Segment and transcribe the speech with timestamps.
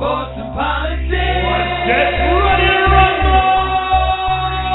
[0.00, 1.12] Fantasy, sports, and politics.
[1.84, 3.60] Get ready to rumble!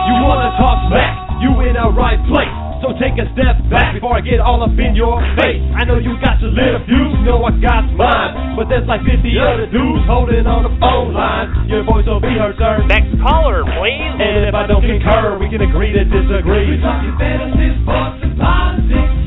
[0.06, 1.42] You wanna talk smack?
[1.42, 2.54] You in the right place.
[2.86, 5.64] So take a step back before I get all up in your face.
[5.74, 8.54] I know you got your little views, know I got mine.
[8.54, 11.50] But there's like 50 other dudes holding on the phone line.
[11.66, 12.86] Your voice will be heard, sir.
[12.86, 14.14] Next caller, please.
[14.22, 16.78] And if I don't concur, we can agree to disagree.
[16.78, 19.18] We're talking fantasy, sports, and politics.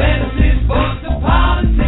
[0.00, 1.87] Fantasy, sports, and politics.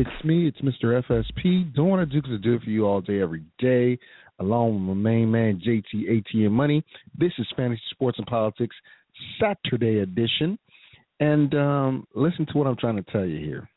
[0.00, 0.48] It's me.
[0.48, 1.02] It's Mr.
[1.06, 1.74] FSP.
[1.74, 3.98] Doing what I do because I do it for you all day, every day,
[4.38, 6.82] along with my main man, JT ATM Money.
[7.18, 8.74] This is Fantasy Sports and Politics
[9.38, 10.58] Saturday edition.
[11.20, 13.68] And um, listen to what I'm trying to tell you here.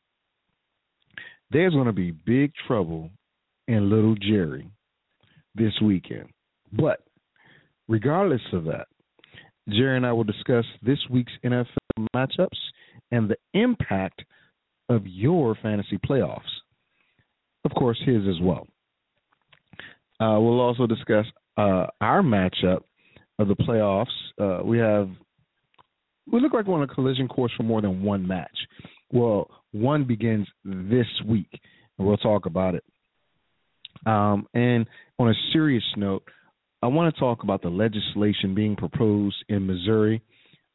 [1.52, 3.10] There's going to be big trouble
[3.68, 4.70] in Little Jerry
[5.56, 6.30] this weekend.
[6.72, 7.02] But
[7.90, 8.88] regardless of that,
[9.68, 11.66] Jerry and I will discuss this week's NFL
[12.16, 12.48] matchups
[13.12, 14.24] and the impact
[14.94, 16.42] of your fantasy playoffs.
[17.66, 18.68] Of course, his as well.
[20.20, 21.26] Uh, we'll also discuss
[21.58, 22.84] uh, our matchup
[23.40, 24.06] of the playoffs.
[24.40, 25.10] Uh, we have
[26.32, 28.58] we look like we're on a collision course for more than one match.
[29.12, 31.50] Well, one begins this week,
[31.98, 32.84] and we'll talk about it.
[34.06, 34.86] Um, and
[35.20, 36.24] on a serious note,
[36.82, 40.22] I want to talk about the legislation being proposed in Missouri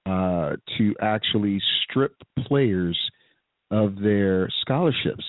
[0.06, 2.14] uh, to actually strip
[2.47, 2.98] players
[3.71, 5.25] of their scholarships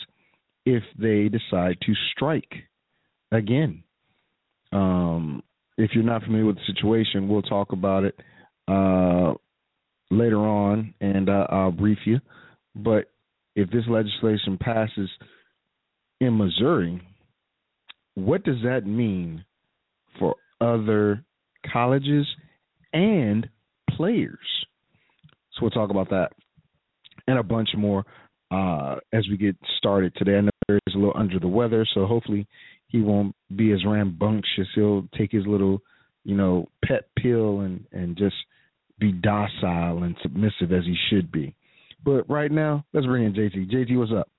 [0.66, 2.52] if they decide to strike
[3.32, 3.84] again.
[4.72, 5.44] Um,
[5.78, 8.20] if you're not familiar with the situation, we'll talk about it
[8.68, 9.34] uh,
[10.12, 12.20] later on, and uh, I'll brief you.
[12.76, 13.12] But
[13.56, 15.10] if this legislation passes
[16.22, 17.02] in Missouri,
[18.16, 19.44] what does that mean
[20.18, 21.24] for other
[21.72, 22.26] colleges
[22.94, 23.48] and
[23.96, 24.38] players.
[25.54, 26.30] So we'll talk about that
[27.28, 28.06] and a bunch more
[28.52, 30.38] uh, as we get started today.
[30.38, 32.48] I know Barry's a little under the weather, so hopefully
[32.88, 34.68] he won't be as rambunctious.
[34.76, 35.82] He'll take his little,
[36.24, 38.36] you know, pet pill and and just
[39.00, 41.56] be docile and submissive as he should be.
[42.04, 43.72] But right now, let's bring in JT.
[43.72, 44.30] JT, what's up?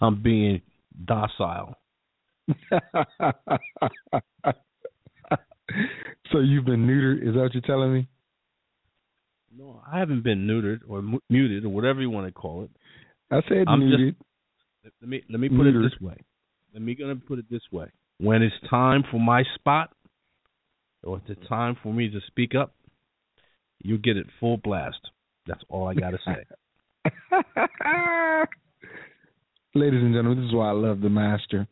[0.00, 0.60] I'm being
[1.04, 1.76] docile.
[6.32, 7.26] so you've been neutered?
[7.26, 8.08] Is that what you're telling me?
[9.56, 12.70] No, I haven't been neutered or mu- muted or whatever you want to call it.
[13.30, 14.16] I said I'm neutered.
[14.82, 15.86] just let me let me put Neutered.
[15.86, 16.16] it this way.
[16.72, 17.86] Let me gonna put it this way.
[18.18, 19.90] When it's time for my spot,
[21.04, 22.74] or it's the time for me to speak up,
[23.82, 24.98] you get it full blast.
[25.46, 26.44] That's all I gotta say.
[29.76, 31.66] Ladies and gentlemen, this is why I love the master.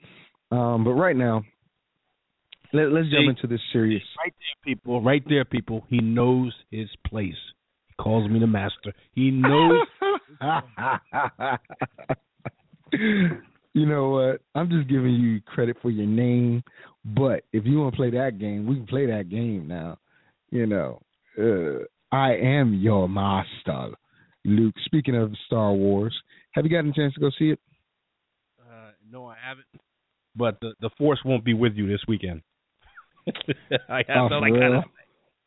[0.51, 1.43] Um, but right now,
[2.73, 4.03] let, let's jump into this serious.
[4.19, 5.03] right there, people.
[5.03, 5.85] Right there, people.
[5.89, 7.35] He knows his place.
[8.03, 8.93] He calls me the master.
[9.15, 9.83] He knows.
[12.93, 14.41] you know what?
[14.55, 16.63] I'm just giving you credit for your name,
[17.05, 19.99] but if you want to play that game, we can play that game now.
[20.51, 21.01] You know,
[21.39, 23.91] uh, I am your master,
[24.45, 24.75] Luke.
[24.85, 26.15] Speaking of Star Wars,
[26.53, 27.59] have you gotten a chance to go see it?
[28.61, 29.67] Uh, no, I haven't.
[30.37, 32.43] But the the force won't be with you this weekend.
[33.89, 34.83] I, that's Oh, all for I gotta real?
[34.83, 34.89] say.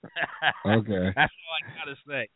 [0.65, 1.11] Okay.
[1.15, 2.29] that's all I gotta say.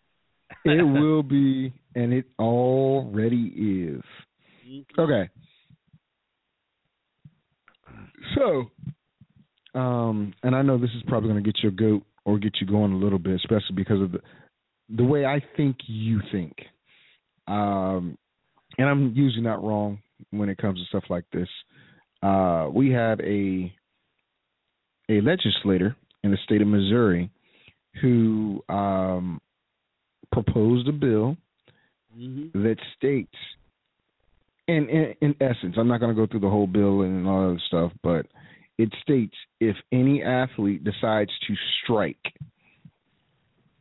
[0.65, 4.03] It will be, and it already is.
[4.97, 5.29] Okay.
[8.35, 12.53] So, um, and I know this is probably going to get your goat or get
[12.61, 14.19] you going a little bit, especially because of the
[14.95, 16.53] the way I think you think.
[17.47, 18.17] Um,
[18.77, 19.99] and I'm usually not wrong
[20.31, 21.47] when it comes to stuff like this.
[22.21, 23.73] Uh, we have a
[25.09, 27.31] a legislator in the state of Missouri
[28.01, 29.41] who um,
[30.31, 31.37] proposed a bill
[32.17, 33.35] that states,
[34.67, 37.41] and in in essence, I'm not going to go through the whole bill and all
[37.41, 38.25] that other stuff, but
[38.77, 41.53] it states if any athlete decides to
[41.83, 42.33] strike,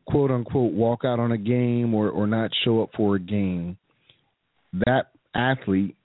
[0.07, 3.77] quote unquote walk out on a game or or not show up for a game,
[4.85, 5.95] that athlete,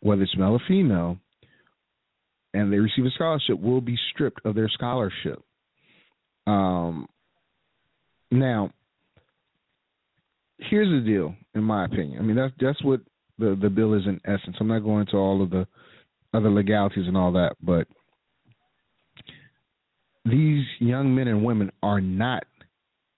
[0.00, 1.18] whether it's male or female,
[2.54, 5.42] and they receive a scholarship, will be stripped of their scholarship.
[6.46, 7.06] Um,
[8.30, 8.70] now,
[10.70, 12.18] here's the deal, in my opinion.
[12.18, 13.00] I mean, that's that's what
[13.38, 14.56] the the bill is in essence.
[14.60, 15.66] I'm not going into all of the
[16.34, 17.86] other legalities and all that, but
[20.24, 22.44] these young men and women are not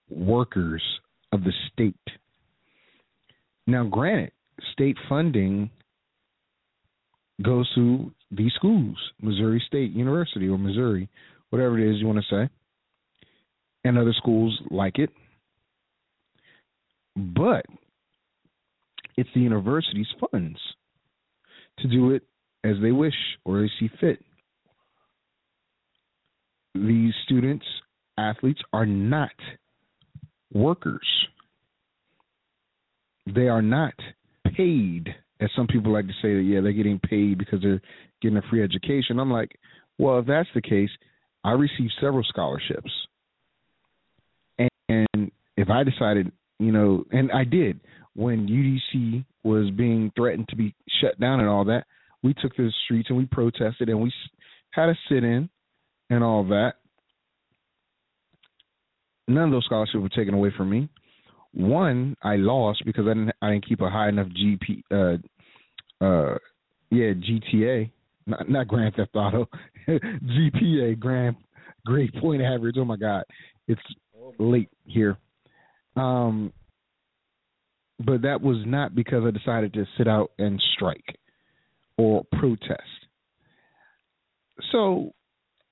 [0.09, 0.83] workers
[1.31, 1.95] of the state.
[3.67, 4.31] Now, granted,
[4.73, 5.69] state funding
[7.43, 11.09] goes to these schools, Missouri State University or Missouri,
[11.49, 12.49] whatever it is you want to say,
[13.83, 15.09] and other schools like it.
[17.15, 17.65] But
[19.17, 20.59] it's the university's funds
[21.79, 22.23] to do it
[22.63, 23.13] as they wish
[23.45, 24.19] or they see fit.
[26.73, 27.65] These students,
[28.17, 29.31] athletes, are not
[30.53, 31.07] workers.
[33.33, 33.93] They are not
[34.55, 37.81] paid, as some people like to say that, yeah, they're getting paid because they're
[38.21, 39.19] getting a free education.
[39.19, 39.57] I'm like,
[39.97, 40.89] well, if that's the case,
[41.43, 42.91] I received several scholarships.
[44.89, 47.79] And if I decided, you know, and I did
[48.15, 51.85] when UDC was being threatened to be shut down and all that,
[52.23, 54.11] we took to the streets and we protested and we
[54.71, 55.49] had a sit in
[56.09, 56.75] and all that
[59.27, 60.89] none of those scholarships were taken away from me.
[61.53, 66.37] One, I lost because I didn't I didn't keep a high enough GP uh uh
[66.91, 67.91] yeah, GTA,
[68.27, 69.47] not not Grand Theft Auto,
[69.87, 71.35] GPA, Grand
[71.85, 72.75] Grade Point Average.
[72.77, 73.23] Oh my God,
[73.67, 73.81] it's
[74.37, 75.17] late here.
[75.95, 76.51] Um,
[77.99, 81.17] but that was not because I decided to sit out and strike
[81.97, 82.81] or protest.
[84.71, 85.13] So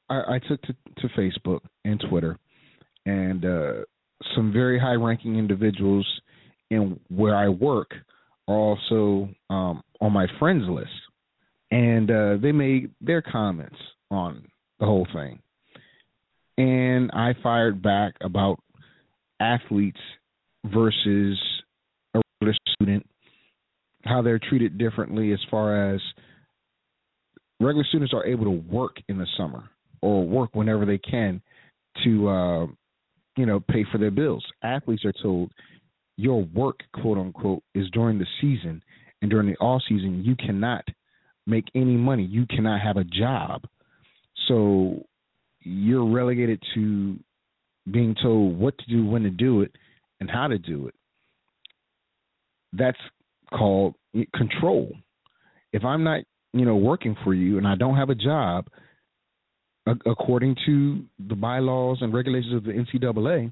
[0.10, 2.38] I, I took to, to Facebook and Twitter
[3.06, 3.74] and uh,
[4.36, 6.08] some very high ranking individuals
[6.70, 7.92] in where I work
[8.48, 10.90] are also um, on my friends list.
[11.72, 13.78] And uh, they made their comments
[14.12, 14.46] on
[14.80, 15.40] the whole thing.
[16.58, 18.60] And I fired back about
[19.40, 20.00] athletes
[20.66, 21.40] versus
[22.14, 23.06] a regular student,
[24.04, 26.02] how they're treated differently as far as
[27.60, 29.64] regular students are able to work in the summer
[30.02, 31.42] or work whenever they can
[32.04, 32.66] to uh,
[33.38, 34.46] you know, pay for their bills.
[34.64, 35.52] Athletes are told
[36.18, 38.82] your work, quote unquote, is during the season,
[39.22, 40.86] and during the off season, you cannot
[41.48, 42.24] make any money.
[42.24, 43.64] You cannot have a job.
[44.48, 45.04] So
[45.62, 47.18] you're relegated to
[47.90, 49.72] being told what to do, when to do it,
[50.20, 50.96] and how to do it.
[52.72, 52.98] That's
[53.52, 53.96] called
[54.36, 54.94] control.
[55.72, 56.22] If I'm not,
[56.54, 58.68] you know, working for you and I don't have a job,
[60.06, 63.52] according to the bylaws and regulations of the NCAA,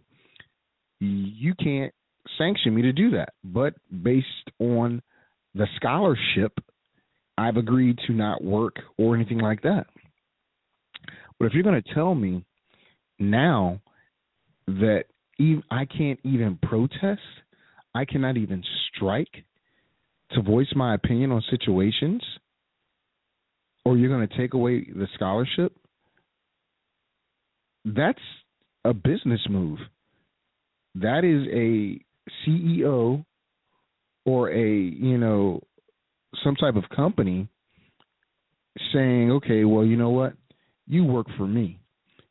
[1.00, 1.94] you can't
[2.38, 3.34] sanction me to do that.
[3.44, 3.74] But
[4.04, 4.28] based
[4.60, 5.02] on
[5.56, 6.54] the scholarship,
[7.38, 9.88] I've agreed to not work or anything like that.
[11.40, 12.46] But if you're going to tell me
[13.20, 13.82] now
[14.80, 15.06] that
[15.38, 17.22] even, I can't even protest,
[17.94, 18.64] I cannot even
[18.96, 19.44] strike
[20.32, 22.22] to voice my opinion on situations,
[23.84, 25.76] or you're going to take away the scholarship,
[27.84, 28.20] that's
[28.86, 29.80] a business move.
[30.96, 32.00] That is a
[32.46, 33.26] CEO
[34.26, 35.62] or a, you know,
[36.44, 37.48] some type of company
[38.94, 40.34] saying, okay, well, you know what?
[40.88, 41.80] You work for me.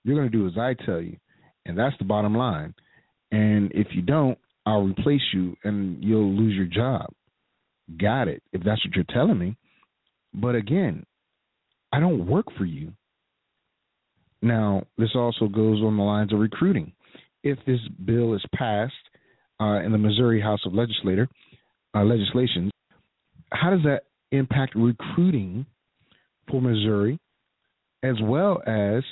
[0.04, 1.16] You're going to do as I tell you.
[1.66, 2.74] And that's the bottom line.
[3.32, 7.10] And if you don't, I'll replace you and you'll lose your job.
[8.00, 9.56] Got it, if that's what you're telling me.
[10.34, 11.04] But again,
[11.92, 12.92] I don't work for you.
[14.42, 16.92] Now, this also goes on the lines of recruiting.
[17.42, 18.92] If this bill is passed
[19.60, 21.28] uh, in the Missouri House of Legislator
[21.94, 22.70] uh, legislation,
[23.52, 25.66] how does that impact recruiting
[26.50, 27.18] for Missouri,
[28.02, 29.02] as well as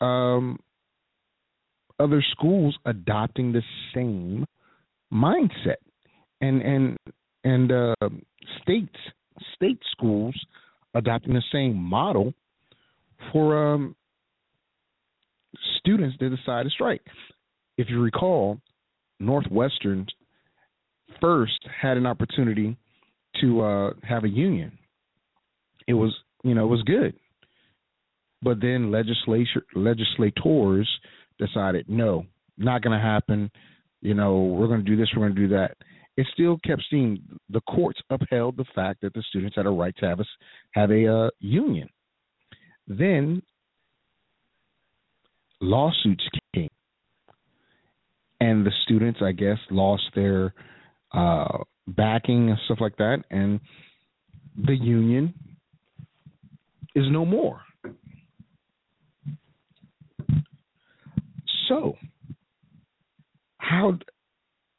[0.00, 0.58] um,
[1.98, 3.62] other schools adopting the
[3.94, 4.46] same
[5.12, 5.76] mindset,
[6.40, 6.96] and and
[7.44, 7.94] and uh,
[8.62, 8.96] states
[9.54, 10.34] state schools
[10.94, 12.32] adopting the same model
[13.32, 13.94] for um,
[15.78, 17.02] students that decide to strike.
[17.76, 18.58] If you recall,
[19.20, 20.06] Northwestern
[21.20, 22.76] first had an opportunity
[23.40, 24.78] to uh, have a union.
[25.86, 27.14] It was, you know, it was good.
[28.42, 30.88] But then legislature legislators
[31.38, 32.24] decided, no,
[32.58, 33.50] not going to happen.
[34.00, 35.76] You know, we're going to do this, we're going to do that.
[36.16, 39.94] It still kept seeing the courts upheld the fact that the students had a right
[39.98, 40.24] to have a,
[40.72, 41.88] have a uh, union.
[42.88, 43.42] Then
[45.60, 46.24] lawsuits
[46.54, 46.68] came.
[48.40, 50.54] and the students, I guess, lost their
[51.12, 53.60] uh, backing and stuff like that, and
[54.66, 55.34] the union
[56.94, 57.60] is no more.
[61.68, 61.96] So,
[63.58, 63.98] how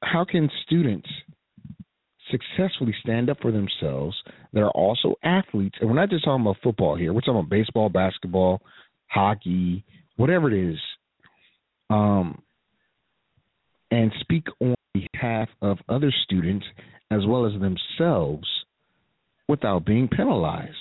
[0.03, 1.07] how can students
[2.31, 4.15] successfully stand up for themselves
[4.53, 5.77] that are also athletes?
[5.79, 7.13] And we're not just talking about football here.
[7.13, 8.61] We're talking about baseball, basketball,
[9.07, 9.83] hockey,
[10.17, 10.77] whatever it is.
[11.89, 12.41] Um,
[13.89, 16.65] and speak on behalf of other students
[17.11, 18.47] as well as themselves
[19.47, 20.75] without being penalized.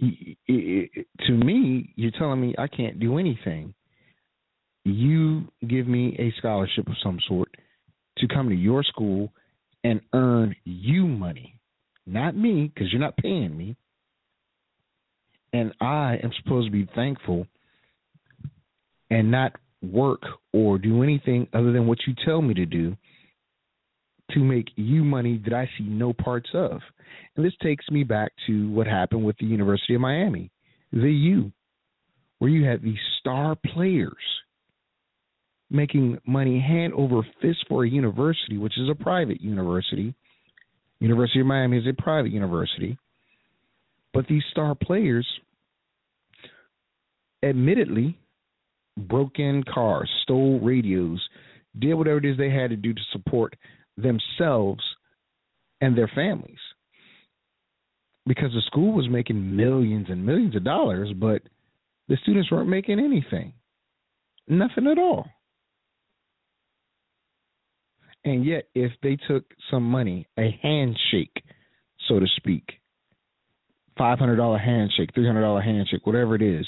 [0.00, 3.74] To me, you're telling me I can't do anything.
[4.86, 7.48] You give me a scholarship of some sort
[8.18, 9.32] to come to your school
[9.82, 11.58] and earn you money,
[12.06, 13.74] not me, because you're not paying me.
[15.52, 17.48] And I am supposed to be thankful
[19.10, 22.96] and not work or do anything other than what you tell me to do
[24.34, 26.80] to make you money that I see no parts of.
[27.34, 30.52] And this takes me back to what happened with the University of Miami,
[30.92, 31.50] the U,
[32.38, 34.14] where you had these star players
[35.70, 40.14] making money hand over fist for a university, which is a private university.
[41.00, 42.96] University of Miami is a private university.
[44.14, 45.26] But these star players,
[47.42, 48.18] admittedly,
[48.96, 51.20] broke in cars, stole radios,
[51.78, 53.54] did whatever it is they had to do to support
[53.96, 54.82] themselves
[55.80, 56.58] and their families.
[58.26, 61.42] Because the school was making millions and millions of dollars, but
[62.08, 63.52] the students weren't making anything.
[64.48, 65.26] Nothing at all.
[68.26, 71.42] And yet, if they took some money, a handshake,
[72.08, 72.64] so to speak,
[73.98, 76.66] $500 handshake, $300 handshake, whatever it is,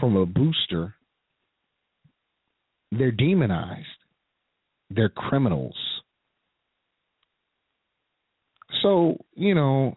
[0.00, 0.94] from a booster
[2.92, 3.86] they're demonized.
[4.90, 5.76] They're criminals.
[8.82, 9.94] So, you know,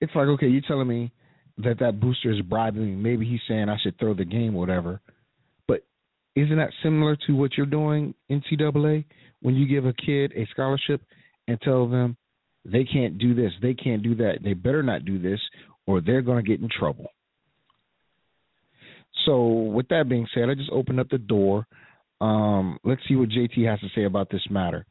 [0.00, 1.12] it's like, okay, you're telling me
[1.58, 2.94] that that booster is bribing me.
[2.94, 5.00] Maybe he's saying I should throw the game whatever.
[5.66, 5.84] But
[6.36, 9.04] isn't that similar to what you're doing, NCAA,
[9.46, 11.00] when you give a kid a scholarship
[11.46, 12.16] and tell them
[12.64, 15.38] they can't do this, they can't do that, they better not do this,
[15.86, 17.06] or they're going to get in trouble.
[19.24, 21.64] So, with that being said, I just opened up the door
[22.20, 24.86] um, let's see what JT has to say about this matter.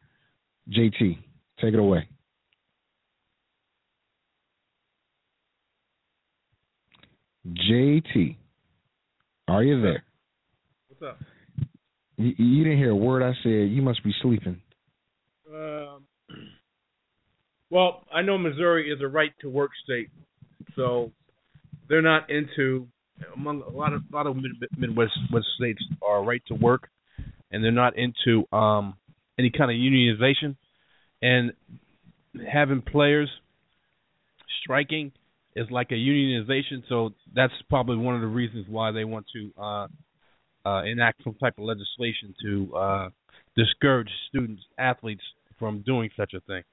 [0.69, 1.17] JT,
[1.59, 2.07] take it away.
[7.47, 8.37] JT,
[9.47, 10.03] are you there?
[10.87, 11.19] What's up?
[12.17, 13.69] You, you didn't hear a word I said.
[13.71, 14.61] You must be sleeping.
[15.53, 16.03] Um,
[17.69, 20.09] well, I know Missouri is a right to work state,
[20.75, 21.11] so
[21.89, 22.87] they're not into
[23.35, 24.35] among a lot of a lot of
[24.77, 26.89] Midwest West states are right to work
[27.55, 28.95] and they're not into um,
[29.39, 30.57] any kind of unionization,
[31.21, 31.53] and
[32.51, 33.29] having players
[34.61, 35.11] striking
[35.55, 36.83] is like a unionization.
[36.89, 39.87] So that's probably one of the reasons why they want to uh,
[40.65, 43.09] uh, enact some type of legislation to uh,
[43.55, 45.21] discourage students, athletes
[45.59, 46.63] from doing such a thing.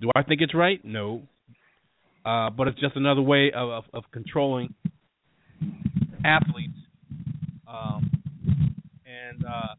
[0.00, 0.82] Do I think it's right?
[0.84, 1.22] No.
[2.24, 4.74] Uh, but it's just another way of, of, of controlling
[6.24, 6.78] athletes
[7.66, 8.10] um,
[9.06, 9.74] and uh,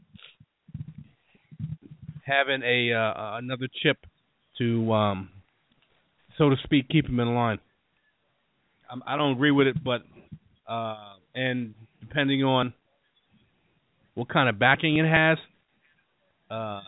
[2.25, 3.97] having a uh, another chip
[4.57, 5.29] to, um,
[6.37, 7.59] so to speak, keep him in line.
[8.89, 10.01] I'm, I do not agree with it, but
[10.67, 12.73] uh, and depending on
[14.15, 15.37] what kind of backing it has,
[16.49, 16.81] uh,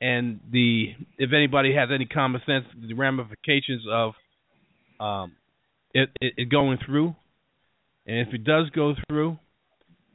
[0.00, 4.12] and the if anybody has any common sense, the ramifications of
[4.98, 5.32] um,
[5.92, 7.14] it, it, it going through,
[8.06, 9.38] and if it does go through,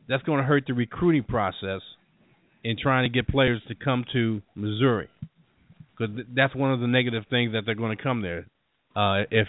[0.08, 1.82] that's going to hurt the recruiting process
[2.64, 5.08] in trying to get players to come to Missouri.
[5.98, 8.48] Because th- that's one of the negative things that they're going to come there.
[8.96, 9.48] Uh, if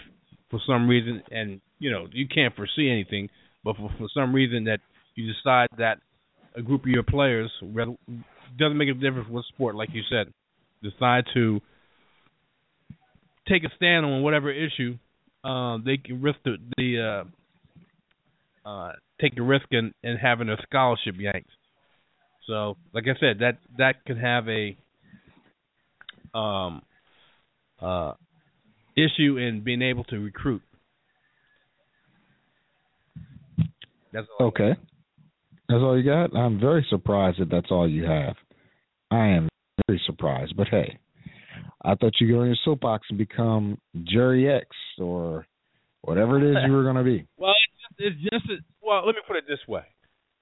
[0.49, 3.29] for some reason, and you know you can't foresee anything,
[3.63, 4.79] but for, for some reason that
[5.15, 5.97] you decide that
[6.57, 7.51] a group of your players
[8.57, 10.33] doesn't make a difference with sport, like you said,
[10.81, 11.61] decide to
[13.47, 14.97] take a stand on whatever issue,
[15.43, 17.25] uh, they can risk the, the
[18.65, 21.49] uh, uh, take the risk in, in having a scholarship yanked.
[22.47, 24.77] So, like I said, that that could have a
[26.33, 26.81] um
[27.81, 28.13] uh
[28.95, 30.61] issue in being able to recruit.
[34.11, 34.75] That's all okay.
[35.69, 36.35] That's all you got.
[36.35, 38.35] I'm very surprised that that's all you have.
[39.11, 39.49] I am
[39.87, 40.97] very surprised, but hey,
[41.83, 44.67] I thought you'd go on your soapbox and become Jerry X
[44.99, 45.45] or
[46.01, 47.27] whatever it is you were going to be.
[47.37, 47.53] Well,
[47.99, 49.05] it's just, it's just well.
[49.05, 49.83] Let me put it this way.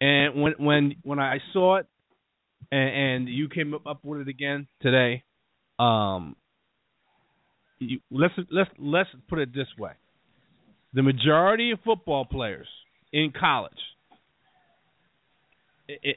[0.02, 1.88] And when when when I saw it,
[2.72, 5.24] and, and you came up- with it again today.
[5.80, 6.36] Um,
[7.80, 9.92] you, let's let's let's put it this way:
[10.94, 12.68] the majority of football players
[13.12, 13.74] in college,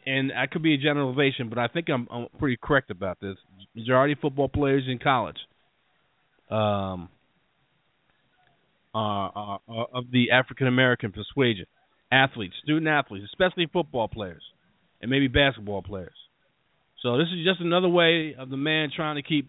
[0.06, 3.36] and that could be a generalization, but I think I'm, I'm pretty correct about this.
[3.74, 5.36] Majority football players in college,
[6.50, 7.08] um,
[8.94, 11.66] are, are, are of the African American persuasion,
[12.10, 14.42] athletes, student athletes, especially football players,
[15.00, 16.14] and maybe basketball players.
[17.02, 19.48] So this is just another way of the man trying to keep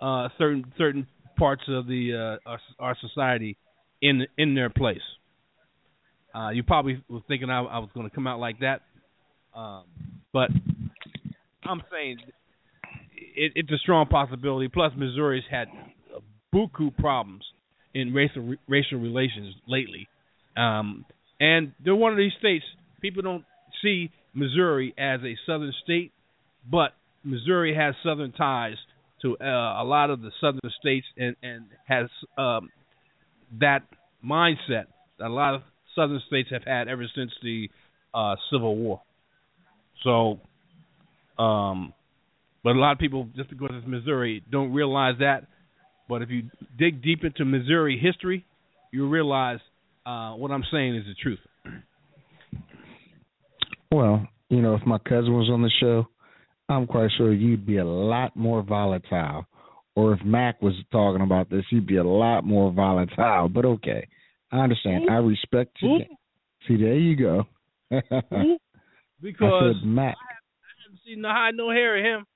[0.00, 1.06] uh, certain certain
[1.38, 3.56] parts of the uh, our, our society
[4.00, 4.98] in in their place.
[6.34, 8.82] Uh, you probably were thinking I, I was going to come out like that,
[9.58, 9.84] um,
[10.32, 10.50] but
[11.64, 12.18] I'm saying
[13.36, 14.68] it, it's a strong possibility.
[14.68, 15.68] Plus, Missouri's had
[16.54, 17.42] buku problems
[17.94, 20.08] in racial racial relations lately,
[20.56, 21.04] um,
[21.40, 22.64] and they're one of these states.
[23.00, 23.44] People don't
[23.82, 26.12] see Missouri as a southern state,
[26.70, 26.92] but
[27.24, 28.76] Missouri has southern ties
[29.22, 32.70] to uh, a lot of the southern states, and and has um,
[33.60, 33.82] that
[34.24, 34.86] mindset
[35.18, 35.62] that a lot of
[35.96, 37.68] southern states have had ever since the
[38.14, 39.00] uh, Civil War.
[40.04, 40.40] So,
[41.42, 41.92] um,
[42.64, 45.46] but a lot of people just because it's Missouri don't realize that.
[46.08, 46.44] But if you
[46.78, 48.44] dig deep into Missouri history,
[48.92, 49.58] you realize
[50.06, 51.38] uh, what I'm saying is the truth.
[53.90, 56.06] Well, you know, if my cousin was on the show,
[56.68, 59.46] I'm quite sure you'd be a lot more volatile.
[59.94, 63.48] Or if Mac was talking about this, you'd be a lot more volatile.
[63.48, 64.06] But okay,
[64.52, 65.10] I understand.
[65.10, 66.00] I respect you.
[66.66, 67.44] See, there you go.
[69.20, 70.16] I Because said Mac.
[70.16, 70.34] I
[70.84, 72.26] haven't seen no hide, no hair of him.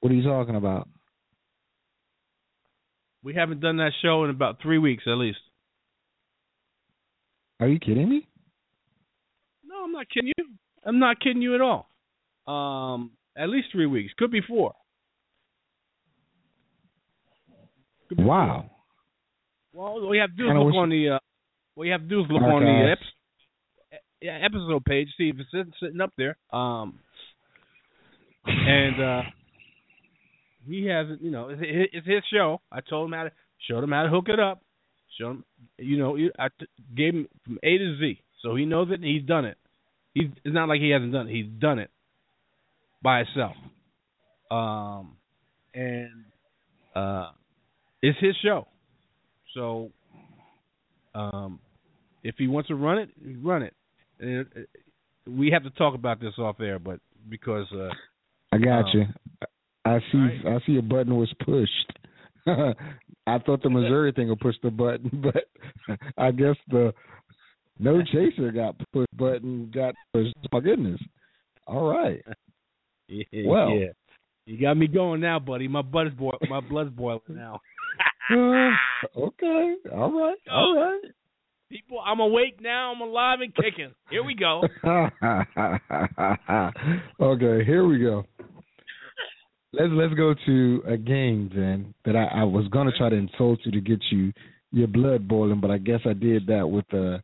[0.00, 0.88] What are you talking about?
[3.22, 5.38] We haven't done that show in about three weeks at least.
[7.60, 8.26] Are you kidding me?
[9.64, 10.44] No, I'm not kidding you.
[10.84, 11.88] I'm not kidding you at all.
[12.46, 14.12] Um, at least three weeks.
[14.16, 14.74] Could be four.
[18.08, 18.70] Could be Wow.
[19.72, 19.82] four.
[19.84, 21.08] Well, all you have to do is look on the.
[21.10, 21.18] Uh,
[21.74, 23.00] what you have to do is look on the uh, Archives.
[23.00, 23.15] ep- yeah,
[24.22, 26.36] episode page, see if it's sitting, sitting up there.
[26.52, 26.98] Um,
[28.46, 29.22] and uh,
[30.66, 32.60] he has, you know, it's, it's his show.
[32.70, 33.32] I told him how to,
[33.68, 34.62] showed him how to hook it up.
[35.18, 35.44] Showed him,
[35.78, 38.94] you know, I t- gave him from A to Z, so he knows it.
[38.94, 39.56] and He's done it.
[40.14, 41.32] He's it's not like he hasn't done it.
[41.32, 41.90] He's done it
[43.02, 43.56] by himself.
[44.50, 45.16] Um,
[45.74, 46.24] and
[46.94, 47.30] uh,
[48.02, 48.66] it's his show.
[49.54, 49.90] So,
[51.14, 51.60] um,
[52.22, 53.10] if he wants to run it,
[53.42, 53.74] run it.
[54.20, 54.68] It, it-
[55.28, 57.88] we have to talk about this off air, but because uh,
[58.52, 59.04] I got Um, you.
[59.84, 60.18] I see.
[60.18, 60.46] right.
[60.62, 61.92] I see a button was pushed.
[62.46, 66.94] I thought the Missouri thing would push the button, but I guess the
[67.80, 70.32] no chaser got pushed button got pushed.
[70.52, 71.00] My goodness.
[71.66, 72.22] All right.
[73.08, 73.70] yeah, Well.
[73.70, 73.88] yeah.
[74.46, 75.66] you got me going now, buddy.
[75.66, 77.60] My blood's boil, my blood's boiling now.
[78.30, 78.70] Uh,
[79.18, 79.74] okay.
[79.92, 80.36] All right.
[80.52, 81.00] All right.
[81.70, 82.92] People, I'm awake now.
[82.94, 83.92] I'm alive and kicking.
[84.08, 84.62] Here we go.
[87.20, 88.24] okay, here we go.
[89.72, 93.58] Let's let's go to a game then that I, I was gonna try to insult
[93.64, 94.32] you to get you
[94.70, 97.18] your blood boiling, but I guess I did that with uh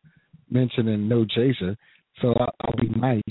[0.49, 1.77] mentioning no chaser.
[2.21, 3.21] So I, I'll be nice,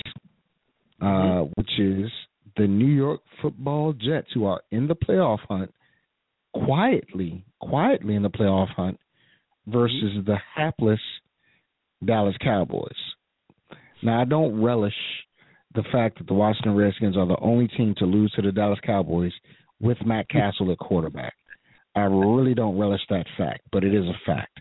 [0.99, 2.09] uh, which is
[2.57, 5.71] the New York Football Jets, who are in the playoff hunt,
[6.53, 8.99] quietly, quietly in the playoff hunt,
[9.67, 10.99] versus the hapless
[12.05, 12.91] Dallas Cowboys.
[14.01, 14.93] Now, I don't relish
[15.75, 18.79] the fact that the Washington Redskins are the only team to lose to the Dallas
[18.85, 19.31] Cowboys
[19.79, 21.33] with Matt Cassel at quarterback.
[21.95, 24.59] I really don't relish that fact, but it is a fact.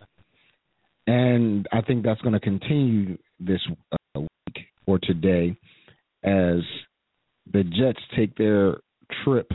[1.06, 3.60] And I think that's going to continue this
[3.92, 5.56] uh, week or today
[6.22, 6.60] as
[7.52, 8.76] the Jets take their
[9.24, 9.50] trip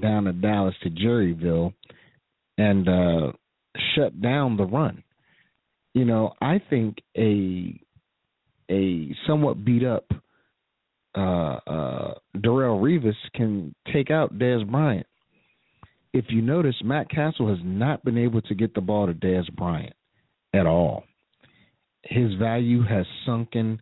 [0.00, 1.72] down to Dallas to Jerryville
[2.58, 3.32] and uh,
[3.94, 5.02] shut down the run.
[5.94, 7.80] You know, I think a
[8.70, 10.10] a somewhat beat up
[11.16, 15.06] uh, uh, Darrelle Revis can take out Dez Bryant.
[16.12, 19.50] If you notice, Matt Cassel has not been able to get the ball to Dez
[19.54, 19.94] Bryant
[20.52, 21.04] at all.
[22.02, 23.80] His value has sunken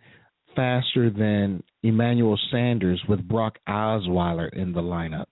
[0.57, 5.26] faster than Emmanuel Sanders with Brock Osweiler in the lineup.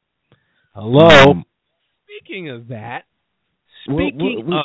[0.74, 1.30] Hello.
[1.30, 1.44] Um,
[2.04, 3.11] Speaking of that, well,
[3.84, 4.64] speaking we, of,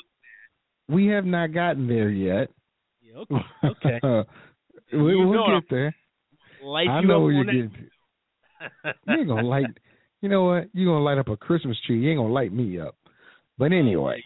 [0.90, 2.50] we have not gotten there yet.
[3.02, 3.24] Yeah,
[3.64, 4.00] okay, okay.
[4.94, 5.96] we, You we'll get there.
[6.64, 8.94] light I you know you're getting to.
[9.08, 9.66] You ain't gonna light.
[10.20, 10.70] You know what?
[10.74, 12.00] You're gonna light up a Christmas tree.
[12.00, 12.96] You ain't gonna light me up.
[13.60, 14.24] But anyway,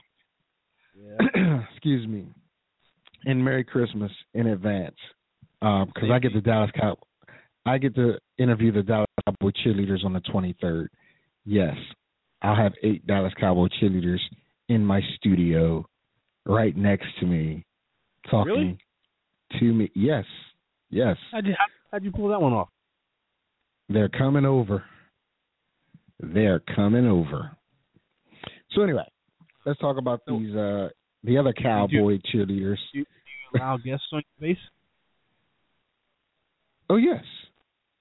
[1.73, 2.27] excuse me.
[3.25, 4.95] And Merry Christmas in advance,
[5.61, 6.97] um, because I get the Dallas Cow.
[7.65, 10.87] I get to interview the Dallas Cowboy cheerleaders on the 23rd.
[11.43, 11.75] Yes,
[12.41, 14.19] I'll have eight Dallas Cowboy cheerleaders
[14.71, 15.85] in my studio,
[16.45, 17.65] right next to me,
[18.29, 18.77] talking Really?
[19.59, 19.91] to me.
[19.95, 20.25] Yes,
[20.89, 22.69] yes, How'd you, how, how'd you pull that one off?
[23.89, 24.83] they're coming over.
[26.21, 27.51] They're coming over.
[28.71, 29.03] So anyway,
[29.65, 30.87] let's talk about these uh
[31.23, 32.77] the other cowboy cheerleaders.
[32.93, 33.05] You
[33.53, 34.63] allow guests on your base?
[36.89, 37.23] Oh yes,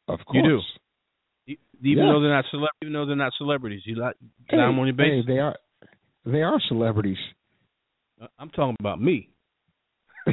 [0.08, 0.36] of course.
[0.36, 1.56] You do?
[1.82, 2.12] Even Yeah.
[2.12, 4.14] though they're not cele- even though they're not celebrities, you let
[4.48, 5.24] Hey, allow them on your base.
[5.26, 5.56] hey, they are
[6.24, 7.18] they are celebrities.
[8.20, 9.30] Uh, I'm talking about me.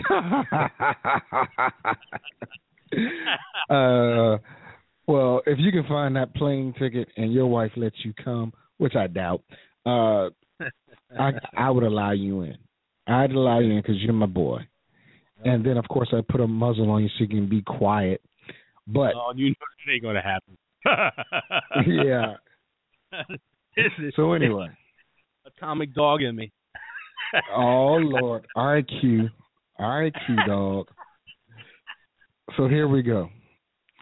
[3.70, 4.38] uh,
[5.08, 8.96] well, if you can find that plane ticket and your wife lets you come, which
[8.96, 9.44] I doubt,
[9.86, 10.30] uh,
[11.18, 12.58] I I would allow you in.
[13.08, 14.60] I'd allow you in because you're my boy.
[15.46, 18.22] And then, of course, I put a muzzle on you so you can be quiet.
[18.88, 20.58] But Oh, you know it ain't gonna happen.
[22.04, 22.34] yeah.
[24.16, 24.68] So anyway,
[25.48, 26.52] atomic dog in me.
[27.56, 29.30] oh Lord, IQ,
[29.80, 30.88] IQ dog.
[32.56, 33.30] So here we go.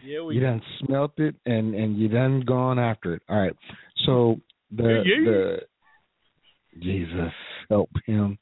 [0.04, 3.22] Yeah, we you done smelt it and and you done gone after it.
[3.28, 3.56] All right.
[4.04, 5.58] So the Yeah, the
[6.80, 7.32] Jesus
[7.68, 8.38] help him.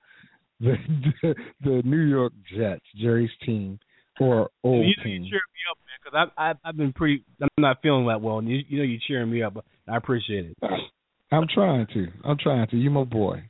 [0.60, 0.76] The,
[1.22, 3.78] the the New York Jets, Jerry's team
[4.20, 5.24] or old you, you team.
[5.24, 7.24] cheer me up, man, because I've, I've I've been pretty.
[7.40, 9.56] I'm not feeling that well, and you you know you're cheering me up.
[9.88, 10.56] I appreciate it.
[11.34, 12.06] I'm trying to.
[12.24, 12.76] I'm trying to.
[12.76, 13.42] You my boy.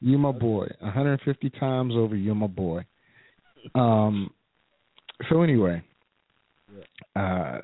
[0.00, 0.66] You my boy.
[0.80, 2.14] 150 times over.
[2.14, 2.84] You're my boy.
[3.74, 4.30] Um.
[5.28, 5.82] So anyway,
[7.16, 7.58] uh,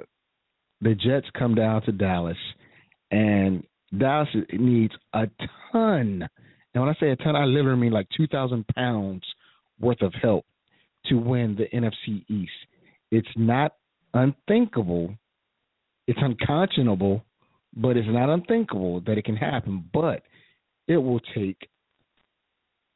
[0.80, 2.36] the Jets come down to Dallas,
[3.10, 3.64] and
[3.98, 5.26] Dallas needs a
[5.72, 6.26] ton.
[6.74, 9.22] And when I say a ton, I literally mean like 2,000 pounds
[9.80, 10.44] worth of help
[11.06, 12.52] to win the NFC East.
[13.10, 13.74] It's not
[14.12, 15.14] unthinkable.
[16.06, 17.24] It's unconscionable
[17.76, 19.88] but it's not unthinkable that it can happen.
[19.92, 20.22] But
[20.88, 21.68] it will take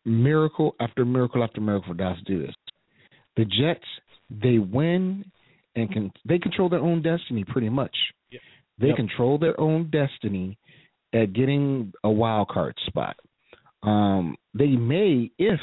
[0.05, 2.55] miracle after miracle after miracle for Dallas to do this.
[3.37, 3.85] The Jets,
[4.31, 5.25] they win
[5.77, 7.97] and can they control their own destiny pretty much.
[8.31, 8.41] Yep.
[8.79, 8.97] They Yep.
[8.97, 10.59] control their own destiny
[11.13, 13.17] at getting a wild card spot.
[13.83, 15.61] Um, they may, if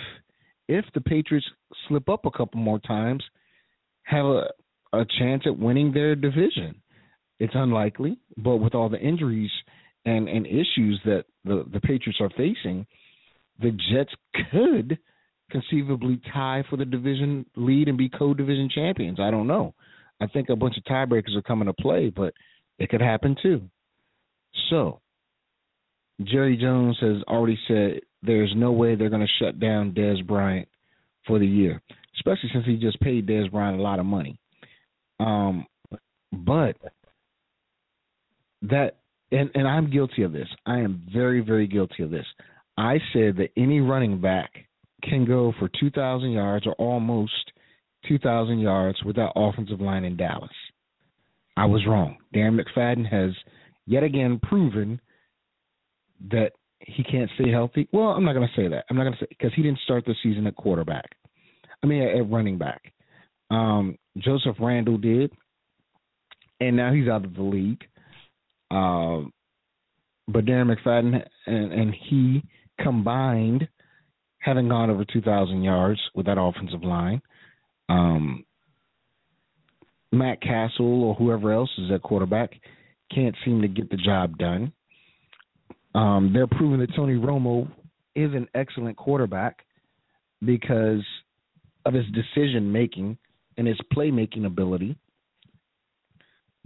[0.68, 1.48] if the Patriots
[1.88, 3.24] slip up a couple more times,
[4.04, 4.50] have a
[4.94, 6.82] a chance at winning their division.
[7.40, 9.52] It's unlikely, but with all the injuries
[10.06, 12.86] and, and issues that the, the Patriots are facing,
[13.60, 14.12] the Jets
[14.52, 14.98] could
[15.52, 19.20] conceivably tie for the division lead and be co-division champions.
[19.20, 19.74] I don't know.
[20.20, 22.34] I think a bunch of tiebreakers are coming to play, but
[22.80, 23.62] it could happen too.
[24.70, 25.00] So,
[26.24, 30.68] Jerry Jones has already said there's no way they're going to shut down Dez Bryant
[31.28, 31.82] for the year,
[32.16, 34.40] especially since he just paid Dez Bryant a lot of money.
[35.20, 35.66] Um,
[36.32, 36.76] but
[38.64, 38.98] that
[39.32, 40.48] and and I'm guilty of this.
[40.66, 42.26] I am very very guilty of this.
[42.78, 44.52] I said that any running back
[45.04, 47.52] can go for 2,000 yards or almost
[48.08, 50.50] 2,000 yards with that offensive line in Dallas.
[51.56, 52.18] I was wrong.
[52.34, 53.32] Dan McFadden has
[53.88, 55.02] yet again proven
[56.32, 57.88] that he can't stay healthy.
[57.92, 58.86] Well, I'm not going to say that.
[58.90, 61.10] I'm not going to say because he didn't start the season at quarterback.
[61.84, 62.94] I mean, at, at running back.
[63.50, 65.32] Um, Joseph Randle did,
[66.60, 67.84] and now he's out of the league.
[68.72, 69.32] Um,
[70.28, 72.44] but Darren McFadden and, and he
[72.82, 73.68] combined,
[74.40, 77.22] having gone over 2,000 yards with that offensive line.
[77.90, 78.46] Um,
[80.12, 82.52] Matt Cassel or whoever else is at quarterback
[83.14, 84.72] can't seem to get the job done.
[85.96, 87.70] Um, they're proving that Tony Romo
[88.16, 89.64] is an excellent quarterback
[90.44, 91.04] because
[91.86, 93.18] of his decision making
[93.58, 94.98] and his playmaking ability.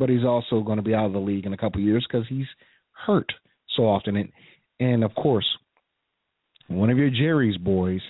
[0.02, 2.04] But he's also going to be out of the league in a couple of years
[2.10, 2.48] because he's
[3.06, 3.32] hurt
[3.78, 4.16] so often.
[4.16, 4.32] And,
[4.80, 5.46] and of course,
[6.68, 8.02] one of your Jerry's boys,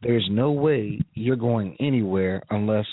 [0.00, 2.86] there's no way you're going anywhere unless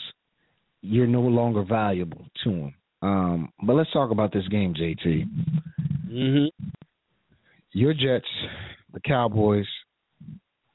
[0.81, 2.73] you're no longer valuable to him.
[3.01, 5.23] Um, but let's talk about this game, JT.
[6.11, 6.65] Mm-hmm.
[7.71, 8.27] Your Jets,
[8.93, 9.65] the Cowboys,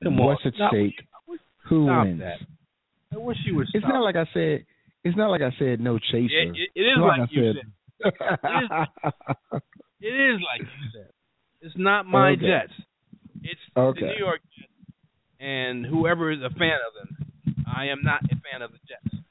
[0.03, 0.27] Come on.
[0.27, 0.95] what's at stake?
[1.69, 2.21] Who Stop wins?
[2.21, 2.39] that.
[3.13, 4.65] I wish you would It's not like I said.
[5.05, 6.29] It's not like I said no chaser.
[6.43, 7.63] It, it, it is like I you said.
[8.03, 8.13] said.
[10.01, 11.11] It is like you said.
[11.61, 12.41] It's not my Okay.
[12.47, 12.73] Jets.
[13.43, 14.01] It's Okay.
[14.01, 14.73] the New York Jets,
[15.41, 17.55] and whoever is a fan of them.
[17.67, 19.23] I am not a fan of the Jets.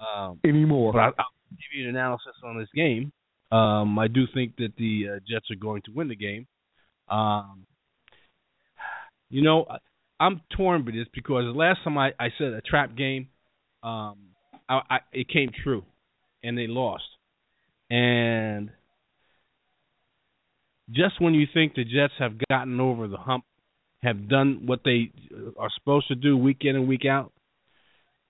[0.00, 0.92] Um, Anymore.
[0.92, 3.12] but I, I'll give you an analysis on this game.
[3.50, 6.46] Um, I do think that the uh, Jets are going to win the game.
[7.08, 7.66] Um,
[9.30, 9.78] you know, I-
[10.20, 13.28] I'm torn with this because the last time I, I said a trap game,
[13.82, 14.16] um,
[14.68, 15.84] I, I, it came true,
[16.42, 17.04] and they lost.
[17.90, 18.70] And
[20.90, 23.44] just when you think the Jets have gotten over the hump,
[24.02, 25.10] have done what they
[25.58, 27.32] are supposed to do week in and week out,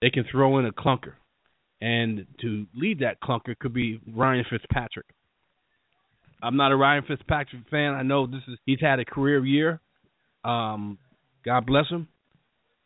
[0.00, 1.14] they can throw in a clunker.
[1.80, 5.06] And to lead that clunker could be Ryan Fitzpatrick.
[6.42, 7.94] I'm not a Ryan Fitzpatrick fan.
[7.94, 9.80] I know this is he's had a career year.
[10.44, 10.98] Um,
[11.44, 12.06] God bless him.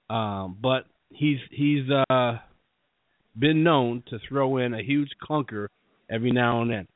[0.08, 2.38] Um, but he's he's uh,
[3.38, 5.68] been known to throw in a huge clunker
[6.10, 6.88] every now and then.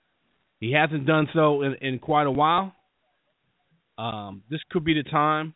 [0.61, 2.75] He hasn't done so in, in quite a while.
[3.99, 5.55] Um, this could be the time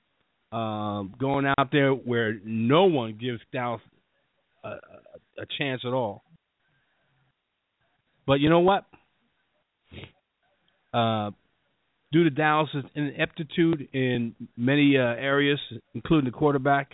[0.53, 3.81] um, going out there where no one gives Dallas
[4.65, 6.23] a, a, chance at all.
[8.27, 8.85] But you know what?
[10.93, 11.31] Uh,
[12.13, 15.59] due to Dallas's ineptitude in many uh, areas,
[15.95, 16.93] including the quarterback,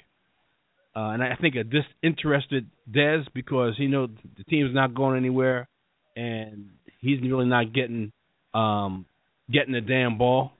[0.95, 5.69] uh, and I think a disinterested Dez because he knows the team's not going anywhere,
[6.17, 8.13] and he's really not getting
[8.53, 9.07] um,
[9.51, 10.53] getting the damn ball,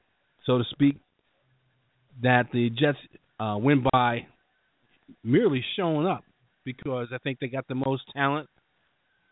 [0.47, 0.97] so to speak.
[2.23, 2.99] That the Jets
[3.41, 4.27] uh, win by
[5.25, 6.25] merely showing up
[6.65, 8.49] because I think they got the most talent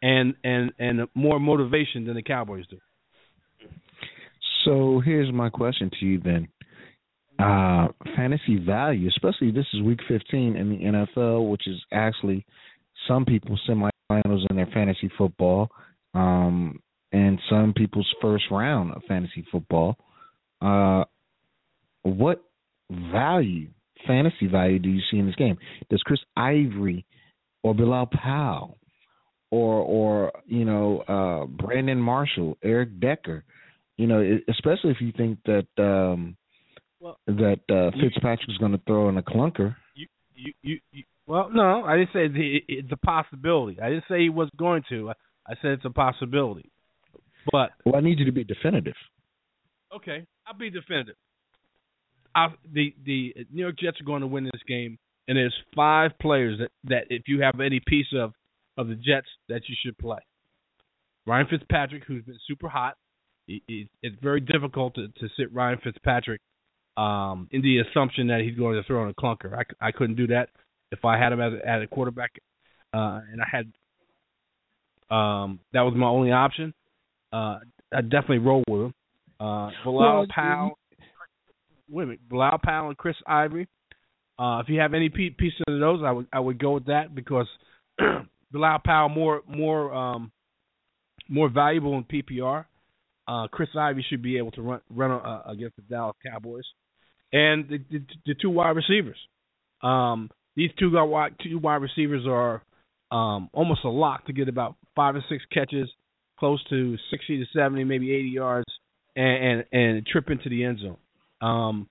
[0.02, 2.78] and and and more motivation than the Cowboys do.
[4.64, 6.48] So here's my question to you then.
[7.40, 10.76] Uh, fantasy value, especially this is week 15 in the
[11.16, 12.44] NFL, which is actually
[13.08, 15.70] some people's semifinals in their fantasy football,
[16.14, 16.80] um,
[17.12, 19.96] and some people's first round of fantasy football.
[20.60, 21.04] Uh,
[22.02, 22.42] what
[22.90, 23.68] value,
[24.06, 25.56] fantasy value, do you see in this game?
[25.88, 27.06] Does Chris Ivory
[27.62, 28.78] or Bilal Powell
[29.50, 33.44] or or you know uh, Brandon Marshall, Eric Decker,
[33.96, 36.36] you know, especially if you think that um,
[37.00, 39.74] well, that uh, Fitzpatrick's going to throw in a clunker.
[39.94, 43.80] You, you, you, you, well, no, I didn't say the, it's a possibility.
[43.80, 45.10] I didn't say he was going to.
[45.10, 45.12] I,
[45.46, 46.70] I said it's a possibility.
[47.50, 48.94] But well, I need you to be definitive.
[49.94, 51.16] Okay, I'll be definitive.
[52.34, 56.12] I, the the New York Jets are going to win this game, and there's five
[56.20, 58.32] players that that if you have any piece of
[58.76, 60.18] of the Jets that you should play.
[61.26, 62.96] Ryan Fitzpatrick, who's been super hot.
[63.46, 66.40] He, he, it's very difficult to, to sit Ryan Fitzpatrick
[67.00, 69.54] um, in the assumption that he's going to throw in a clunker.
[69.54, 70.50] I, I couldn't do that
[70.92, 72.32] if I had him as a, as a quarterback,
[72.92, 73.72] uh, and I had
[75.14, 76.74] um, that was my only option.
[77.32, 77.58] Uh,
[77.92, 78.94] I definitely roll with him.
[79.40, 80.78] Uh, Bilal Well, Powell,
[81.88, 83.66] wait a minute, Bilal Powell and Chris Ivory.
[84.38, 87.14] Uh, if you have any piece of those, I would I would go with that
[87.14, 87.46] because
[88.52, 90.32] Bilal Powell more more um,
[91.28, 92.66] more valuable in PPR.
[93.26, 96.64] Uh, Chris Ivy should be able to run run uh, against the Dallas Cowboys,
[97.32, 99.18] and the, the, the two wide receivers.
[99.82, 102.62] Um, these two wide two wide receivers are
[103.10, 105.88] um, almost a lock to get about five or six catches,
[106.38, 108.66] close to sixty to seventy, maybe eighty yards,
[109.16, 110.96] and and, and trip into the end zone.
[111.40, 111.88] Um,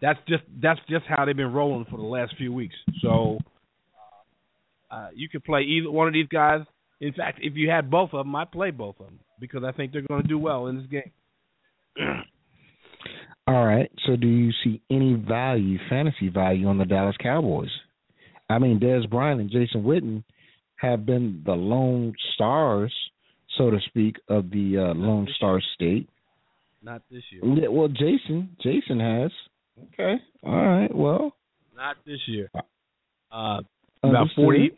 [0.00, 2.74] that's just that's just how they've been rolling for the last few weeks.
[3.02, 3.38] So
[4.90, 6.62] uh, you could play either one of these guys.
[7.00, 9.72] In fact, if you had both of them, I'd play both of them because I
[9.72, 11.12] think they're going to do well in this game.
[13.46, 13.90] All right.
[14.06, 17.70] So, do you see any value, fantasy value, on the Dallas Cowboys?
[18.48, 20.22] I mean, Dez Bryant and Jason Witten
[20.76, 22.92] have been the lone stars,
[23.56, 26.08] so to speak, of the uh, Lone Star State.
[26.82, 27.42] Not this year.
[27.44, 29.30] Yeah, well, Jason, Jason has.
[29.94, 30.16] Okay.
[30.42, 30.94] All right.
[30.94, 31.32] Well,
[31.76, 32.50] Not this year.
[33.30, 33.60] Uh,
[34.02, 34.44] about understood.
[34.44, 34.70] 40,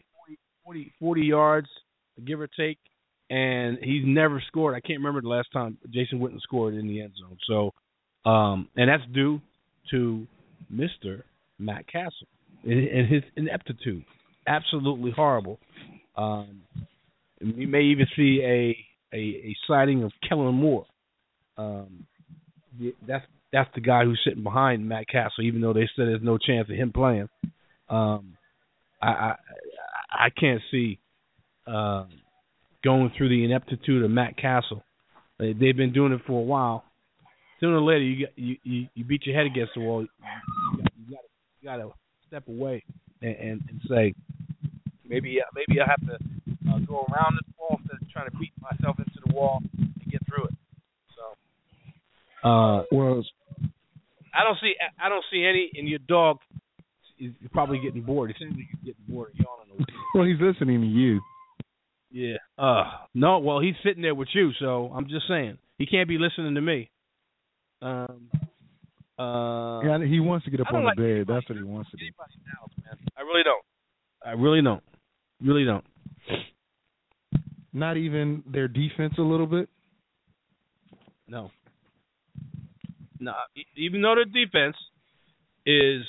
[0.65, 1.69] 40, 40 yards,
[2.25, 2.79] give or take,
[3.31, 4.75] and he's never scored.
[4.75, 7.39] I can't remember the last time Jason Witten scored in the end zone.
[7.47, 7.73] So,
[8.25, 9.41] um, and that's due
[9.91, 10.27] to
[10.71, 11.25] Mister
[11.59, 12.27] Matt Cassel
[12.65, 14.05] and his ineptitude.
[14.47, 15.59] Absolutely horrible.
[16.17, 16.63] Um,
[17.41, 20.87] we may even see a a, a sighting of Kellen Moore.
[21.57, 22.07] Um,
[23.07, 26.39] that's that's the guy who's sitting behind Matt Cassel, even though they said there's no
[26.39, 27.29] chance of him playing.
[27.89, 28.37] Um,
[29.01, 29.35] I, I
[30.11, 30.99] I can't see
[31.67, 32.07] uh,
[32.83, 34.83] going through the ineptitude of Matt Cassel.
[35.39, 36.85] They've been doing it for a while.
[37.61, 40.03] Sooner or later, you got, you, you you beat your head against the wall.
[40.03, 40.09] You
[40.83, 41.25] got you got,
[41.61, 41.95] you got to
[42.27, 42.83] step away
[43.23, 44.15] and, and, and say
[45.07, 48.37] maybe uh, maybe I have to uh, go around this wall instead of trying to
[48.39, 50.55] beat myself into the wall and get through it.
[51.15, 53.25] So, uh, well,
[54.35, 55.71] I don't see I don't see any.
[55.75, 56.39] And your dog
[57.19, 58.31] is probably getting bored.
[58.31, 59.87] It seems like he's getting bored yawning.
[59.87, 61.21] a well, he's listening to you.
[62.11, 62.37] Yeah.
[62.59, 65.59] Uh no, well he's sitting there with you, so I'm just saying.
[65.79, 66.91] He can't be listening to me.
[67.83, 68.29] Um
[69.19, 71.11] uh Yeah, he wants to get up I don't on like the bed.
[71.11, 72.05] anybody- That's what he wants to do.
[72.05, 73.09] anybody in Dallas, man.
[73.17, 73.65] I really don't.
[74.25, 74.83] I really don't.
[75.43, 75.85] Really don't.
[77.73, 79.69] Not even their defense a little bit.
[81.29, 81.51] No.
[83.19, 83.33] No.
[83.57, 84.77] e- Even though their defense
[85.67, 86.03] is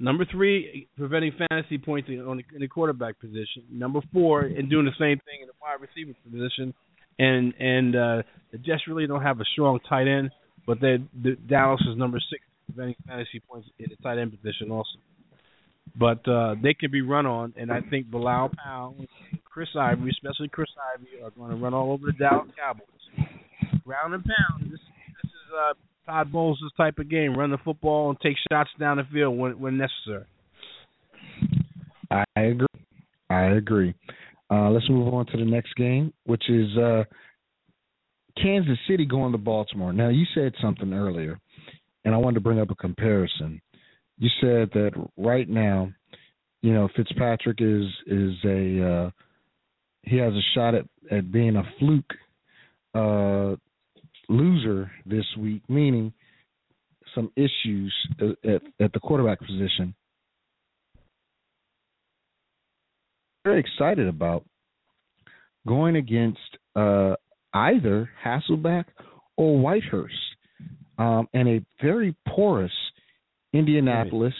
[0.00, 4.68] number three preventing fantasy points in, on the, in the quarterback position, number four and
[4.70, 6.72] doing the same thing in the wide receiver position,
[7.18, 8.22] and and uh,
[8.52, 10.30] the Jets really don't have a strong tight end,
[10.66, 14.70] but they the Dallas is number six preventing fantasy points in the tight end position
[14.70, 14.98] also.
[15.98, 18.96] But uh, they can be run on, and I think Bilal Powell,
[19.44, 22.86] Chris Ivory, especially Chris Ivory, are going to run all over the Dallas Cowboys.
[23.84, 24.72] Ground and pound.
[24.72, 24.80] This,
[25.22, 25.74] this is uh,
[26.06, 27.36] Todd Bowles' type of game.
[27.36, 30.24] Run the football and take shots down the field when when necessary.
[32.10, 32.66] I agree.
[33.30, 33.94] I agree.
[34.50, 37.04] Uh, let's move on to the next game, which is uh,
[38.40, 39.92] Kansas City going to Baltimore.
[39.92, 41.38] Now, you said something earlier,
[42.04, 43.60] and I wanted to bring up a comparison.
[44.18, 45.92] You said that right now,
[46.62, 49.10] you know, Fitzpatrick is is a uh,
[50.02, 52.12] he has a shot at at being a fluke
[52.94, 53.56] uh,
[54.28, 56.12] loser this week, meaning
[57.14, 57.94] some issues
[58.44, 59.94] at, at, the quarterback position.
[63.44, 64.44] Very excited about
[65.66, 66.38] going against
[66.74, 67.14] uh,
[67.54, 68.84] either Hasselbeck
[69.36, 70.10] or Whitehurst,
[70.98, 72.72] um, and a very porous
[73.52, 74.34] Indianapolis.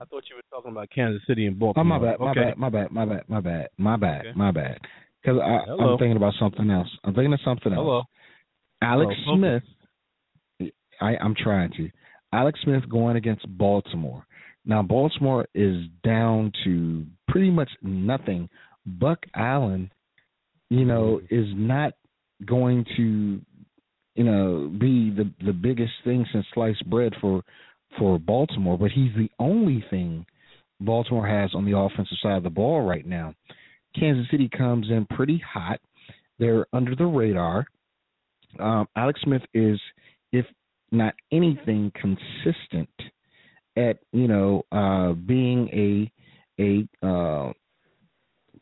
[0.00, 1.98] I thought you were talking about Kansas City and Oh Baltimore.
[1.98, 2.40] my bad, my okay.
[2.40, 4.32] bad, my bad, my bad, my bad, my bad, Okay.
[4.36, 4.78] my bad.
[5.22, 6.88] Because I'm thinking about something else.
[7.04, 7.78] I'm thinking of something else.
[7.84, 8.02] Hello.
[8.82, 9.62] Alex Oh, Smith.
[11.00, 11.88] I, I'm trying to.
[12.32, 14.24] Alex Smith going against Baltimore.
[14.64, 18.48] Now Baltimore is down to pretty much nothing.
[18.86, 19.90] Buck Allen,
[20.72, 21.92] you know, is not
[22.46, 23.40] going to,
[24.14, 27.42] you know, be the the biggest thing since sliced bread for
[27.98, 30.24] for Baltimore, but he's the only thing
[30.80, 33.34] Baltimore has on the offensive side of the ball right now.
[33.98, 35.78] Kansas City comes in pretty hot.
[36.38, 37.66] They're under the radar.
[38.58, 39.78] Um, Alex Smith is,
[40.32, 40.46] if
[40.90, 42.88] not anything, consistent
[43.76, 45.68] at you know uh, being
[46.58, 47.52] a a uh,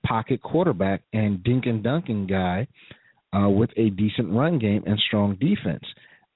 [0.05, 2.67] pocket quarterback and dink and dunking guy
[3.33, 5.85] uh, with a decent run game and strong defense.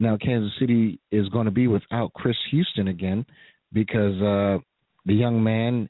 [0.00, 3.24] Now Kansas City is going to be without Chris Houston again
[3.72, 4.58] because uh,
[5.06, 5.88] the young man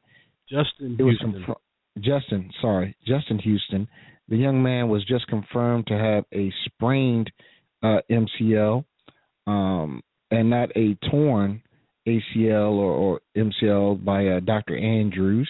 [0.48, 1.42] Justin it was Houston.
[1.42, 1.56] confir-
[2.00, 3.88] Justin, sorry, Justin Houston.
[4.28, 7.30] The young man was just confirmed to have a sprained
[7.82, 8.84] uh, MCL
[9.46, 11.62] um, and not a torn
[12.06, 14.76] ACL or, or MCL by uh, Dr.
[14.76, 15.48] Andrews.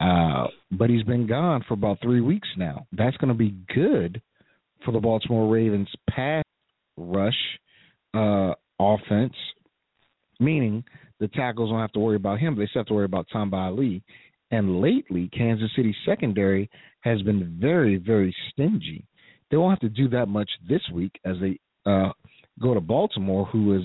[0.00, 2.86] Uh, but he's been gone for about three weeks now.
[2.92, 4.20] That's going to be good
[4.84, 6.44] for the Baltimore Ravens pass
[6.96, 7.34] rush
[8.14, 9.34] uh, offense,
[10.38, 10.84] meaning
[11.18, 12.56] the tackles don't have to worry about him.
[12.56, 14.02] They still have to worry about Tamba Hali.
[14.50, 19.04] And lately, Kansas City secondary has been very, very stingy.
[19.50, 22.10] They won't have to do that much this week as they uh,
[22.60, 23.84] go to Baltimore, who is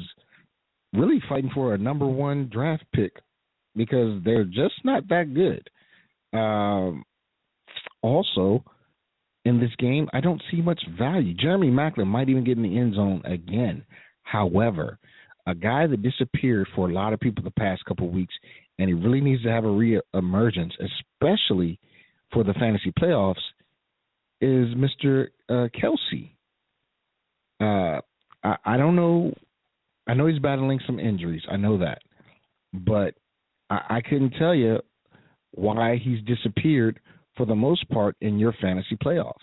[0.94, 3.14] really fighting for a number one draft pick
[3.76, 5.68] because they're just not that good.
[6.34, 7.04] Um,
[8.02, 8.64] also,
[9.46, 11.34] in this game, I don't see much value.
[11.34, 13.84] Jeremy Maclin might even get in the end zone again.
[14.24, 15.00] However,
[15.48, 18.34] a guy that disappeared for a lot of people the past couple of weeks,
[18.78, 21.80] and he really needs to have a re-emergence, especially
[22.32, 23.36] for the fantasy playoffs,
[24.40, 25.28] is Mr.
[25.50, 26.32] Uh, Kelce.
[27.60, 28.02] Uh,
[28.44, 29.34] I, I don't know.
[30.08, 31.44] I know he's battling some injuries.
[31.50, 32.00] I know that,
[32.74, 33.16] but
[33.70, 34.80] I, I couldn't tell you
[35.54, 37.00] why he's disappeared
[37.36, 39.34] for the most part in your fantasy playoffs.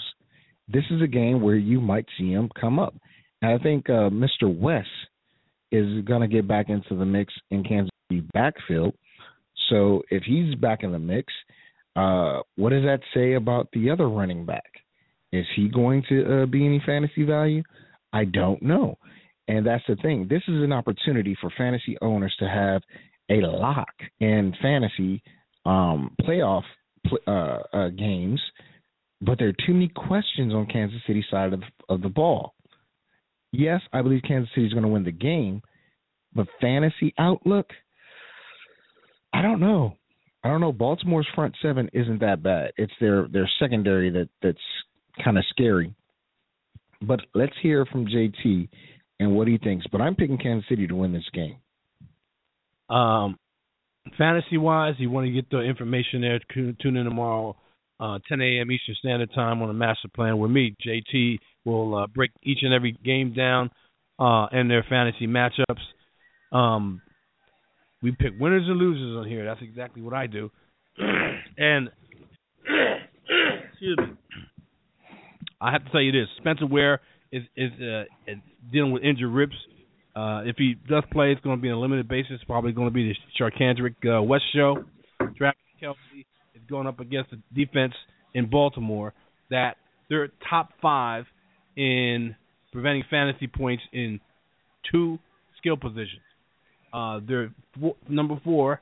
[0.69, 2.95] This is a game where you might see him come up.
[3.41, 4.45] And I think uh, Mr.
[4.45, 4.89] West
[5.71, 8.95] is going to get back into the mix in Kansas City backfield.
[9.71, 11.33] So if he's back in the mix,
[11.97, 14.71] uh, what does that say about the other running back?
[15.33, 17.63] Is he going to uh, be any fantasy value?
[18.13, 18.97] I don't know.
[19.47, 20.27] And that's the thing.
[20.29, 22.83] This is an opportunity for fantasy owners to have
[23.31, 25.23] a lock in fantasy
[25.69, 26.63] um, playoff
[27.07, 28.41] pl- uh, uh, games,
[29.21, 32.55] but there are too many questions on Kansas City side of, of the ball.
[33.53, 35.63] Yes, I believe Kansas City is going to win the game,
[36.35, 37.67] but fantasy outlook,
[39.33, 39.97] I don't know.
[40.43, 40.73] I don't know.
[40.73, 42.73] Baltimore's front seven isn't that bad.
[42.77, 44.59] It's their their secondary that that's
[45.23, 45.95] kind of scary.
[47.03, 48.69] But let's hear from JT
[49.21, 49.87] and what he thinks.
[49.91, 51.57] But I'm picking Kansas City to win this game.
[52.89, 53.37] Um,
[54.17, 56.41] fantasy wise, you want to get the information there.
[56.55, 57.57] Tune in tomorrow,
[58.01, 58.71] uh, 10 a.m.
[58.71, 60.75] Eastern Standard Time on the Master Plan with me.
[60.87, 63.71] JT will uh, break each and every game down
[64.19, 65.83] uh, and their fantasy matchups.
[66.53, 67.01] Um,
[68.03, 69.45] we pick winners and losers on here.
[69.45, 70.51] That's exactly what I do.
[70.99, 71.91] and
[73.73, 74.15] excuse me.
[75.61, 77.01] I have to tell you this: Spencer Ware
[77.33, 78.39] is is, uh, is
[78.73, 79.55] dealing with injured ribs.
[80.19, 82.41] Uh, if he does play, it's going to be on a limited basis.
[82.45, 84.85] Probably going to be the Charcandrick uh, West show.
[85.37, 86.25] Travis Kelce
[86.57, 87.93] is going up against the defense
[88.35, 89.15] in Baltimore
[89.51, 89.77] that
[90.09, 91.27] they're top five
[91.77, 92.35] in
[92.73, 94.19] preventing fantasy points in
[94.91, 95.21] two
[95.59, 96.23] skill positions.
[96.93, 98.81] Uh, they're four, number four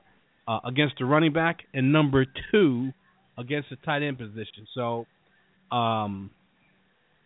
[0.48, 2.92] uh, against the running back and number two
[3.36, 4.66] against the tight end position.
[4.74, 5.06] So
[5.70, 6.30] um,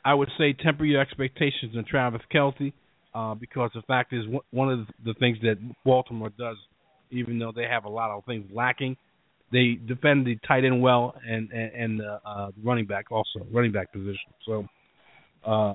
[0.04, 2.72] I would say temper your expectations on Travis Kelce
[3.14, 6.56] uh, because the fact is one of the things that Baltimore does,
[7.11, 8.96] even though they have a lot of things lacking,
[9.52, 13.72] they defend the tight end well and and, and the uh, running back also running
[13.72, 14.30] back position.
[14.46, 14.66] So
[15.44, 15.74] uh,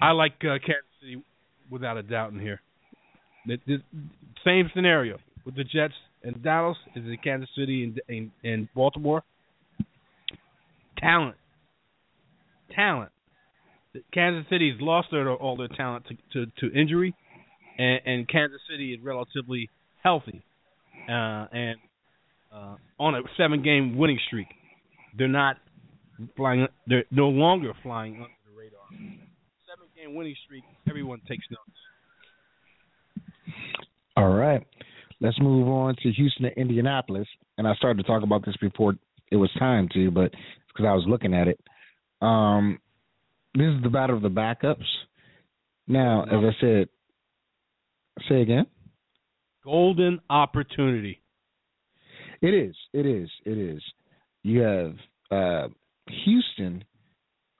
[0.00, 1.22] I like uh, Kansas City
[1.70, 2.60] without a doubt in here.
[3.46, 3.78] The, the
[4.44, 9.22] same scenario with the Jets and Dallas is in Kansas City and, and, and Baltimore.
[10.98, 11.36] Talent,
[12.74, 13.10] talent.
[14.12, 17.14] Kansas City's lost their, all their talent to to, to injury,
[17.78, 19.70] and, and Kansas City is relatively
[20.02, 20.42] healthy,
[21.08, 21.76] uh, and
[22.54, 24.48] uh, on a seven-game winning streak.
[25.16, 25.56] They're not
[26.36, 26.66] flying.
[26.86, 28.80] They're no longer flying under the radar.
[28.90, 30.64] Seven-game winning streak.
[30.88, 31.64] Everyone takes notice.
[34.16, 34.66] All right.
[35.20, 37.26] Let's move on to Houston and Indianapolis.
[37.56, 38.94] And I started to talk about this before
[39.30, 40.30] it was time to, but
[40.68, 41.60] because I was looking at it.
[42.20, 42.78] Um,
[43.58, 44.86] this is the battle of the backups.
[45.86, 46.88] Now, as I said,
[48.28, 48.66] say again.
[49.64, 51.20] Golden opportunity.
[52.40, 52.76] It is.
[52.92, 53.28] It is.
[53.44, 53.82] It is.
[54.42, 54.94] You have
[55.30, 55.68] uh,
[56.24, 56.84] Houston,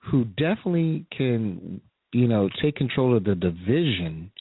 [0.09, 1.81] who definitely can,
[2.13, 4.31] you know, take control of the division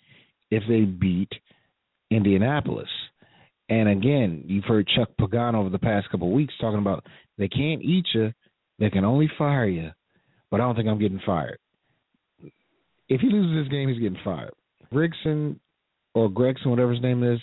[0.51, 1.31] if they beat
[2.11, 2.89] Indianapolis.
[3.69, 7.05] And again, you've heard Chuck Pagano over the past couple of weeks talking about
[7.37, 8.33] they can't eat you,
[8.79, 9.91] they can only fire you.
[10.51, 11.59] But I don't think I'm getting fired.
[13.09, 14.53] If he loses this game, he's getting fired.
[14.93, 15.59] Grigson
[16.15, 17.41] or Gregson, whatever his name is,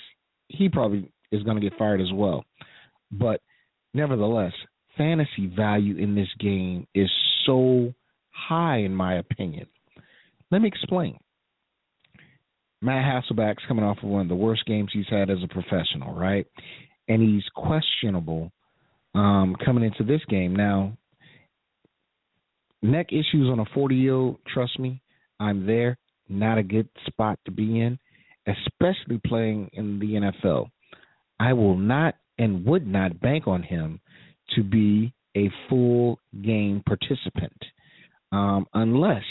[0.47, 2.45] he probably is going to get fired as well.
[3.11, 3.41] But
[3.93, 4.53] nevertheless,
[4.97, 7.09] fantasy value in this game is
[7.45, 7.93] so
[8.31, 9.67] high, in my opinion.
[10.51, 11.17] Let me explain.
[12.81, 16.13] Matt Hasselbeck's coming off of one of the worst games he's had as a professional,
[16.13, 16.45] right?
[17.07, 18.51] And he's questionable
[19.15, 20.55] um, coming into this game.
[20.55, 20.95] Now,
[22.85, 25.01] neck issues on a 40 year old, trust me,
[25.39, 25.97] I'm there.
[26.27, 27.99] Not a good spot to be in,
[28.47, 30.69] especially playing in the NFL.
[31.39, 33.99] I will not and would not bank on him
[34.55, 37.57] to be a full game participant
[38.31, 39.23] um, unless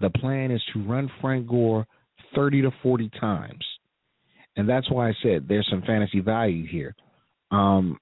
[0.00, 1.86] the plan is to run Frank Gore
[2.34, 3.64] 30 to 40 times.
[4.56, 6.94] And that's why I said there's some fantasy value here.
[7.50, 7.98] Um,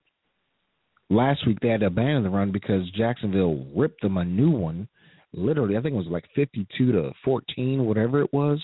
[1.11, 4.89] last week they had to abandon the run because Jacksonville ripped them a new one.
[5.33, 8.63] Literally, I think it was like 52 to 14, whatever it was.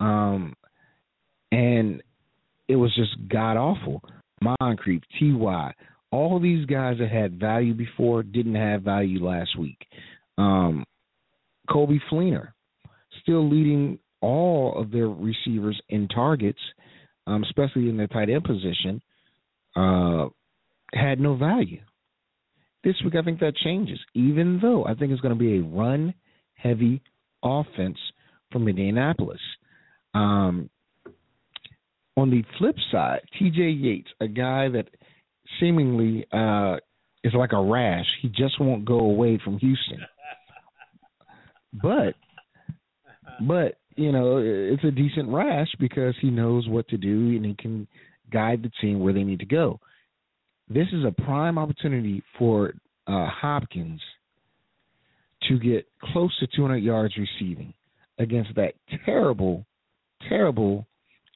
[0.00, 0.54] Um,
[1.50, 2.02] and
[2.68, 4.02] it was just god awful.
[4.60, 5.74] Moncrief, Ty,
[6.10, 9.78] all these guys that had value before didn't have value last week.
[10.36, 10.84] Um,
[11.68, 12.48] Coby Fleener,
[13.22, 16.58] still leading all of their receivers in targets,
[17.26, 19.02] um, especially in their tight end position,
[19.76, 20.26] uh,
[20.92, 21.80] had no value.
[22.84, 25.62] This week, I think that changes, even though I think it's going to be a
[25.62, 26.14] run
[26.54, 27.02] heavy
[27.42, 27.98] offense
[28.50, 29.40] from Indianapolis.
[30.14, 30.70] Um,
[32.16, 34.88] on the flip side, TJ Yates, a guy that
[35.60, 36.76] seemingly uh,
[37.24, 40.00] is like a rash, he just won't go away from Houston.
[41.82, 42.14] But,
[43.46, 47.54] but you know, it's a decent rash because he knows what to do and he
[47.54, 47.86] can
[48.32, 49.80] guide the team where they need to go.
[50.70, 52.74] This is a prime opportunity for
[53.06, 54.00] uh, Hopkins
[55.48, 57.72] to get close to 200 yards receiving
[58.18, 59.64] against that terrible,
[60.28, 60.86] terrible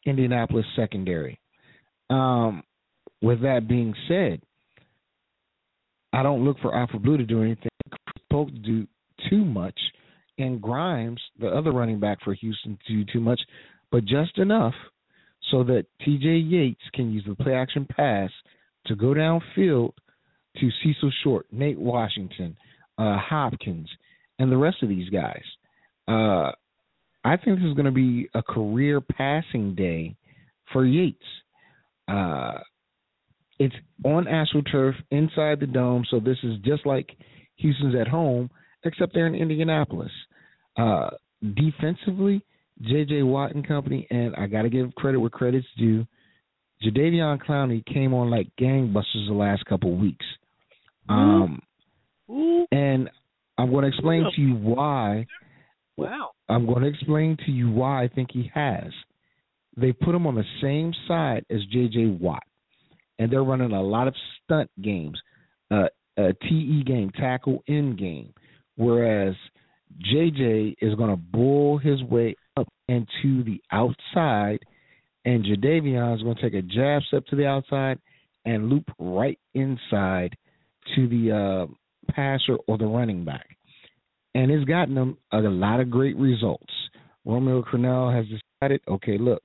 [0.05, 1.39] Indianapolis secondary.
[2.11, 2.63] Um,
[3.23, 4.43] with that being said,
[6.13, 7.71] I don't look for Alfred Blue to do anything.
[8.31, 8.87] Polk to do
[9.31, 9.79] too much,
[10.39, 13.41] and Grimes, the other running back for Houston, to do too much,
[13.91, 14.75] but just enough
[15.51, 16.29] so that T.J.
[16.29, 18.31] Yates can use the play action pass
[18.87, 19.93] to go downfield
[20.59, 22.57] to Cecil Short, Nate Washington,
[22.99, 23.89] uh, Hopkins,
[24.39, 25.43] and the rest of these guys.
[26.09, 26.51] Uh,
[27.25, 30.17] I think this is going to be a career passing day
[30.73, 31.19] for Yates.
[32.09, 32.59] Uh,
[33.59, 33.75] it's
[34.05, 37.11] on AstroTurf inside the dome, so this is just like
[37.57, 38.51] Houston's at home,
[38.85, 40.11] except they're in Indianapolis.
[40.77, 41.11] Uh,
[41.55, 42.45] defensively,
[42.81, 43.23] J.J.
[43.23, 46.07] Watt and company, and I got to give credit where credit's due.
[46.85, 50.25] Jadeveon Clowney came on like gangbusters the last couple weeks.
[51.09, 51.61] Um,
[52.71, 53.11] and
[53.59, 55.27] I'm going to explain to you why.
[55.97, 56.31] Wow.
[56.49, 58.91] I'm going to explain to you why I think he has.
[59.77, 62.19] They put him on the same side as J.J.
[62.21, 62.43] Watt,
[63.19, 64.15] and they're running a lot of
[64.45, 65.19] stunt games,
[65.71, 68.35] uh, a TE game, tackle in game,
[68.77, 69.35] whereas
[69.99, 70.77] J.J.
[70.81, 74.59] is going to bull his way up into the outside,
[75.25, 77.99] and Jadeveon is going to take a jab step to the outside
[78.45, 80.37] and loop right inside
[80.97, 83.47] to the uh, passer or the running back.
[84.35, 86.73] And it's gotten them a lot of great results.
[87.25, 89.43] Romeo Crennel has decided, okay, look,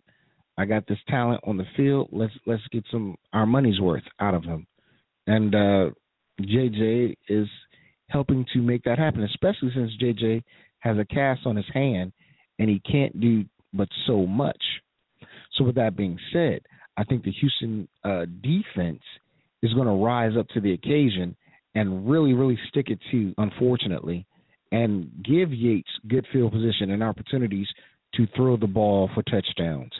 [0.57, 2.09] I got this talent on the field.
[2.11, 4.65] Let's let's get some our money's worth out of him.
[5.27, 5.89] And uh,
[6.41, 7.47] JJ is
[8.09, 10.41] helping to make that happen, especially since JJ
[10.79, 12.11] has a cast on his hand
[12.59, 14.61] and he can't do but so much.
[15.57, 16.61] So with that being said,
[16.97, 19.01] I think the Houston uh, defense
[19.61, 21.35] is going to rise up to the occasion
[21.75, 24.25] and really, really stick it to, unfortunately,
[24.71, 27.67] and give Yates good field position and opportunities
[28.15, 29.91] to throw the ball for touchdowns.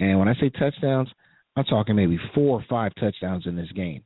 [0.00, 1.08] And when I say touchdowns,
[1.56, 4.02] I'm talking maybe four or five touchdowns in this game.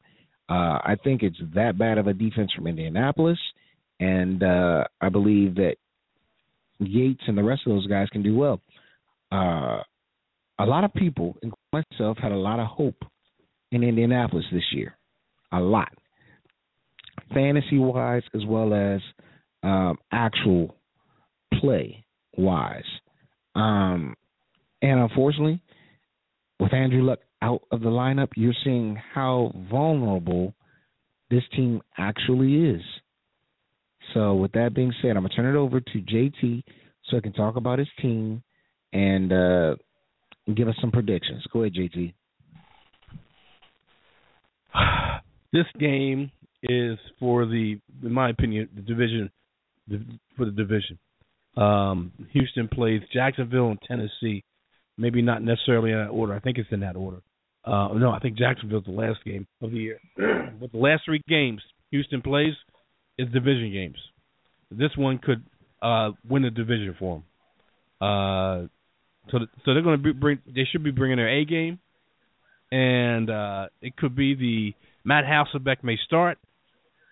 [0.49, 3.39] Uh, I think it's that bad of a defense from Indianapolis,
[3.99, 5.77] and uh, I believe that
[6.79, 8.61] Yates and the rest of those guys can do well.
[9.33, 9.81] Uh,
[10.59, 13.03] a lot of people, including myself, had a lot of hope
[13.73, 14.97] in Indianapolis this year.
[15.53, 15.93] A lot.
[17.35, 19.01] Fantasy wise, as well as
[19.63, 20.77] um, actual
[21.61, 22.05] play
[22.37, 22.85] wise.
[23.55, 24.15] Um,
[24.83, 25.61] and unfortunately,
[26.61, 30.55] with Andrew Luck out of the lineup, you're seeing how vulnerable
[31.31, 32.83] this team actually is.
[34.15, 36.63] So, with that being said, I'm gonna turn it over to JT
[37.05, 38.43] so I can talk about his team
[38.93, 39.77] and uh,
[40.55, 41.43] give us some predictions.
[41.53, 42.15] Go ahead, JT.
[45.53, 46.33] This game
[46.63, 49.31] is for the, in my opinion, the division,
[49.89, 50.05] the,
[50.37, 50.99] for the division.
[51.57, 54.45] Um, Houston plays Jacksonville and Tennessee.
[54.99, 56.35] Maybe not necessarily in that order.
[56.35, 57.23] I think it's in that order.
[57.65, 59.99] Uh, no, I think Jacksonville's the last game of the year.
[60.61, 62.55] but the last three games Houston plays
[63.19, 63.97] is division games.
[64.71, 65.45] This one could
[65.83, 67.23] uh, win the division for
[68.01, 68.09] them.
[68.09, 68.67] Uh,
[69.31, 70.39] so, so they're going to bring.
[70.47, 71.79] They should be bringing their A game,
[72.71, 74.75] and uh, it could be the
[75.05, 76.39] Matt Hasselbeck may start.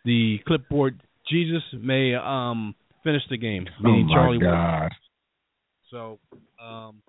[0.04, 1.00] The clipboard
[1.30, 3.66] Jesus may um, finish the game.
[3.80, 4.38] Meaning oh my Charlie.
[4.38, 4.90] God!
[5.90, 6.18] So,
[6.62, 7.02] um,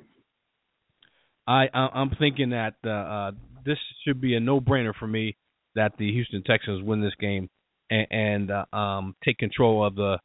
[1.47, 3.32] I, I I'm thinking that uh, uh,
[3.66, 5.36] this should be a no-brainer for me
[5.76, 7.49] that the Houston Texans win this game
[7.89, 10.18] and, and uh, um, take control of the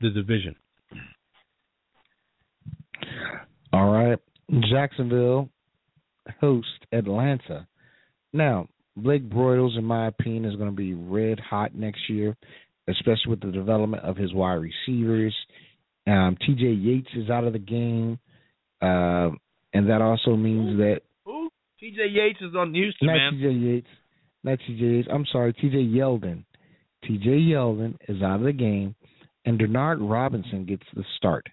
[0.00, 0.56] the division.
[3.74, 4.20] All right,
[4.70, 5.48] Jacksonville
[6.40, 7.66] host Atlanta.
[8.32, 12.36] Now, Blake Bortles, in my opinion, is going to be red hot next year,
[12.88, 15.34] especially with the development of his wide receivers.
[16.06, 16.66] Um, T.J.
[16.66, 18.20] Yates is out of the game,
[18.80, 19.30] uh,
[19.72, 21.50] and that also means that Who?
[21.80, 22.10] T.J.
[22.12, 23.32] Yates is on Houston, not man.
[23.32, 23.50] T.J.
[23.50, 23.88] Yates,
[24.44, 24.84] not T.J.
[24.84, 25.08] Yates.
[25.12, 25.78] I'm sorry, T.J.
[25.78, 26.44] Yeldon.
[27.08, 27.28] T.J.
[27.28, 28.94] Yeldon is out of the game,
[29.44, 31.48] and Denard Robinson gets the start.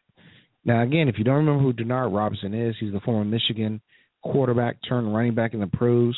[0.63, 3.81] Now, again, if you don't remember who Denard Robinson is, he's the former Michigan
[4.23, 6.15] quarterback turned running back in the pros.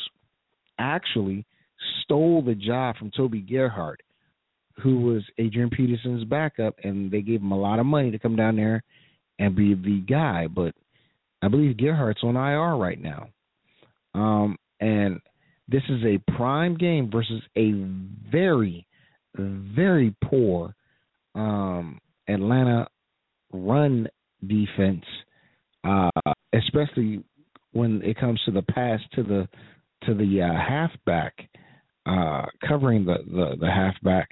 [0.77, 1.45] Actually,
[2.03, 4.01] stole the job from Toby Gerhart,
[4.81, 8.35] who was Adrian Peterson's backup, and they gave him a lot of money to come
[8.35, 8.83] down there
[9.39, 10.47] and be the guy.
[10.47, 10.75] But
[11.41, 13.29] I believe Gerhart's on IR right now.
[14.13, 15.19] Um, and
[15.67, 17.71] this is a prime game versus a
[18.31, 18.85] very,
[19.35, 20.75] very poor
[21.35, 22.87] um, Atlanta
[23.51, 24.07] run
[24.47, 25.03] defense,
[25.83, 26.09] uh,
[26.53, 27.23] especially
[27.71, 29.47] when it comes to the pass to the
[30.05, 31.33] to the uh, halfback,
[32.05, 34.29] uh, covering the, the the halfback.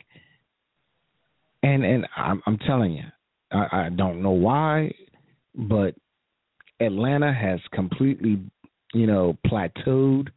[1.64, 3.04] And and I'm, I'm telling you,
[3.52, 4.94] I, I don't know why,
[5.56, 5.96] but
[6.80, 8.40] Atlanta has completely,
[8.94, 10.30] you know, plateaued.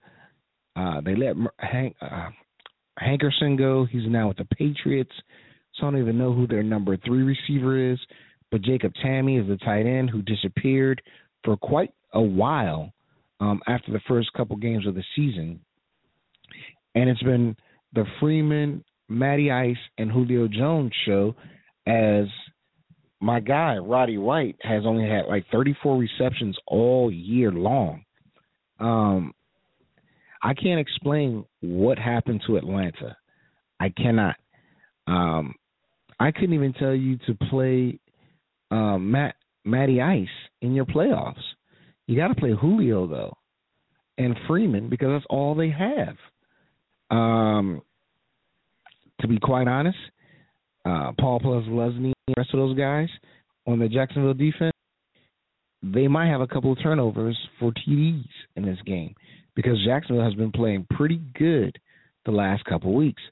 [0.77, 2.31] Uh, they let Hank uh,
[3.01, 3.87] Hankerson go.
[3.91, 5.13] He's now with the Patriots.
[5.75, 7.99] So I don't even know who their number three receiver is.
[8.55, 11.03] But Jacob Tamme is the tight end who disappeared
[11.43, 12.93] for quite a while
[13.41, 15.59] um, after the first couple games of the season.
[16.95, 17.57] And it's been
[17.95, 21.35] the Freeman, Matty Ice, and Julio Jones show
[21.89, 22.27] as
[23.21, 28.05] my guy, Roddy White, has only had like 34 receptions all year long.
[28.79, 29.35] Um,
[30.45, 33.17] I can't explain what happened to Atlanta.
[33.81, 34.37] I cannot.
[35.09, 35.57] Um,
[36.21, 37.99] I couldn't even tell you to play
[38.71, 40.29] um, Matt Matty Ice
[40.61, 41.43] in your playoffs.
[42.07, 43.37] You got to play Julio though,
[44.19, 46.17] and Freeman because that's all they have.
[47.11, 47.83] Um,
[49.21, 49.99] to be quite honest,
[50.85, 53.09] uh, Paul Posluszny, the rest of those guys
[53.67, 54.73] on the Jacksonville defense,
[55.83, 58.25] they might have a couple of turnovers for TDs
[58.57, 59.15] in this game
[59.55, 61.79] because Jacksonville has been playing pretty good
[62.25, 63.23] the last couple of weeks.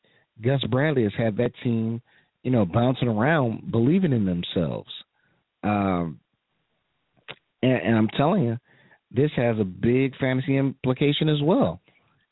[0.43, 2.01] Gus Bradley has had that team,
[2.43, 4.91] you know, bouncing around, believing in themselves.
[5.63, 6.21] Um,
[7.63, 8.59] and, and I'm telling you,
[9.11, 11.81] this has a big fantasy implication as well.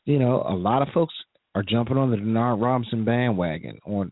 [0.05, 1.13] You know, a lot of folks
[1.55, 4.11] are jumping on the Denard Robinson bandwagon on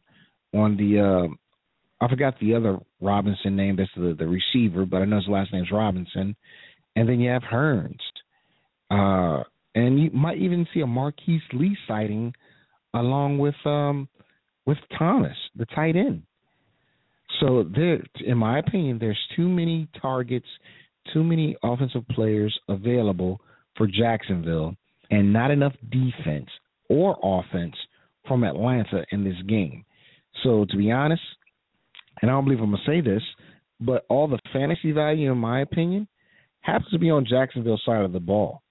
[0.53, 3.75] on the uh, I forgot the other Robinson name.
[3.75, 6.35] That's the the receiver, but I know his last name's Robinson.
[6.95, 7.99] And then you have Hurns,
[8.91, 9.43] uh,
[9.75, 12.33] and you might even see a Marquise Lee sighting
[12.93, 14.07] along with um
[14.65, 16.23] with Thomas, the tight end.
[17.39, 20.47] So there, in my opinion, there's too many targets,
[21.13, 23.39] too many offensive players available
[23.77, 24.75] for Jacksonville,
[25.09, 26.49] and not enough defense
[26.89, 27.75] or offense
[28.27, 29.85] from Atlanta in this game.
[30.43, 31.21] So to be honest,
[32.21, 33.23] and I don't believe I'm gonna say this,
[33.79, 36.07] but all the fantasy value, in my opinion,
[36.61, 38.61] happens to be on Jacksonville's side of the ball.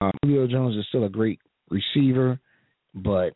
[0.00, 2.38] Uh, Julio Jones is still a great receiver,
[2.94, 3.32] but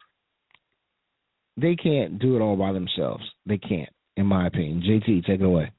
[1.57, 3.24] they can't do it all by themselves.
[3.47, 3.89] They can't,
[4.19, 4.83] in my opinion.
[4.83, 5.71] JT, take it away.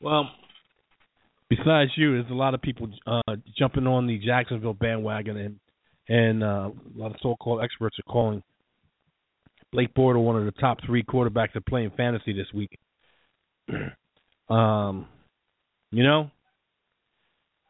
[0.00, 0.30] Well,
[1.50, 5.60] besides you, there's a lot of people uh, jumping on the Jacksonville bandwagon, and
[6.08, 8.42] and uh, a lot of so-called experts are calling
[9.72, 12.78] Blake Bortle one of the top three quarterbacks to play in fantasy this week.
[14.48, 15.06] um,
[15.90, 16.30] you know,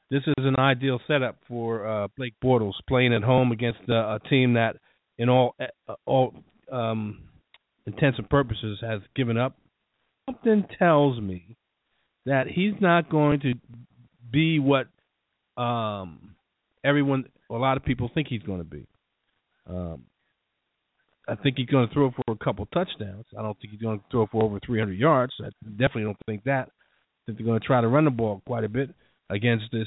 [0.09, 4.20] this is an ideal setup for uh, Blake Bortles playing at home against uh, a
[4.30, 4.76] team that,
[5.18, 5.57] in all
[5.88, 6.32] uh, all
[6.70, 7.28] um,
[7.89, 9.57] intents and purposes, has given up.
[10.28, 11.57] Something tells me
[12.26, 13.55] that he's not going to
[14.30, 14.86] be what
[15.61, 16.34] um,
[16.84, 18.86] everyone, a lot of people think he's going to be.
[19.68, 20.05] Um,
[21.26, 23.24] I think he's going to throw for a couple touchdowns.
[23.39, 25.32] I don't think he's going to throw for over 300 yards.
[25.43, 26.68] I definitely don't think that.
[26.68, 28.91] I think they're going to try to run the ball quite a bit
[29.30, 29.86] against this,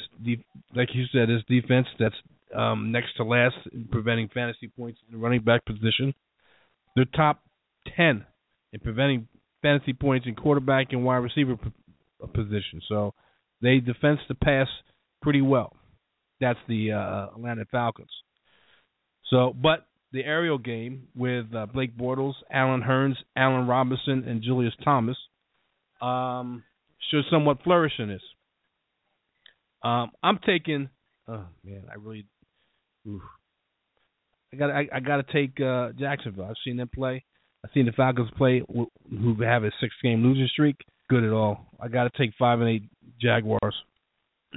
[0.75, 2.15] like you said, this defense that's
[2.55, 6.13] um, next to last in preventing fantasy points in the running back position.
[6.95, 7.41] They're top
[7.95, 8.25] 10
[8.73, 9.27] in preventing
[9.61, 11.57] fantasy points in quarterback and wide receiver
[12.33, 12.81] position.
[12.87, 13.13] So
[13.61, 14.67] they defense the pass
[15.21, 15.75] pretty well.
[16.39, 18.09] That's the uh, Atlanta Falcons.
[19.29, 24.73] So, but the aerial game with uh, Blake Bortles, Allen Hurns, Allen Robinson, and Julius
[24.83, 25.17] Thomas
[26.01, 26.63] um,
[27.09, 28.21] should somewhat flourish in this.
[29.83, 30.89] Um, I'm taking.
[31.27, 32.25] Oh man, I really.
[33.07, 33.21] Oof.
[34.53, 34.69] I got.
[34.69, 36.45] I, I got to take uh, Jacksonville.
[36.45, 37.23] I've seen them play.
[37.63, 40.77] I've seen the Falcons play, who have a six-game losing streak.
[41.09, 41.67] Good at all.
[41.79, 42.83] I got to take five and eight
[43.21, 43.75] Jaguars.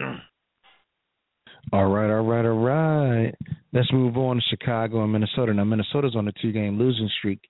[1.72, 3.34] All right, all right, all right.
[3.72, 5.54] Let's move on to Chicago and Minnesota.
[5.54, 7.40] Now, Minnesota's on a two-game losing streak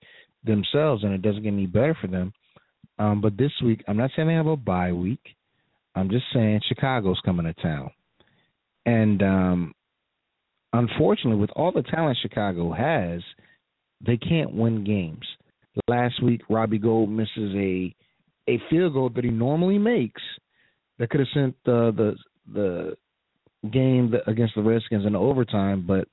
[0.45, 2.33] themselves, and it doesn't get any better for them.
[2.99, 5.21] Um, but this week, I'm not saying they have a bye week.
[5.97, 7.91] I'm just saying Chicago's coming to town,
[8.87, 9.75] and um,
[10.73, 13.21] unfortunately, with all the talent Chicago has,
[14.05, 15.27] they can't win games.
[15.89, 17.95] Last week, Robbie Gould misses a
[18.47, 20.23] a field goal that he normally makes
[20.99, 22.17] that could have sent the the
[22.53, 26.07] the game against the Redskins in overtime, but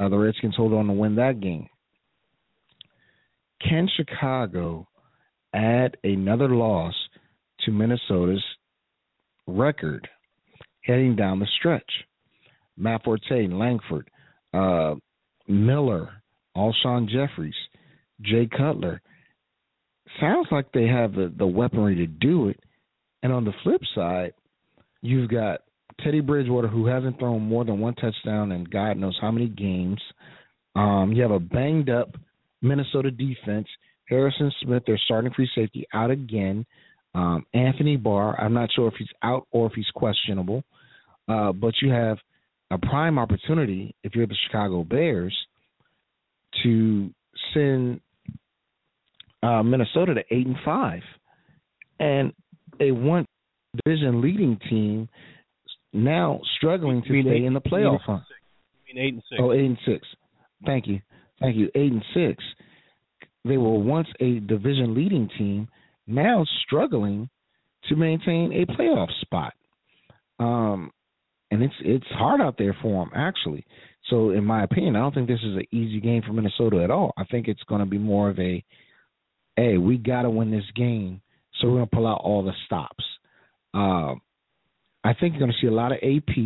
[0.00, 1.68] uh, the Redskins hold on to win that game.
[3.66, 4.86] Can Chicago
[5.54, 6.94] add another loss
[7.60, 8.44] to Minnesota's
[9.46, 10.08] record
[10.82, 11.90] heading down the stretch?
[12.76, 14.10] Matt Forte, Langford,
[14.52, 14.94] uh,
[15.48, 16.10] Miller,
[16.56, 17.54] Alshon Jeffries,
[18.22, 19.00] Jay Cutler.
[20.20, 22.60] Sounds like they have the, the weaponry to do it.
[23.22, 24.32] And on the flip side,
[25.02, 25.60] you've got
[26.02, 30.00] Teddy Bridgewater, who hasn't thrown more than one touchdown in God knows how many games.
[30.74, 32.14] Um, you have a banged up
[32.62, 33.66] Minnesota defense.
[34.08, 36.64] Harrison Smith, their starting free safety, out again.
[37.14, 40.62] Um, Anthony Barr, I'm not sure if he's out or if he's questionable.
[41.28, 42.18] Uh, but you have
[42.70, 45.36] a prime opportunity, if you're the Chicago Bears,
[46.62, 47.10] to
[47.52, 48.00] send
[49.46, 51.02] uh, Minnesota to eight and five,
[52.00, 52.32] and
[52.80, 53.26] a one
[53.84, 55.08] division leading team
[55.92, 58.22] now struggling to stay in the playoff hunt.
[58.86, 59.40] You mean eight and six?
[59.40, 60.06] Oh, eight and six.
[60.64, 61.00] Thank you,
[61.40, 61.70] thank you.
[61.74, 62.42] Eight and six.
[63.44, 65.68] They were once a division leading team,
[66.06, 67.28] now struggling
[67.88, 69.54] to maintain a playoff spot.
[70.38, 70.90] Um,
[71.50, 73.64] and it's it's hard out there for them actually.
[74.10, 76.90] So, in my opinion, I don't think this is an easy game for Minnesota at
[76.90, 77.12] all.
[77.16, 78.62] I think it's going to be more of a,
[79.56, 81.20] hey, we got to win this game,
[81.54, 83.04] so we're going to pull out all the stops.
[83.74, 84.20] Um,
[85.02, 86.36] I think you're going to see a lot of AP,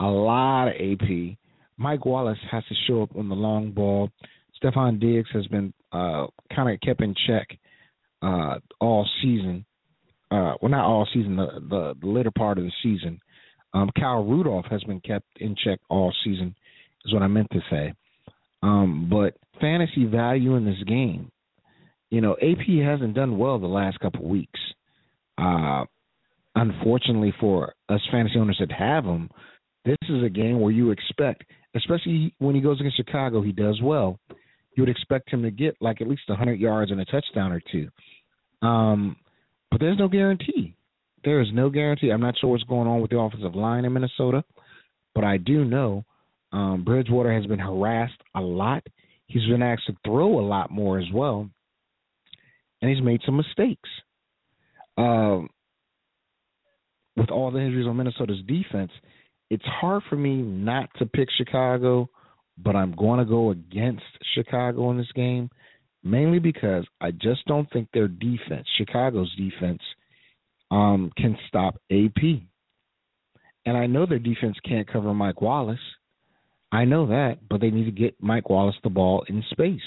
[0.00, 1.36] a lot of AP.
[1.76, 4.10] Mike Wallace has to show up on the long ball.
[4.62, 7.58] Stefon Diggs has been uh, kind of kept in check
[8.22, 9.64] uh, all season.
[10.30, 13.20] Uh, well, not all season, the, the, the later part of the season.
[13.74, 16.54] Um, Kyle Rudolph has been kept in check all season,
[17.04, 17.92] is what I meant to say.
[18.62, 21.30] Um, but fantasy value in this game,
[22.16, 24.58] you know, AP hasn't done well the last couple of weeks.
[25.36, 25.84] Uh,
[26.54, 29.28] unfortunately for us fantasy owners that have him,
[29.84, 31.44] this is a game where you expect,
[31.74, 34.18] especially when he goes against Chicago, he does well.
[34.74, 37.60] You would expect him to get like at least 100 yards and a touchdown or
[37.70, 37.90] two.
[38.66, 39.16] Um,
[39.70, 40.74] but there's no guarantee.
[41.22, 42.08] There is no guarantee.
[42.08, 44.42] I'm not sure what's going on with the offensive line in Minnesota,
[45.14, 46.06] but I do know
[46.50, 48.82] um, Bridgewater has been harassed a lot.
[49.26, 51.50] He's been asked to throw a lot more as well,
[52.80, 53.88] and he's made some mistakes.
[54.98, 55.48] Um,
[57.16, 58.92] with all the injuries on Minnesota's defense,
[59.50, 62.10] it's hard for me not to pick Chicago,
[62.58, 64.02] but I'm going to go against
[64.34, 65.50] Chicago in this game,
[66.02, 69.82] mainly because I just don't think their defense, Chicago's defense,
[70.70, 72.22] um, can stop AP.
[73.64, 75.78] And I know their defense can't cover Mike Wallace.
[76.72, 79.80] I know that, but they need to get Mike Wallace the ball in space.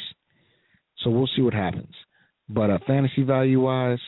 [1.00, 1.94] So we'll see what happens.
[2.50, 4.00] But uh, fantasy value wise,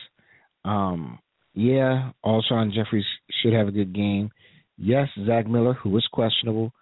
[0.64, 1.18] um,
[1.54, 3.04] yeah, Alshon Jeffries
[3.42, 4.30] should have a good game.
[4.76, 6.72] Yes, Zach Miller, who is questionable,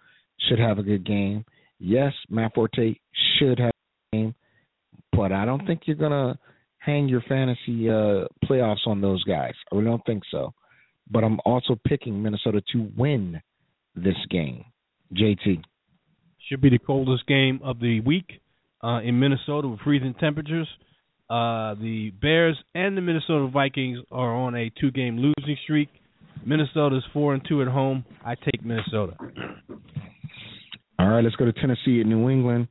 [0.49, 1.45] should have a good game.
[1.79, 2.95] Yes, Matt Forte
[3.37, 3.71] should have
[4.13, 4.35] a game,
[5.11, 6.37] but I don't think you're gonna
[6.79, 9.53] hang your fantasy uh, playoffs on those guys.
[9.71, 10.53] I really don't think so.
[11.09, 13.41] But I'm also picking Minnesota to win
[13.95, 14.65] this game.
[15.13, 15.61] JT.
[16.47, 18.41] Should be the coldest game of the week
[18.83, 20.67] uh, in Minnesota with freezing temperatures.
[21.31, 25.87] Uh, the Bears and the Minnesota Vikings are on a two-game losing streak.
[26.45, 28.03] Minnesota's four and two at home.
[28.25, 29.15] I take Minnesota.
[30.99, 32.67] All right, let's go to Tennessee at New England.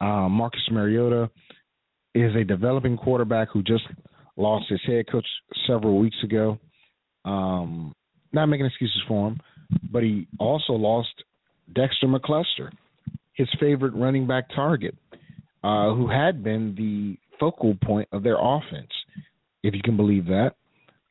[0.00, 1.28] Uh, Marcus Mariota
[2.14, 3.84] is a developing quarterback who just
[4.38, 5.26] lost his head coach
[5.66, 6.58] several weeks ago.
[7.26, 7.94] Um,
[8.32, 9.40] not making excuses for him,
[9.92, 11.10] but he also lost
[11.74, 12.70] Dexter McCluster,
[13.34, 14.94] his favorite running back target,
[15.62, 18.90] uh, who had been the focal point of their offense,
[19.62, 20.52] if you can believe that.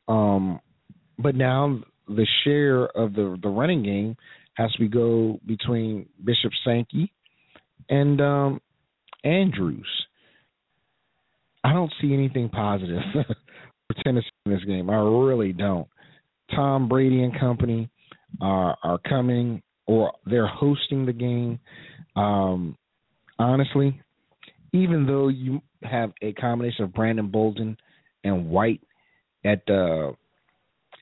[0.07, 0.59] Um,
[1.19, 4.15] but now the share of the the running game
[4.53, 7.11] has to go between Bishop Sankey
[7.89, 8.61] and um,
[9.23, 9.88] Andrews.
[11.63, 14.89] I don't see anything positive for Tennessee in this game.
[14.89, 15.88] I really don't.
[16.55, 17.89] Tom Brady and company
[18.41, 21.59] are are coming or they're hosting the game.
[22.15, 22.78] Um,
[23.39, 24.01] honestly,
[24.74, 27.78] even though you have a combination of Brandon Bolden
[28.24, 28.82] and White
[29.45, 30.13] at the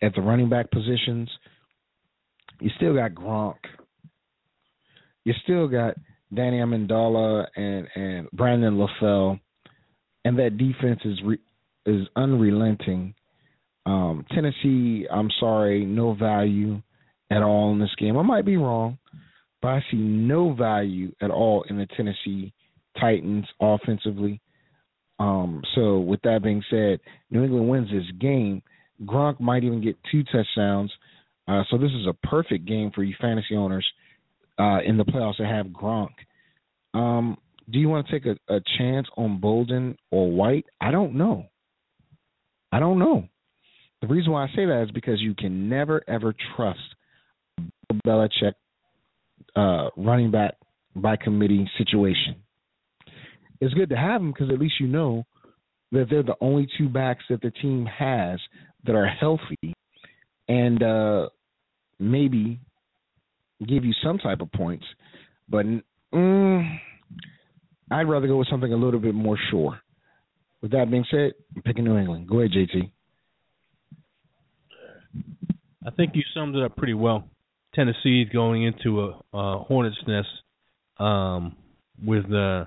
[0.01, 1.29] at the running back positions,
[2.59, 3.55] you still got Gronk.
[5.23, 5.95] You still got
[6.33, 9.39] Danny Amendola and and Brandon LaFell,
[10.23, 11.39] and that defense is re,
[11.85, 13.13] is unrelenting.
[13.85, 16.81] Um, Tennessee, I'm sorry, no value
[17.29, 18.17] at all in this game.
[18.17, 18.97] I might be wrong,
[19.61, 22.53] but I see no value at all in the Tennessee
[22.99, 24.41] Titans offensively.
[25.19, 28.61] Um, so with that being said, New England wins this game.
[29.05, 30.91] Gronk might even get two touchdowns.
[31.47, 33.85] Uh, so this is a perfect game for you fantasy owners
[34.59, 36.11] uh, in the playoffs to have Gronk.
[36.93, 37.37] Um,
[37.69, 40.65] do you want to take a, a chance on Bolden or White?
[40.79, 41.45] I don't know.
[42.71, 43.27] I don't know.
[44.01, 46.79] The reason why I say that is because you can never ever trust
[48.05, 48.53] Belichick
[49.55, 50.55] uh, running back
[50.95, 52.35] by committee situation
[53.61, 55.23] it's good to have them because at least you know
[55.91, 58.39] that they're the only two backs that the team has
[58.85, 59.73] that are healthy
[60.47, 61.29] and uh,
[61.99, 62.59] maybe
[63.59, 64.85] give you some type of points.
[65.49, 65.65] But
[66.13, 66.79] mm,
[67.91, 69.79] I'd rather go with something a little bit more sure.
[70.61, 72.27] With that being said, I'm picking New England.
[72.27, 72.91] Go ahead, JT.
[75.85, 77.29] I think you summed it up pretty well.
[77.75, 80.27] Tennessee is going into a, a hornet's nest
[80.97, 81.55] um,
[82.03, 82.65] with uh,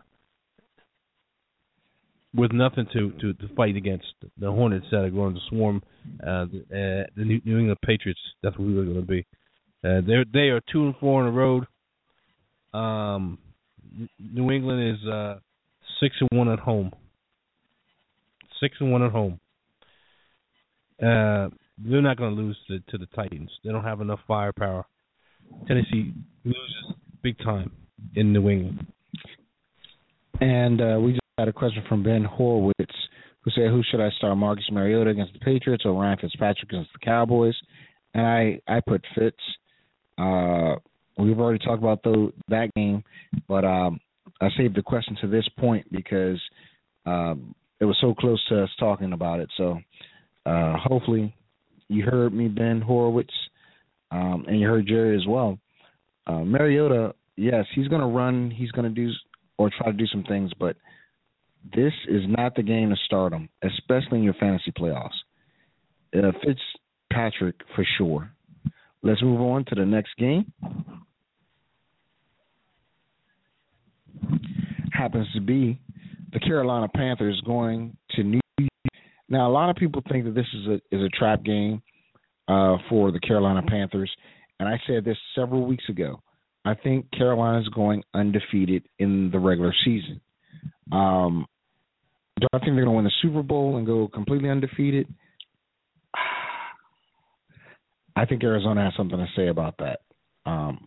[2.34, 4.06] with nothing to, to, to fight against
[4.38, 5.82] the Hornets that are going to swarm
[6.22, 8.20] uh, the, uh, the New England Patriots.
[8.42, 9.26] That's what we're going to be.
[9.84, 11.66] Uh, they they are two and four on the road.
[12.74, 13.38] Um,
[14.18, 15.38] New England is uh,
[16.00, 16.92] six and one at home.
[18.60, 19.40] Six and one at home.
[21.00, 21.48] Uh,
[21.78, 23.50] they're not going to lose to, to the Titans.
[23.64, 24.84] They don't have enough firepower.
[25.68, 26.12] Tennessee
[26.44, 27.70] loses big time
[28.16, 28.86] in New England.
[30.40, 32.94] And uh, we had a question from Ben Horowitz
[33.42, 34.36] who said, "Who should I start?
[34.36, 37.54] Marcus Mariota against the Patriots or Ryan Fitzpatrick against the Cowboys?"
[38.14, 39.36] And I I put Fitz.
[40.18, 40.76] Uh,
[41.16, 43.04] we've already talked about the, that game,
[43.46, 44.00] but um,
[44.40, 46.40] I saved the question to this point because
[47.06, 49.48] um, it was so close to us talking about it.
[49.56, 49.78] So
[50.44, 51.34] uh, hopefully
[51.88, 53.32] you heard me, Ben Horowitz,
[54.10, 55.58] um, and you heard Jerry as well.
[56.26, 58.50] Uh, Mariota, yes, he's going to run.
[58.50, 59.12] He's going to do
[59.56, 60.76] or try to do some things, but
[61.74, 65.10] this is not the game to start him, especially in your fantasy playoffs.
[66.16, 68.30] Uh, Fitzpatrick for sure.
[69.02, 70.52] Let's move on to the next game.
[74.92, 75.80] Happens to be
[76.32, 78.70] the Carolina Panthers going to New York.
[79.28, 81.82] Now, a lot of people think that this is a is a trap game
[82.48, 84.10] uh, for the Carolina Panthers,
[84.58, 86.20] and I said this several weeks ago.
[86.64, 90.20] I think Carolina is going undefeated in the regular season.
[90.90, 91.46] Um,
[92.38, 95.06] do I think they're going to win the Super Bowl and go completely undefeated?
[98.16, 100.00] I think Arizona has something to say about that.
[100.44, 100.86] Um,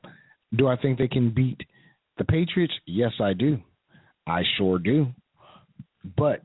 [0.56, 1.62] do I think they can beat
[2.18, 2.74] the Patriots?
[2.86, 3.58] Yes, I do.
[4.28, 5.08] I sure do.
[6.18, 6.41] But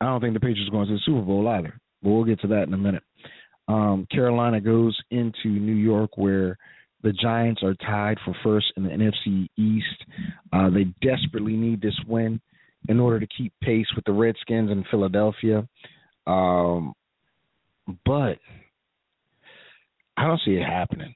[0.00, 1.80] I don't think the Patriots are going to the Super Bowl either.
[2.02, 3.02] But we'll get to that in a minute.
[3.68, 6.58] Um, Carolina goes into New York where
[7.02, 10.04] the Giants are tied for first in the NFC East.
[10.52, 12.40] Uh, they desperately need this win
[12.88, 15.66] in order to keep pace with the Redskins in Philadelphia.
[16.26, 16.94] Um,
[18.04, 18.38] but
[20.16, 21.14] I don't see it happening.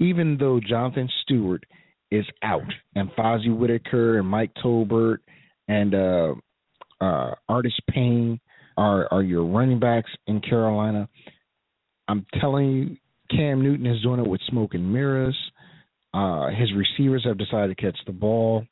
[0.00, 1.64] Even though Jonathan Stewart
[2.10, 2.62] is out
[2.94, 5.18] and Fozzy Whittaker and Mike Tolbert
[5.68, 6.34] and uh,
[7.00, 8.40] uh, Artis Payne
[8.76, 11.08] are are your running backs in Carolina.
[12.08, 12.96] I'm telling you,
[13.30, 15.36] Cam Newton is doing it with smoke and mirrors.
[16.12, 18.64] Uh, his receivers have decided to catch the ball.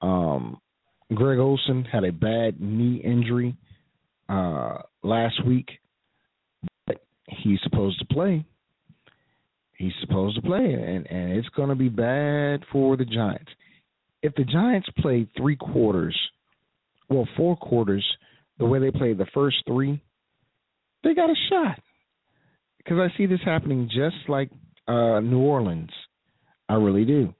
[0.00, 0.58] Um,
[1.16, 3.56] Greg Olsen had a bad knee injury
[4.28, 5.68] uh, last week,
[6.86, 8.44] but he's supposed to play.
[9.76, 13.50] He's supposed to play, and, and it's going to be bad for the Giants.
[14.22, 16.16] If the Giants play three quarters,
[17.10, 18.06] well, four quarters,
[18.58, 20.00] the way they played the first three,
[21.02, 21.80] they got a shot.
[22.78, 24.50] Because I see this happening just like
[24.86, 25.90] uh, New Orleans.
[26.68, 27.34] I really do.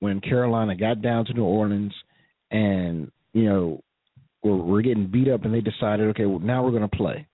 [0.00, 1.92] When Carolina got down to New Orleans
[2.54, 3.82] and you know,
[4.42, 7.26] we're, we're getting beat up, and they decided, okay, well, now we're going to play.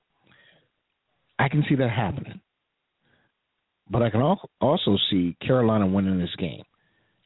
[1.39, 2.41] I can see that happening,
[3.91, 6.63] but I can also see Carolina winning this game,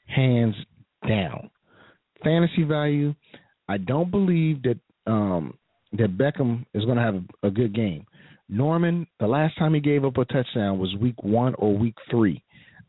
[0.07, 0.55] hands
[1.09, 1.51] down.
[2.22, 3.14] Fantasy value,
[3.68, 5.59] I don't believe that um,
[5.92, 8.07] that Beckham is going to have a, a good game.
[8.49, 12.42] Norman, the last time he gave up a touchdown was week one or week three.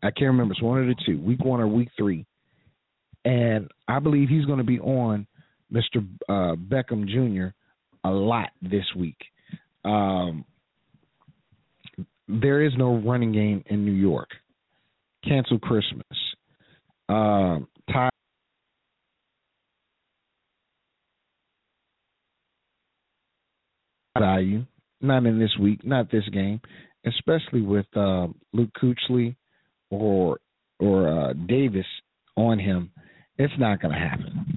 [0.03, 0.53] I can't remember.
[0.53, 2.25] It's one of the two, week one or week three.
[3.25, 5.27] And I believe he's going to be on
[5.73, 6.07] Mr.
[6.29, 7.47] Uh, Beckham Jr.
[8.07, 9.17] a lot this week.
[9.83, 10.45] Um,
[12.27, 14.29] there is no running game in New York.
[15.23, 16.05] Cancel Christmas.
[17.09, 18.09] Um, Ty
[24.17, 24.65] value,
[25.01, 26.61] not in this week, not this game,
[27.05, 29.35] especially with uh, Luke Kuechly
[29.89, 30.39] or
[30.79, 31.85] or uh, Davis
[32.35, 32.91] on him.
[33.37, 34.55] It's not going to happen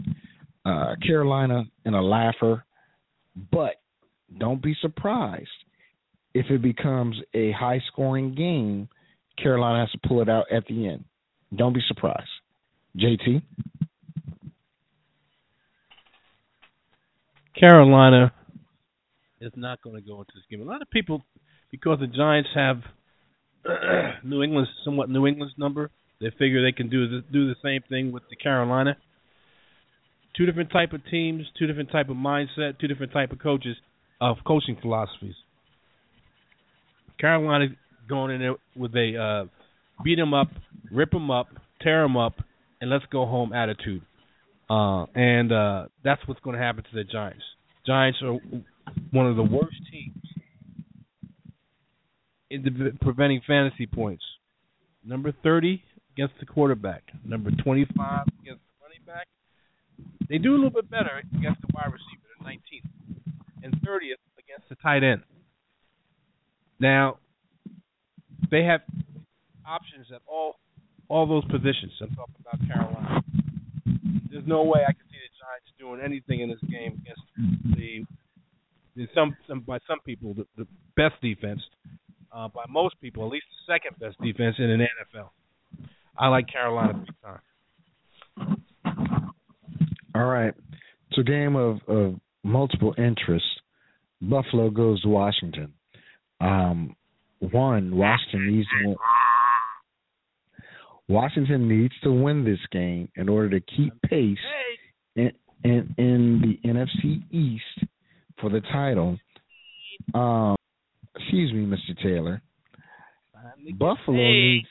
[0.68, 2.64] uh, Carolina in a laugher,
[3.50, 3.76] but
[4.38, 5.48] don't be surprised
[6.34, 8.88] if it becomes a high scoring game.
[9.42, 11.04] Carolina has to pull it out at the end.
[11.54, 12.28] Don't be surprised.
[12.96, 13.42] JT?
[17.58, 18.32] Carolina
[19.40, 20.60] is not going to go into this game.
[20.60, 21.24] A lot of people,
[21.70, 22.82] because the Giants have
[24.24, 28.12] New England's somewhat New England's number, they figure they can do do the same thing
[28.12, 28.96] with the Carolina
[30.38, 33.76] two different type of teams, two different type of mindset, two different type of coaches
[34.20, 35.34] of coaching philosophies.
[37.20, 37.66] Carolina
[38.08, 40.48] going in there with a uh, beat them up,
[40.92, 41.48] rip them up,
[41.82, 42.34] tear them up,
[42.80, 44.02] and let's go home attitude.
[44.70, 47.42] Uh, and uh, that's what's going to happen to the Giants.
[47.84, 48.38] Giants are
[49.10, 50.14] one of the worst teams
[52.50, 54.22] in the, preventing fantasy points.
[55.04, 55.82] Number 30
[56.18, 57.04] against the quarterback.
[57.24, 59.28] Number 25 against the running back.
[60.28, 62.26] They do a little bit better against the wide receiver.
[62.42, 65.22] They're 19th and 30th against the tight end.
[66.80, 67.18] Now,
[68.50, 68.80] they have
[69.66, 70.56] options at all
[71.08, 71.92] all those positions.
[72.02, 73.22] I'm talking about Carolina.
[74.30, 77.22] There's no way I can see the Giants doing anything in this game against
[77.78, 78.04] the,
[78.94, 80.66] the some, some by some people the, the
[80.96, 81.60] best defense.
[82.30, 85.30] Uh, by most people, at least the second best defense in an NFL.
[86.18, 88.64] I like Carolina big time.
[90.14, 90.54] All right.
[91.10, 93.48] It's a game of, of multiple interests.
[94.20, 95.72] Buffalo goes to Washington.
[96.40, 96.96] Um,
[97.38, 98.96] one, Washington needs to win.
[101.08, 104.38] Washington needs to win this game in order to keep pace
[105.14, 105.32] in
[105.64, 107.88] in, in the NFC East
[108.40, 109.18] for the title.
[110.14, 110.56] Um,
[111.16, 112.00] excuse me, Mr.
[112.02, 112.42] Taylor.
[113.78, 114.68] Buffalo needs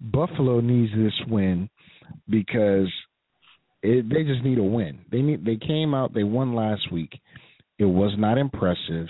[0.00, 1.68] Buffalo needs this win
[2.28, 2.88] because
[3.82, 5.00] it, they just need a win.
[5.10, 7.18] They need they came out they won last week.
[7.78, 9.08] It was not impressive.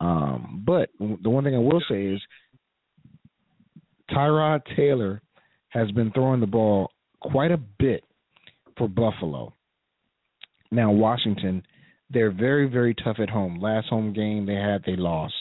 [0.00, 2.20] Um, but the one thing I will say is
[4.10, 5.20] Tyrod Taylor
[5.68, 6.90] has been throwing the ball
[7.20, 8.02] quite a bit
[8.76, 9.54] for Buffalo.
[10.70, 11.62] Now Washington,
[12.10, 13.60] they're very very tough at home.
[13.60, 15.34] Last home game they had they lost.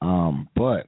[0.00, 0.86] Um, but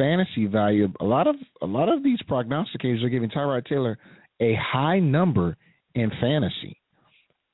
[0.00, 3.98] fantasy value, a lot of a lot of these prognosticators are giving Tyrod Taylor
[4.40, 5.56] a high number
[5.94, 6.80] in fantasy.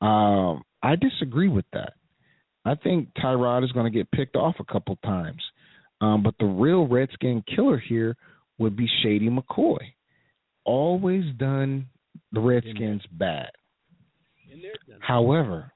[0.01, 1.95] Um, I disagree with that.
[2.65, 5.43] I think Tyrod is going to get picked off a couple times.
[6.01, 8.17] Um, but the real Redskin killer here
[8.59, 9.79] would be Shady McCoy.
[10.65, 11.87] Always done
[12.33, 13.51] the Redskins bad.
[15.01, 15.73] However,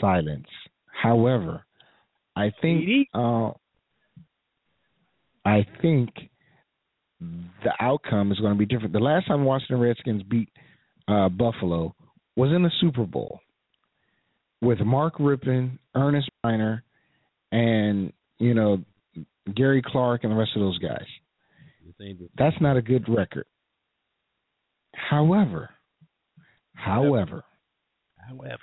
[0.00, 0.46] silence.
[1.02, 1.64] However,
[2.34, 3.50] I think uh,
[5.46, 6.10] I think
[7.20, 8.92] the outcome is going to be different.
[8.92, 10.50] The last time Washington Redskins beat
[11.06, 11.94] uh, Buffalo
[12.34, 13.40] was in the Super Bowl
[14.60, 16.82] with Mark Rypien, Earnest Byner,
[17.52, 18.78] and you know
[19.54, 21.06] Gary Clark and the rest of those guys.
[22.36, 23.46] That's not a good record.
[24.94, 25.70] However,
[26.74, 27.44] however,
[28.28, 28.58] However,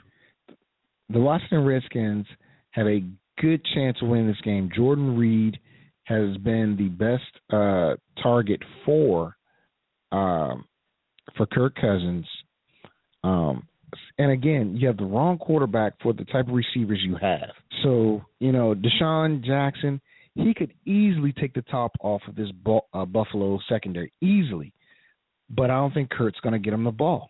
[1.09, 2.25] the Washington Redskins
[2.71, 3.03] have a
[3.39, 4.69] good chance of winning this game.
[4.75, 5.57] Jordan Reed
[6.03, 9.35] has been the best uh, target for
[10.11, 10.65] um,
[11.37, 12.25] for Kirk Cousins.
[13.23, 13.67] Um,
[14.17, 17.49] and again, you have the wrong quarterback for the type of receivers you have.
[17.83, 20.01] So you know, DeSean Jackson,
[20.35, 24.73] he could easily take the top off of this bu- uh, Buffalo secondary easily,
[25.49, 27.29] but I don't think Kurt's going to get him the ball.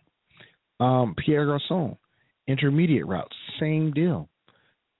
[0.80, 1.96] Um, Pierre Garcon,
[2.48, 4.28] intermediate routes, same deal.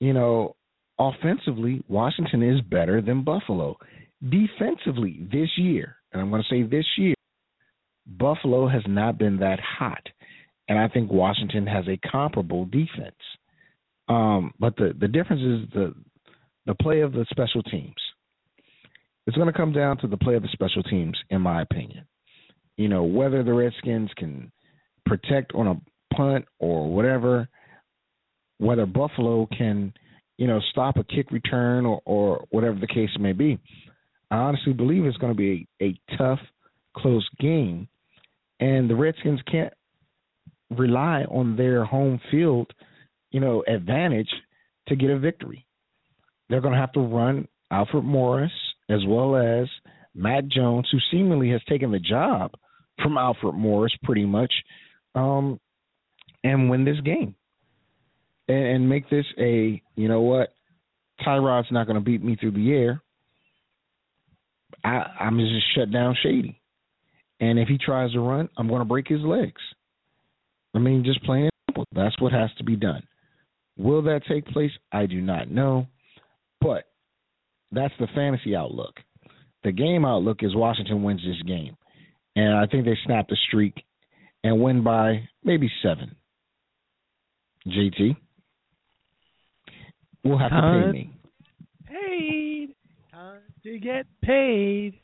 [0.01, 0.57] You know,
[0.99, 3.77] offensively, Washington is better than Buffalo.
[4.23, 7.15] Defensively, this year, and I'm going to say this year,
[8.07, 10.07] Buffalo has not been that hot,
[10.69, 13.17] and I think Washington has a comparable defense.
[14.09, 15.95] Um, but the the difference is the
[16.67, 17.95] the play of the special teams.
[19.27, 22.07] It's going to come down to the play of the special teams, in my opinion.
[22.77, 24.53] You know whether the Redskins can
[25.07, 27.49] protect on a punt or whatever,
[28.59, 29.93] whether Buffalo can,
[30.37, 33.59] you know, stop a kick return or, or whatever the case may be.
[34.31, 36.41] I honestly believe it's going to be a, a tough,
[36.97, 37.89] close game,
[38.61, 39.73] and the Redskins can't
[40.71, 42.73] rely on their home field,
[43.31, 44.31] you know, advantage
[44.89, 45.67] to get a victory.
[46.49, 48.53] They're going to have to run Alfred Morris
[48.89, 49.69] as well as
[50.15, 52.53] Matt Jones, who seemingly has taken the job
[53.03, 54.53] from Alfred Morris pretty much,
[55.15, 55.59] um,
[56.43, 57.35] and win this game
[58.49, 60.55] and, and make this a you know what
[61.27, 63.03] Tyrod's not going to beat me through the air.
[64.83, 66.61] I, I'm just shut down Shady,
[67.41, 69.61] and if he tries to run, I'm going to break his legs.
[70.75, 71.85] I mean, just plain simple.
[71.93, 73.03] That's what has to be done.
[73.77, 74.71] Will that take place?
[74.93, 75.87] I do not know,
[76.61, 76.85] but
[77.73, 78.95] that's the fantasy outlook.
[79.63, 81.77] The game outlook is Washington wins this game,
[82.37, 83.85] and I think they snap the streak
[84.43, 86.15] and win by maybe seven.
[87.67, 88.17] JT,
[90.25, 91.11] will have to pay me.
[91.87, 92.75] paid.
[93.13, 95.01] Time to get paid.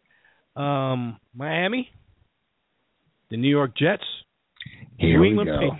[0.56, 1.88] Um, Miami,
[3.30, 4.02] the New York Jets,
[4.98, 5.50] Here New England.
[5.50, 5.76] Patriots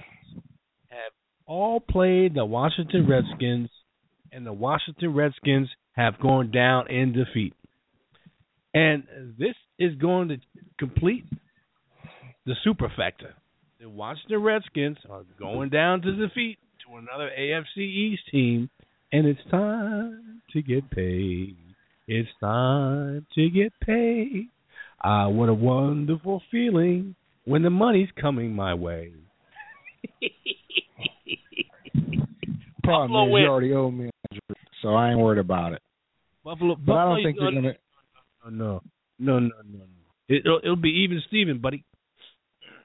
[0.89, 1.13] have
[1.47, 3.69] all played the Washington Redskins,
[4.33, 7.55] and the Washington Redskins have gone down in defeat.
[8.73, 9.05] And
[9.39, 10.37] this is going to
[10.79, 11.25] complete
[12.47, 13.33] the superfecta.
[13.81, 18.71] The Washington Redskins are going down to defeat to another AFC East team,
[19.13, 21.57] and it's time to get paid.
[22.07, 24.49] It's time to get paid.
[25.03, 29.13] Ah, what a wonderful feeling when the money's coming my way.
[32.83, 33.43] Problem Buffalo is, win.
[33.43, 34.11] you already owe me,
[34.83, 35.83] so I ain't worried about it.
[36.45, 37.75] Buffalo, But I don't Buffalo- think they're gonna.
[38.51, 38.81] No,
[39.19, 39.85] no, no, no, no.
[40.29, 41.85] It, it'll, it'll be even, Steven, buddy.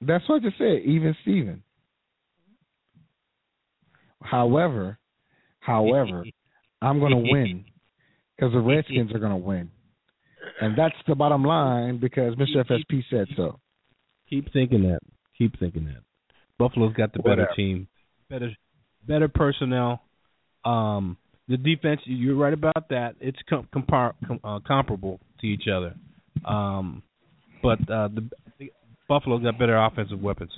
[0.02, 0.82] That's what I just said.
[0.86, 1.64] Even Steven.
[4.22, 4.98] However,
[5.66, 6.24] however,
[6.82, 7.66] I'm going to win
[8.38, 9.70] because the Redskins are going to win,
[10.62, 12.66] and that's the bottom line because Mr.
[12.70, 13.60] FSP said so.
[14.30, 15.00] Keep thinking that.
[15.38, 16.02] Keep thinking that.
[16.58, 17.88] Buffalo's got the better team,
[18.30, 18.52] better,
[19.08, 20.02] better personnel.
[20.64, 23.16] Um, the defense, you're right about that.
[23.20, 25.94] It's com- compar- com- uh, comparable to each other.
[26.46, 27.04] Um,
[27.62, 28.72] but uh, the, the
[29.08, 30.52] Buffalo got better offensive weapons.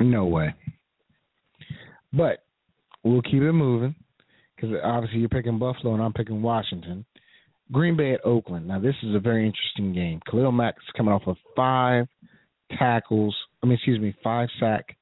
[0.00, 0.54] No way.
[2.12, 2.44] But
[3.08, 3.94] we'll keep it moving
[4.56, 7.04] because obviously you're picking Buffalo and I'm picking Washington.
[7.70, 8.66] Green Bay at Oakland.
[8.66, 10.20] Now this is a very interesting game.
[10.30, 12.06] Khalil Mack is coming off a five
[12.78, 13.36] tackles.
[13.62, 14.96] I mean, excuse me, five sack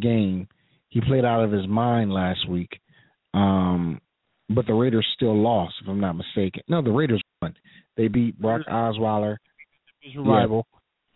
[0.00, 0.48] game.
[0.88, 2.80] He played out of his mind last week.
[3.34, 4.00] Um,
[4.48, 6.62] but the Raiders still lost, if I'm not mistaken.
[6.68, 7.54] No, the Raiders won.
[7.96, 9.36] They beat Brock Osweiler.
[10.00, 10.66] His rival,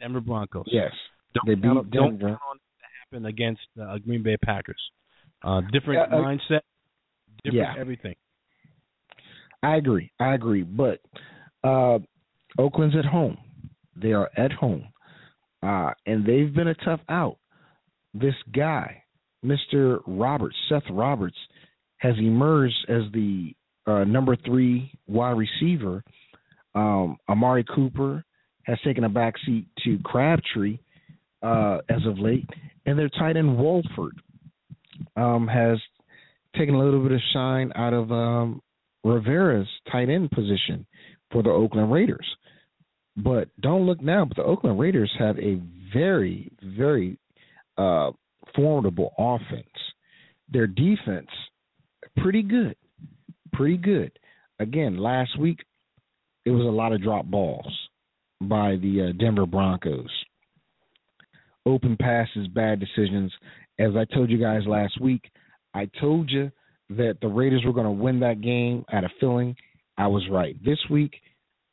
[0.01, 0.65] Denver Broncos.
[0.67, 0.91] Yes,
[1.35, 2.29] Don't they count, beat don't Denver.
[2.31, 4.81] count on it to happen against uh, Green Bay Packers.
[5.45, 6.61] Uh, different uh, mindset,
[7.45, 7.75] different yeah.
[7.79, 8.15] everything.
[9.63, 10.11] I agree.
[10.21, 10.63] I agree.
[10.63, 11.01] But
[11.65, 11.99] uh,
[12.59, 13.39] Oakland's at home.
[14.01, 14.85] They are at home.
[15.63, 17.39] Uh, and they've been a tough out.
[18.15, 19.03] This guy,
[19.45, 20.01] Mr.
[20.07, 21.37] Roberts, Seth Roberts,
[21.99, 23.55] has emerged as the
[23.87, 26.03] uh, number three wide receiver.
[26.75, 28.25] Um, Amari Cooper
[28.65, 30.79] has taken a backseat to Crabtree
[31.43, 32.49] uh, as of late.
[32.87, 34.21] And their tight end, Walford,
[35.17, 35.79] um, has
[36.57, 38.63] taken a little bit of shine out of um,
[39.05, 40.87] Rivera's tight end position
[41.31, 42.27] for the Oakland Raiders.
[43.17, 45.61] But don't look now, but the Oakland Raiders have a
[45.93, 47.19] very, very
[47.77, 48.13] uh,
[48.55, 49.67] formidable offense.
[50.51, 51.29] Their defense,
[52.19, 52.77] pretty good.
[53.53, 54.13] Pretty good.
[54.59, 55.59] Again, last week,
[56.45, 57.67] it was a lot of drop balls
[58.41, 60.11] by the uh, Denver Broncos.
[61.65, 63.33] Open passes, bad decisions.
[63.79, 65.31] As I told you guys last week,
[65.75, 66.51] I told you
[66.91, 69.57] that the Raiders were going to win that game at a filling.
[69.97, 70.57] I was right.
[70.65, 71.15] This week,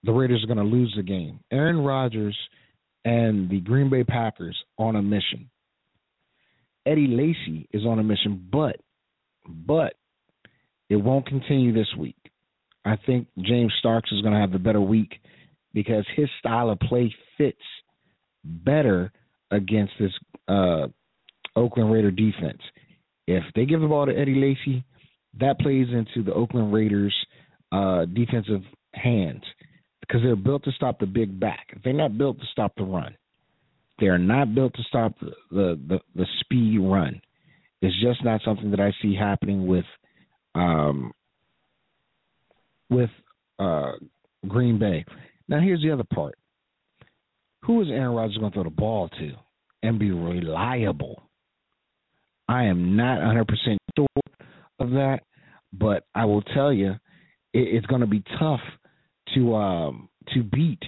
[0.04, 1.39] the Raiders are going to lose the game.
[1.52, 2.38] Aaron Rodgers
[3.06, 5.50] and the Green Bay Packers on a mission.
[6.86, 8.78] Eddie Lacy is on a mission, but
[9.47, 9.93] but
[10.89, 12.16] it won't continue this week.
[12.86, 15.14] I think James Starks is going to have the better week
[15.74, 17.58] because his style of play fits
[18.43, 19.12] better
[19.52, 20.12] against this
[20.47, 20.88] uh,
[21.56, 22.62] Oakland Raider defense.
[23.28, 24.84] If they give the ball to Eddie Lacy,
[25.39, 27.16] that plays into the Oakland Raiders'
[27.72, 28.62] uh, defensive
[28.93, 29.43] hands
[30.02, 31.68] because they're built to stop the big back.
[31.84, 33.16] They're not built to stop the run.
[34.00, 37.22] They are not built to stop the the, the, the speed run.
[37.82, 39.86] It's just not something that I see happening with
[40.56, 41.12] um,
[42.89, 43.10] with
[43.60, 43.91] uh,
[44.47, 45.06] Green Bay.
[45.47, 46.36] Now here's the other part.
[47.64, 49.32] Who is Aaron Rodgers going to throw the ball to
[49.84, 51.29] and be reliable?
[52.50, 53.45] I am not 100%
[53.95, 54.08] sure
[54.80, 55.20] of that,
[55.72, 56.93] but I will tell you,
[57.54, 58.60] it, it's going to be tough
[59.36, 60.82] to um, to beat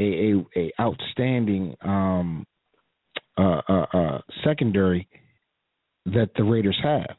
[0.00, 2.44] a, a, a outstanding um,
[3.38, 5.08] uh, uh, uh, secondary
[6.06, 7.16] that the Raiders have.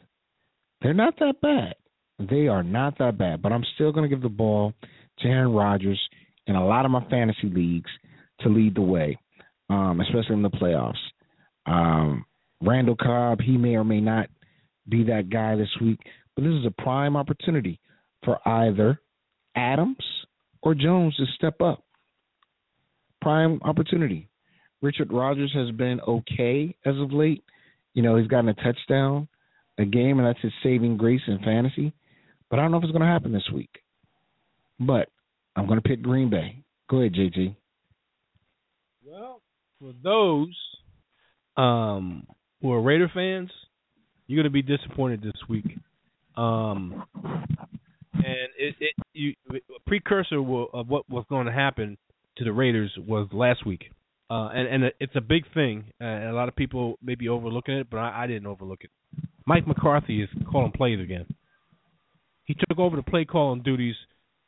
[0.81, 1.75] They're not that bad.
[2.19, 4.73] They are not that bad, but I'm still going to give the ball
[5.19, 6.01] to Aaron Rodgers
[6.47, 7.89] in a lot of my fantasy leagues
[8.41, 9.17] to lead the way,
[9.69, 10.93] um, especially in the playoffs.
[11.65, 12.25] Um,
[12.65, 14.27] Randall Cobb, he may or may not
[14.87, 15.99] be that guy this week,
[16.35, 17.79] but this is a prime opportunity
[18.23, 18.99] for either
[19.55, 19.97] Adams
[20.61, 21.83] or Jones to step up.
[23.21, 24.29] Prime opportunity.
[24.81, 27.43] Richard Rodgers has been okay as of late.
[27.93, 29.27] You know, he's gotten a touchdown
[29.77, 31.93] a game, and that's his saving grace in fantasy.
[32.49, 33.81] But I don't know if it's going to happen this week.
[34.79, 35.09] But
[35.55, 36.63] I'm going to pick Green Bay.
[36.89, 37.55] Go ahead, JT.
[39.05, 39.41] Well,
[39.79, 40.55] for those
[41.57, 42.25] um,
[42.61, 43.51] who are Raider fans,
[44.27, 45.77] you're going to be disappointed this week.
[46.35, 47.03] Um,
[48.13, 51.97] and it, it you a precursor of what was going to happen
[52.37, 53.91] to the Raiders was last week,
[54.29, 55.85] uh, and and it's a big thing.
[55.99, 58.89] And a lot of people may be overlooking it, but I, I didn't overlook it.
[59.45, 61.25] Mike McCarthy is calling plays again.
[62.45, 63.95] He took over the play calling duties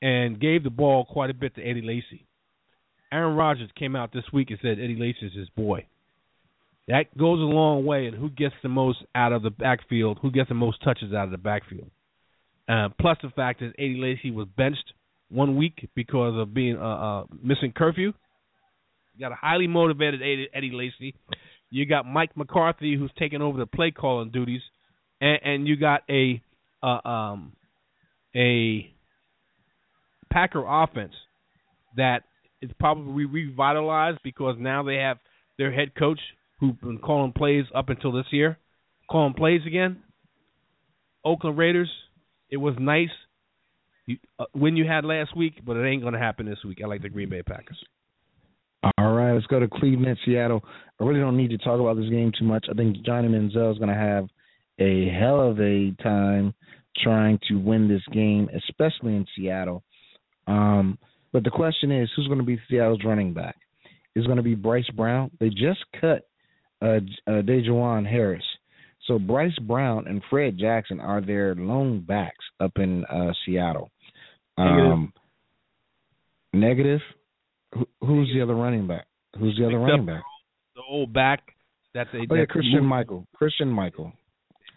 [0.02, 2.26] and gave the ball quite a bit to Eddie Lacy.
[3.12, 5.86] Aaron Rodgers came out this week and said Eddie Lacy is his boy.
[6.88, 10.32] That goes a long way in who gets the most out of the backfield, who
[10.32, 11.90] gets the most touches out of the backfield.
[12.70, 14.94] Uh, plus the fact that Eddie Lacy was benched
[15.30, 18.14] one week because of being uh, uh, missing curfew.
[19.16, 20.22] You got a highly motivated
[20.54, 21.16] Eddie, Lacy.
[21.70, 24.62] You got Mike McCarthy who's taking over the play calling duties,
[25.20, 26.42] and, and you got a
[26.84, 27.54] uh, um,
[28.36, 28.94] a
[30.32, 31.14] Packer offense
[31.96, 32.24] that
[32.62, 35.18] is probably revitalized because now they have
[35.58, 36.20] their head coach
[36.60, 38.58] who's been calling plays up until this year,
[39.10, 40.04] calling plays again.
[41.24, 41.92] Oakland Raiders,
[42.50, 43.10] it was nice
[44.06, 46.80] you, uh, when you had last week, but it ain't going to happen this week.
[46.84, 47.78] I like the Green Bay Packers.
[48.98, 50.64] All right, let's go to Cleveland, Seattle.
[51.00, 52.68] I really don't need to talk about this game too much.
[52.72, 54.28] I think Johnny Manziel is going to have
[54.80, 56.54] a hell of a time
[57.04, 59.84] trying to win this game, especially in Seattle.
[60.48, 60.98] Um,
[61.34, 63.58] But the question is, who's going to be Seattle's running back?
[64.16, 65.30] Is it going to be Bryce Brown?
[65.40, 66.28] They just cut
[66.82, 66.86] uh,
[67.28, 68.44] uh, DuJuan Harris.
[69.08, 73.90] So Bryce Brown and Fred Jackson are their lone backs up in uh, Seattle.
[74.58, 74.92] Negative.
[74.92, 75.14] Um,
[76.54, 77.00] negative.
[77.74, 79.06] Who, who's the other running back?
[79.40, 80.24] Who's the other Picked running back?
[80.76, 81.42] The old back
[81.94, 83.28] that they Oh yeah, Christian moved- Michael.
[83.36, 84.12] Christian Michael.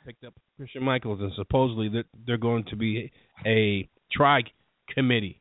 [0.07, 3.11] picked up Christian Michaels, and supposedly they're, they're going to be
[3.47, 4.43] a tri
[4.95, 5.41] committee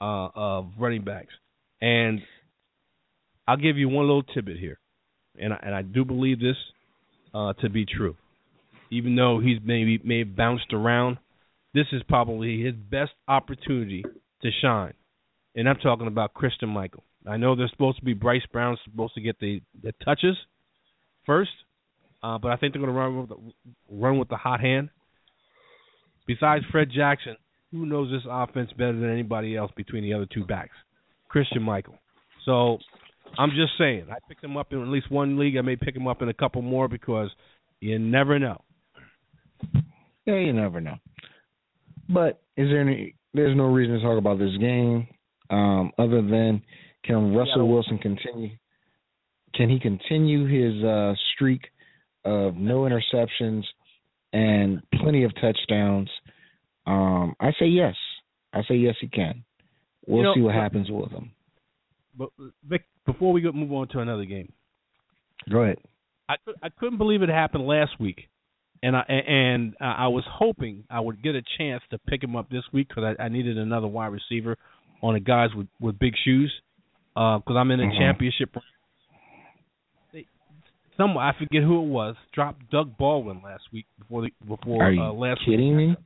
[0.00, 1.32] uh, of running backs.
[1.80, 2.20] And
[3.48, 4.78] I'll give you one little tidbit here,
[5.38, 6.56] and I, and I do believe this
[7.34, 8.16] uh, to be true.
[8.90, 11.18] Even though he's maybe may have bounced around,
[11.72, 14.04] this is probably his best opportunity
[14.42, 14.94] to shine.
[15.56, 17.02] And I'm talking about Christian Michael.
[17.26, 20.36] I know there's supposed to be Bryce Brown supposed to get the, the touches
[21.24, 21.50] first,
[22.22, 23.36] uh, but I think they're going to run with the,
[23.90, 24.90] run with the hot hand.
[26.26, 27.36] Besides Fred Jackson,
[27.70, 30.76] who knows this offense better than anybody else between the other two backs?
[31.28, 31.98] Christian Michael.
[32.44, 32.78] So
[33.38, 35.56] I'm just saying, I picked him up in at least one league.
[35.56, 37.30] I may pick him up in a couple more because
[37.80, 38.60] you never know.
[40.26, 40.96] Yeah, you never know.
[42.08, 43.14] But is there any?
[43.32, 45.08] There's no reason to talk about this game,
[45.50, 46.62] um, other than
[47.04, 48.50] can Russell Wilson continue?
[49.54, 51.62] Can he continue his uh, streak
[52.24, 53.62] of no interceptions
[54.32, 56.10] and plenty of touchdowns?
[56.86, 57.94] Um, I say yes.
[58.52, 59.44] I say yes, he can.
[60.06, 61.32] We'll You know, see what happens with him.
[62.16, 62.30] But
[62.68, 64.52] Vic, before we go move on to another game,
[65.50, 65.78] Go ahead.
[66.28, 68.28] I I couldn't believe it happened last week,
[68.82, 72.34] and I and uh, I was hoping I would get a chance to pick him
[72.34, 74.56] up this week because I, I needed another wide receiver
[75.02, 76.52] on the guys with with big shoes
[77.14, 77.98] because I'm in a Mhm.
[77.98, 78.56] championship.
[80.12, 80.26] They,
[80.96, 84.90] some I forget who it was dropped Doug Baldwin last week before the before Are
[84.92, 85.88] you uh, last kidding week.
[85.90, 85.96] me?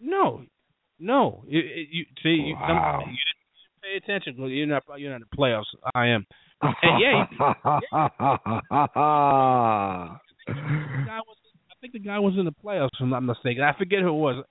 [0.00, 0.42] No,
[0.98, 1.42] no.
[1.48, 2.76] It, it, you see, you, some,
[3.08, 3.16] you
[3.82, 4.36] pay attention.
[4.36, 5.64] 'cause You're not you're not in the playoffs.
[5.94, 6.26] I am.
[6.62, 7.36] And yeah, he,
[10.46, 10.54] the
[11.06, 11.36] guy was.
[11.70, 12.90] I think the guy was in the playoffs.
[12.94, 13.62] If I'm not mistaken.
[13.62, 14.44] I forget who it was.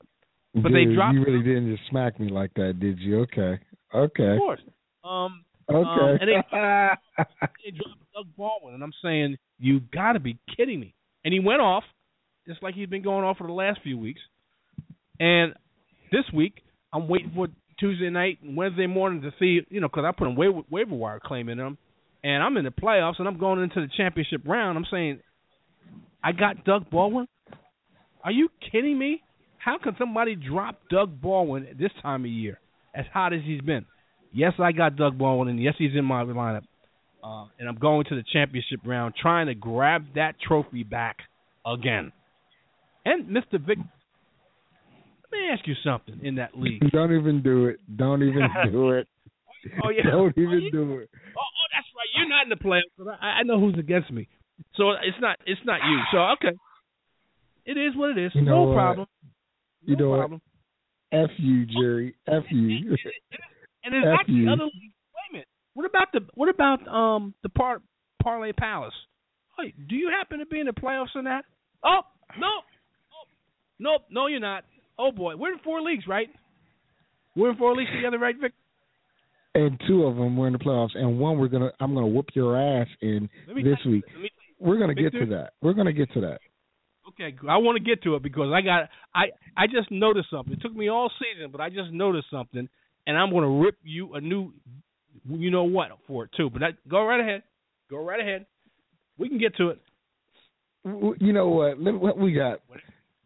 [0.53, 3.21] But they dropped- You really didn't just smack me like that, did you?
[3.21, 3.57] Okay.
[3.95, 4.33] Okay.
[4.33, 4.59] Of course.
[5.03, 6.17] Um, Okay.
[6.19, 6.43] and they-
[7.63, 10.93] they dropped Doug Baldwin, and I'm saying you got to be kidding me.
[11.23, 11.85] And he went off,
[12.45, 14.19] just like he's been going off for the last few weeks.
[15.21, 15.53] And
[16.11, 17.47] this week, I'm waiting for
[17.81, 21.19] Tuesday night and Wednesday morning to see, you know, because I put a waiver, wire
[21.19, 21.77] claim in him,
[22.23, 24.77] and I'm in the playoffs, and I'm going into the championship round.
[24.77, 25.19] I'm saying,
[26.23, 27.27] I got Doug Baldwin.
[28.23, 29.23] Are you kidding me?
[29.57, 32.59] How can somebody drop Doug Baldwin at this time of year,
[32.95, 33.85] as hot as he's been?
[34.31, 36.63] Yes, I got Doug Baldwin, and yes, he's in my lineup.
[37.23, 41.17] Uh, and I'm going to the championship round, trying to grab that trophy back
[41.65, 42.11] again.
[43.05, 43.63] And Mr.
[43.63, 43.77] Vic,
[45.31, 46.81] let me ask you something in that league.
[46.91, 47.79] Don't even do it.
[47.95, 49.07] Don't even do it.
[49.83, 51.09] Oh yeah, Don't Oh, even you- do it.
[51.13, 52.09] Oh, oh, that's right.
[52.17, 52.91] You're not in the playoffs.
[52.97, 54.27] but I, I know who's against me.
[54.75, 55.99] So it's not it's not you.
[56.11, 56.55] So okay,
[57.65, 58.31] it is what it is.
[58.35, 58.75] You know no what?
[58.75, 59.07] problem.
[59.85, 60.17] You no know what?
[60.19, 60.41] problem.
[61.11, 62.15] F you, Jerry.
[62.27, 62.95] F you.
[63.83, 64.51] And there's F actually you.
[64.51, 64.93] other leagues.
[65.13, 65.47] Wait a minute.
[65.73, 67.81] What about the what about um the par
[68.21, 68.93] parlay palace?
[69.59, 71.45] Hey, do you happen to be in the playoffs in that?
[71.83, 72.01] Oh
[72.39, 73.25] no, oh,
[73.79, 74.63] nope, no, you're not.
[75.01, 76.27] Oh boy, we're in four leagues, right?
[77.35, 78.51] We're in four leagues together, right, Vic?
[79.55, 81.71] and two of them were in the playoffs, and one we're gonna.
[81.79, 84.05] I'm gonna whoop your ass in this you- week.
[84.21, 84.29] Me
[84.59, 85.53] We're gonna get to that.
[85.61, 86.39] We're gonna get to that.
[87.09, 89.25] Okay, I want to get to it because I got I
[89.57, 90.53] I just noticed something.
[90.53, 92.69] It took me all season, but I just noticed something,
[93.07, 94.53] and I'm going to rip you a new,
[95.27, 96.49] you know what, for it too.
[96.49, 97.43] But that, go right ahead,
[97.89, 98.45] go right ahead.
[99.17, 99.79] We can get to it.
[100.85, 101.81] You know what?
[101.81, 102.61] Let- What we got?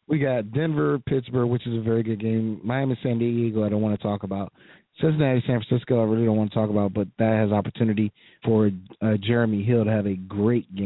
[0.07, 2.61] We got Denver, Pittsburgh, which is a very good game.
[2.63, 3.63] Miami, San Diego.
[3.63, 4.53] I don't want to talk about.
[5.01, 5.99] Cincinnati, San Francisco.
[5.99, 8.13] I really don't want to talk about, but that has opportunity
[8.43, 8.71] for
[9.01, 10.85] uh, Jeremy Hill to have a great game.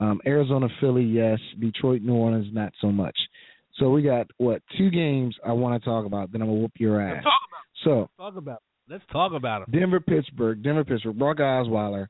[0.00, 1.38] Um, Arizona, Philly, yes.
[1.60, 3.16] Detroit, New Orleans, not so much.
[3.78, 6.32] So we got what two games I want to talk about.
[6.32, 7.14] Then I'm gonna whoop your ass.
[7.16, 7.62] Let's talk about.
[7.84, 8.56] So Talk about.
[8.56, 8.92] It.
[8.92, 9.70] Let's talk about it.
[9.70, 11.18] Denver, Pittsburgh, Denver, Pittsburgh.
[11.18, 12.06] Brock Osweiler.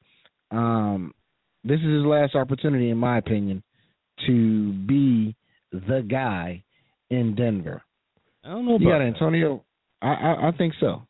[0.51, 1.13] Um,
[1.65, 3.63] this is his last opportunity, in my opinion,
[4.27, 5.37] to be
[5.73, 6.63] the guy
[7.11, 7.83] in Denver.
[8.45, 9.65] I don't know You about got Antonio.
[10.01, 11.03] I, I I think so.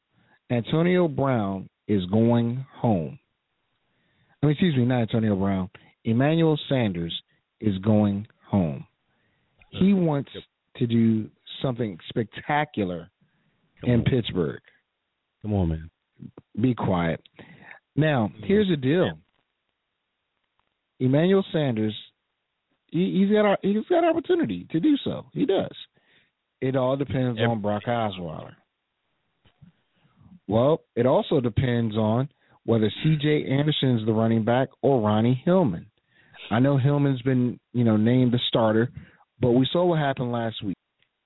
[0.51, 3.19] Antonio Brown is going home.
[4.43, 5.71] I mean, excuse me, not Antonio Brown.
[6.05, 7.15] Emmanuel Sanders
[7.61, 8.87] is going home.
[9.71, 10.31] He wants
[10.77, 11.31] to do
[11.63, 13.11] something spectacular
[13.81, 14.05] Come in on.
[14.05, 14.61] Pittsburgh.
[15.43, 15.91] Come on, man.
[16.61, 17.21] Be quiet.
[17.97, 19.19] Now, here's the deal.
[21.01, 21.95] Emmanuel Sanders,
[22.93, 25.27] he, he's got he's got opportunity to do so.
[25.33, 25.75] He does.
[26.61, 28.55] It all depends Every- on Brock Osweiler.
[30.47, 32.29] Well, it also depends on
[32.65, 33.47] whether C.J.
[33.49, 35.87] Anderson is the running back or Ronnie Hillman.
[36.51, 38.91] I know Hillman's been, you know, named the starter,
[39.41, 40.77] but we saw what happened last week.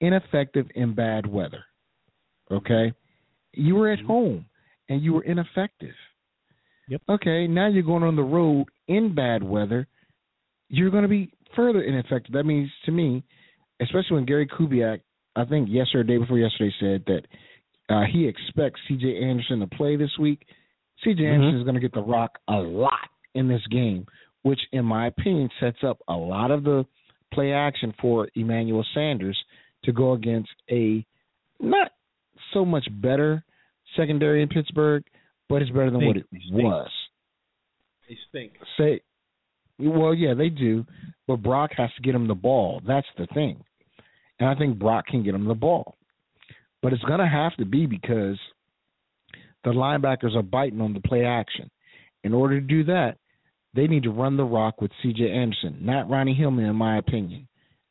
[0.00, 1.64] Ineffective in bad weather.
[2.50, 2.92] Okay?
[3.52, 4.06] You were at mm-hmm.
[4.06, 4.46] home
[4.88, 5.94] and you were ineffective.
[6.88, 7.02] Yep.
[7.08, 9.88] Okay, now you're going on the road in bad weather.
[10.68, 12.32] You're going to be further ineffective.
[12.34, 13.24] That means to me,
[13.80, 15.00] especially when Gary Kubiak,
[15.34, 17.22] I think yesterday, day before yesterday, said that
[17.88, 19.22] uh, he expects C.J.
[19.22, 20.46] Anderson to play this week.
[21.04, 21.22] C.J.
[21.22, 21.34] Mhm.
[21.34, 24.06] Anderson is going to get the rock a lot in this game,
[24.42, 26.84] which, in my opinion, sets up a lot of the
[27.32, 29.38] play action for Emmanuel Sanders
[29.84, 31.04] to go against a
[31.60, 31.92] not
[32.52, 33.44] so much better
[33.96, 35.04] secondary in Pittsburgh,
[35.48, 36.42] but it's better than what it Stink.
[36.42, 36.64] They stink.
[36.64, 36.90] was.
[38.08, 38.52] They stink.
[38.78, 39.00] Say,
[39.78, 40.84] well, yeah, they do,
[41.26, 42.80] but Brock has to get him the ball.
[42.86, 43.62] That's the thing,
[44.38, 45.96] and I think Brock can get him the ball,
[46.82, 48.38] but it's gonna have to be because
[49.64, 51.70] the linebackers are biting on the play action.
[52.24, 53.18] In order to do that,
[53.74, 55.30] they need to run the rock with C.J.
[55.30, 57.46] Anderson, not Ronnie Hillman, in my opinion.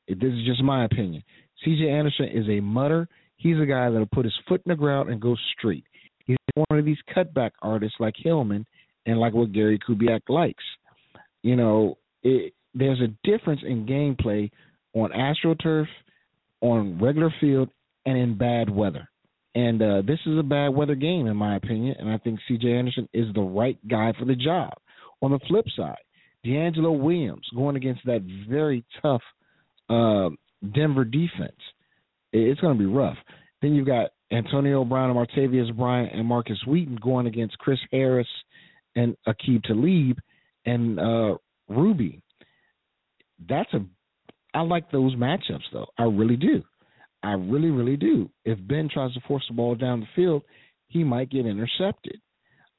[0.08, 1.24] This is just my opinion.
[1.64, 1.90] C.J.
[1.90, 3.08] Anderson is a mutter.
[3.38, 5.84] He's a guy that'll put his foot in the ground and go straight.
[6.26, 8.66] He's one of these cutback artists like Hillman
[9.06, 10.64] and like what Gary Kubiak likes.
[11.46, 14.50] You know, it, there's a difference in gameplay
[14.96, 15.86] on AstroTurf,
[16.62, 17.70] on regular field,
[18.08, 19.08] and in bad weather.
[19.54, 22.68] And uh, this is a bad weather game, in my opinion, and I think C.J.
[22.68, 24.74] Anderson is the right guy for the job.
[25.22, 26.00] On the flip side,
[26.44, 29.22] DeAngelo Williams going against that very tough
[29.88, 30.30] uh,
[30.74, 31.62] Denver defense.
[32.34, 33.18] It's going to be rough.
[33.62, 38.28] Then you've got Antonio Brown and Martavis Bryant and Markus Wheaton going against Chris Harris
[38.96, 40.18] and Aqib Talib
[40.66, 41.38] and uh,
[41.70, 42.22] Roby.
[43.48, 43.86] That's a.
[44.54, 45.88] I like those matchups though.
[45.98, 46.64] I really do.
[47.24, 48.30] I really, really do.
[48.46, 50.44] If Ben tries to force the ball down the field,
[50.88, 52.22] he might get intercepted.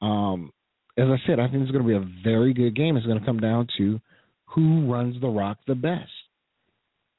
[0.01, 0.53] Um,
[0.97, 2.97] as I said, I think it's going to be a very good game.
[2.97, 4.01] It's going to come down to
[4.47, 6.11] who runs the rock the best.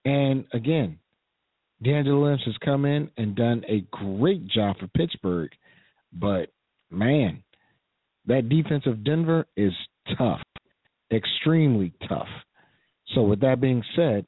[0.06, 1.00] And again,
[1.84, 5.52] DeAngelo Williams has come in and done a great job for Pittsburgh,
[6.14, 6.50] but
[6.90, 7.44] man,
[8.26, 9.74] that defense of Denver is
[10.18, 10.42] tough,
[11.12, 12.28] extremely tough.
[13.16, 14.26] So with that being said,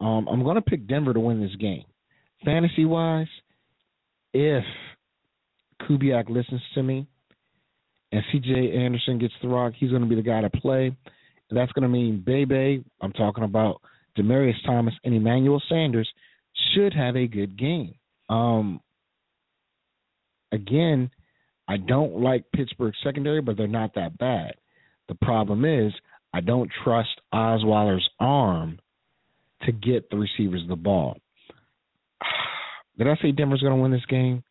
[0.00, 1.84] um, I'm going to pick Denver to win this game.
[2.44, 3.28] Fantasy wise,
[4.32, 4.64] if
[5.82, 7.06] Kubiak listens to me
[8.12, 10.86] and CJ Anderson gets the rock, he's going to be the guy to play.
[10.86, 13.80] And that's going to mean Bebe, I'm talking about
[14.16, 16.08] Demaryius Thomas and Emmanuel Sanders
[16.74, 17.94] should have a good game.
[18.28, 18.80] Um,
[20.52, 21.10] again,
[21.68, 24.54] I don't like Pittsburgh secondary, but they're not that bad.
[25.10, 25.92] The problem is
[26.32, 28.78] I don't trust Osweiler's arm
[29.62, 31.16] to get the receivers the ball.
[32.96, 34.44] Did I say Denver's going to win this game?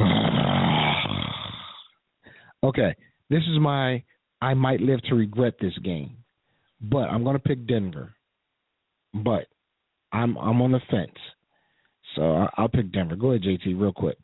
[2.64, 2.94] okay,
[3.28, 4.02] this is my
[4.40, 6.16] I might live to regret this game,
[6.80, 8.14] but I'm going to pick Denver.
[9.12, 9.48] But
[10.12, 11.10] I'm I'm on the fence,
[12.16, 13.16] so I'll pick Denver.
[13.16, 14.16] Go ahead, JT, real quick.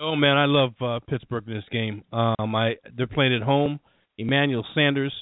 [0.00, 2.02] Oh man, I love uh, Pittsburgh in this game.
[2.12, 3.80] Um, I they're playing at home.
[4.18, 5.12] Emmanuel Sanders.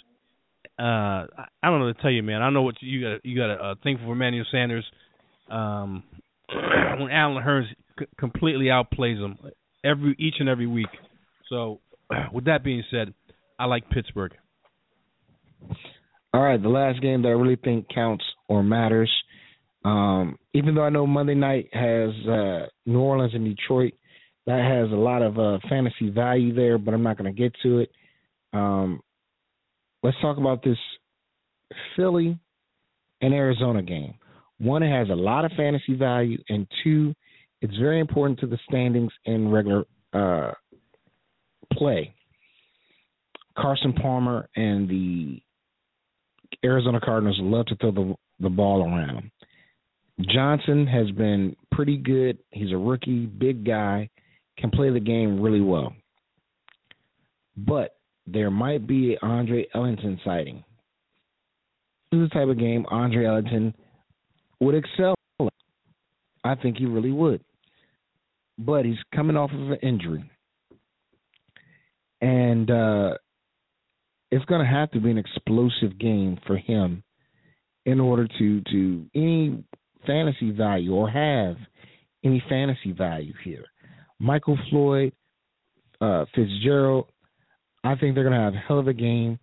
[0.78, 2.43] Uh, I don't know what to tell you, man.
[2.43, 3.24] I know what you got.
[3.24, 4.85] You got a uh, thing for Emmanuel Sanders.
[5.51, 6.03] Um,
[6.99, 7.66] when Allen Hurns
[7.99, 9.39] c- completely outplays him
[9.85, 10.89] every each and every week.
[11.49, 11.81] So,
[12.32, 13.12] with that being said,
[13.59, 14.32] I like Pittsburgh.
[16.35, 19.11] All right, the last game that I really think counts or matters,
[19.85, 23.93] um, even though I know Monday night has uh, New Orleans and Detroit,
[24.47, 27.52] that has a lot of uh, fantasy value there, but I'm not going to get
[27.62, 27.90] to it.
[28.52, 29.01] Um,
[30.02, 30.78] let's talk about this
[31.97, 32.39] Philly
[33.20, 34.14] and Arizona game.
[34.59, 37.14] One, it has a lot of fantasy value, and two,
[37.60, 40.52] it's very important to the standings in regular uh,
[41.73, 42.14] play.
[43.56, 45.40] Carson Palmer and the
[46.64, 49.31] Arizona Cardinals love to throw the the ball around.
[50.20, 52.39] Johnson has been pretty good.
[52.51, 54.10] He's a rookie, big guy,
[54.62, 55.93] can play the game really well.
[57.56, 60.64] But there might be Andre Ellington sighting.
[62.10, 63.74] This is the type of game Andre Ellington
[64.60, 65.14] would excel.
[66.44, 67.43] I think he really would.
[68.56, 70.30] But he's coming off of an injury.
[72.20, 73.14] And uh
[74.30, 77.02] it's going to have to be an explosive game for him
[77.84, 79.62] in order to to any
[80.06, 81.56] fantasy value or have
[82.24, 83.66] any fantasy value here.
[84.23, 85.12] Michael Floyd,
[86.01, 87.07] uh, Fitzgerald,
[87.82, 89.39] I think they're going to have a hell of a game.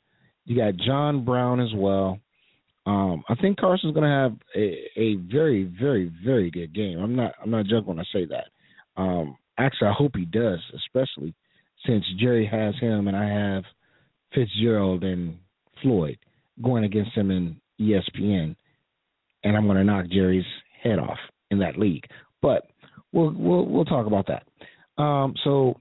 [0.45, 2.17] You got John Brown as well.
[2.85, 6.97] Um, I think Carson's going to have a, a very, very, very good game.
[6.99, 8.45] I'm not I'm not joking when I say that.
[8.95, 11.35] Um, actually, I hope he does, especially
[11.85, 13.63] since Jerry has him and I have
[14.33, 15.37] Fitzgerald and
[15.83, 16.17] Floyd
[16.63, 18.55] going against him in ESPN,
[19.43, 20.45] and I'm going to knock Jerry's
[20.81, 21.19] head off
[21.51, 22.05] in that league.
[22.41, 22.69] But
[23.11, 24.43] we'll we'll we'll talk about that.
[24.99, 25.79] Um, so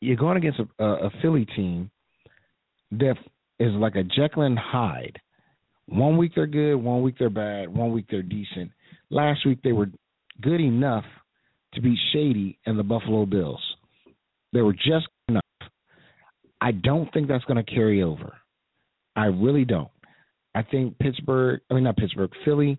[0.00, 1.90] you're going against a, a, Philly team
[2.90, 3.14] that
[3.60, 5.18] is like a Jekyll and Hyde.
[5.86, 8.72] One week they're good, one week they're bad, one week they're decent.
[9.08, 9.86] Last week they were
[10.42, 11.04] good enough
[11.74, 13.62] to beat Shady and the Buffalo Bills.
[14.52, 15.42] They were just enough.
[16.60, 18.32] I don't think that's going to carry over.
[19.14, 19.90] I really don't.
[20.56, 22.78] I think Pittsburgh, I mean not Pittsburgh, Philly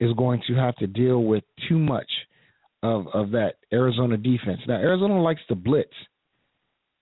[0.00, 2.08] is going to have to deal with too much
[2.82, 4.60] of of that Arizona defense.
[4.66, 5.92] Now Arizona likes to blitz.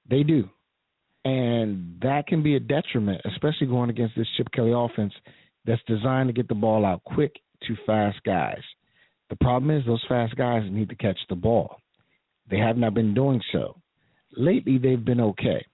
[0.08, 0.48] They do.
[1.24, 5.12] And that can be a detriment, especially going against this Chip Kelly offense
[5.64, 7.34] that's designed to get the ball out quick
[7.66, 8.62] to fast guys.
[9.28, 11.80] The problem is those fast guys need to catch the ball.
[12.48, 13.76] They have not been doing so.
[14.36, 15.66] Lately they've been okay.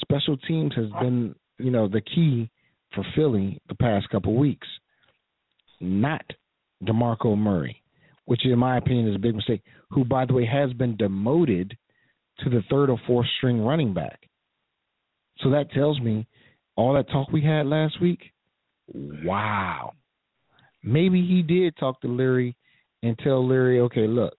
[0.00, 2.48] Special teams has been, you know, the key
[2.94, 4.68] for Philly the past couple weeks.
[5.80, 6.24] Not
[6.84, 7.82] DeMarco Murray,
[8.28, 11.74] which in my opinion is a big mistake, who by the way has been demoted
[12.40, 14.20] to the third or fourth string running back.
[15.38, 16.26] So that tells me
[16.76, 18.20] all that talk we had last week,
[18.92, 19.94] wow.
[20.82, 22.54] Maybe he did talk to Lurie
[23.02, 24.34] and tell Lurie, okay, look,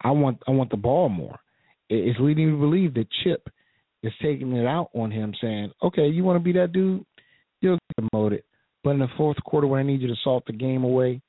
[0.00, 1.40] I want I want the ball more.
[1.90, 3.48] It's leading me to believe that Chip
[4.04, 7.04] is taking it out on him, saying, okay, you want to be that dude,
[7.60, 8.44] you'll get demoted.
[8.84, 11.20] But in the fourth quarter, when I need you to salt the game away,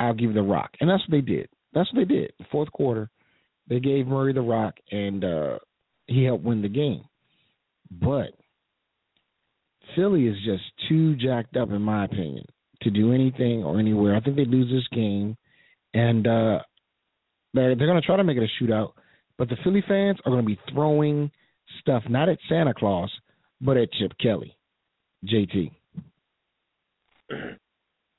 [0.00, 0.70] I'll give you the rock.
[0.80, 1.48] And that's what they did.
[1.74, 2.32] That's what they did.
[2.38, 3.10] The fourth quarter,
[3.68, 5.58] they gave Murray the rock, and uh,
[6.06, 7.04] he helped win the game.
[7.90, 8.30] But
[9.94, 12.44] Philly is just too jacked up, in my opinion,
[12.82, 14.16] to do anything or anywhere.
[14.16, 15.36] I think they lose this game,
[15.94, 16.58] and uh,
[17.52, 18.92] they're they're going to try to make it a shootout.
[19.38, 21.30] But the Philly fans are going to be throwing
[21.80, 23.10] stuff not at Santa Claus,
[23.60, 24.56] but at Chip Kelly.
[25.24, 25.70] JT.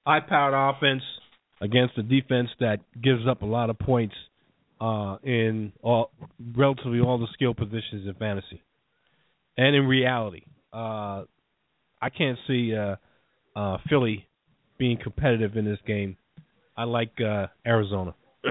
[0.05, 1.03] high-powered offense
[1.61, 4.15] against a defense that gives up a lot of points
[4.81, 6.11] uh, in all
[6.55, 8.61] relatively all the skill positions in fantasy,
[9.57, 10.41] and in reality,
[10.73, 11.23] uh,
[12.01, 12.95] I can't see uh,
[13.55, 14.27] uh, Philly
[14.77, 16.17] being competitive in this game.
[16.75, 18.15] I like uh, Arizona.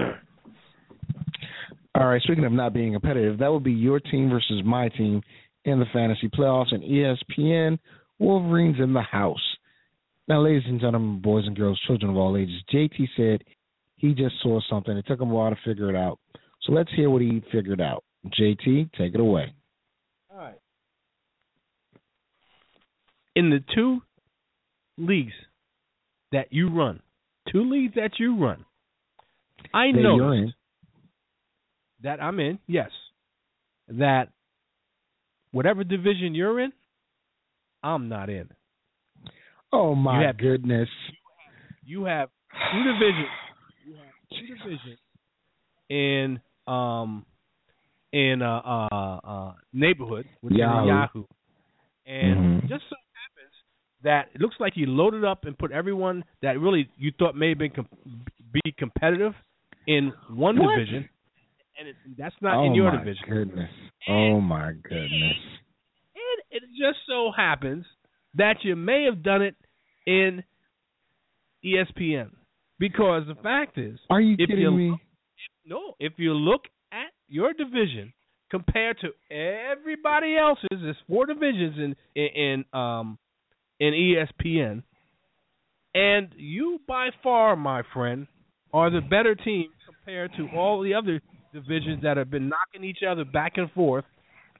[1.93, 5.21] All right, speaking of not being competitive, that would be your team versus my team
[5.65, 7.77] in the fantasy playoffs and ESPN
[8.19, 9.50] Wolverines in the house.
[10.31, 13.43] Now, ladies and gentlemen, boys and girls, children of all ages, JT said
[13.97, 14.95] he just saw something.
[14.95, 16.19] It took him a while to figure it out.
[16.61, 18.05] So let's hear what he figured out.
[18.39, 19.53] JT, take it away.
[20.31, 20.55] All right.
[23.35, 23.99] In the two
[24.97, 25.33] leagues
[26.31, 27.01] that you run,
[27.51, 28.63] two leagues that you run,
[29.73, 30.45] I know
[32.03, 32.89] that I'm in, yes,
[33.89, 34.29] that
[35.51, 36.71] whatever division you're in,
[37.83, 38.47] I'm not in.
[39.73, 40.89] Oh my You have- goodness.
[41.83, 42.29] You have
[42.71, 43.27] two divisions.
[43.85, 44.99] You have two divisions
[45.89, 47.25] in um
[48.13, 48.59] in uh
[48.91, 50.81] uh, uh neighborhood, which Yahoo.
[50.83, 51.23] is Yahoo,
[52.05, 52.69] and Mhm.
[52.69, 53.53] just so happens
[54.03, 57.49] that it looks like you loaded up and put everyone that really you thought may
[57.49, 57.87] have been com-
[58.51, 59.33] be competitive
[59.87, 60.75] in one What?
[60.77, 61.09] division,
[61.79, 63.25] and it, that's not oh in your my division.
[63.27, 63.71] goodness.
[64.07, 65.37] Oh my goodness.
[66.15, 67.85] And it just so happens
[68.35, 69.55] that you may have done it
[70.05, 70.43] in
[71.65, 72.31] ESPN.
[72.79, 74.89] Because the fact is, Are you if kidding you me?
[74.91, 74.99] look-
[75.65, 78.11] no, if you look at your division
[78.49, 83.19] compared to everybody else's, there's four divisions in in, in um
[83.79, 84.81] in ESPN,
[85.93, 88.25] and you by far, my friend,
[88.73, 91.21] are the better team compared to all the other
[91.53, 94.05] divisions that have been knocking each other back and forth,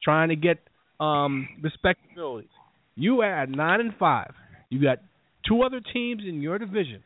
[0.04, 0.60] trying to get
[1.00, 2.48] um respectability.
[2.96, 4.34] You are at nine and five.
[4.70, 5.00] You got
[5.48, 7.04] two other teams in your division.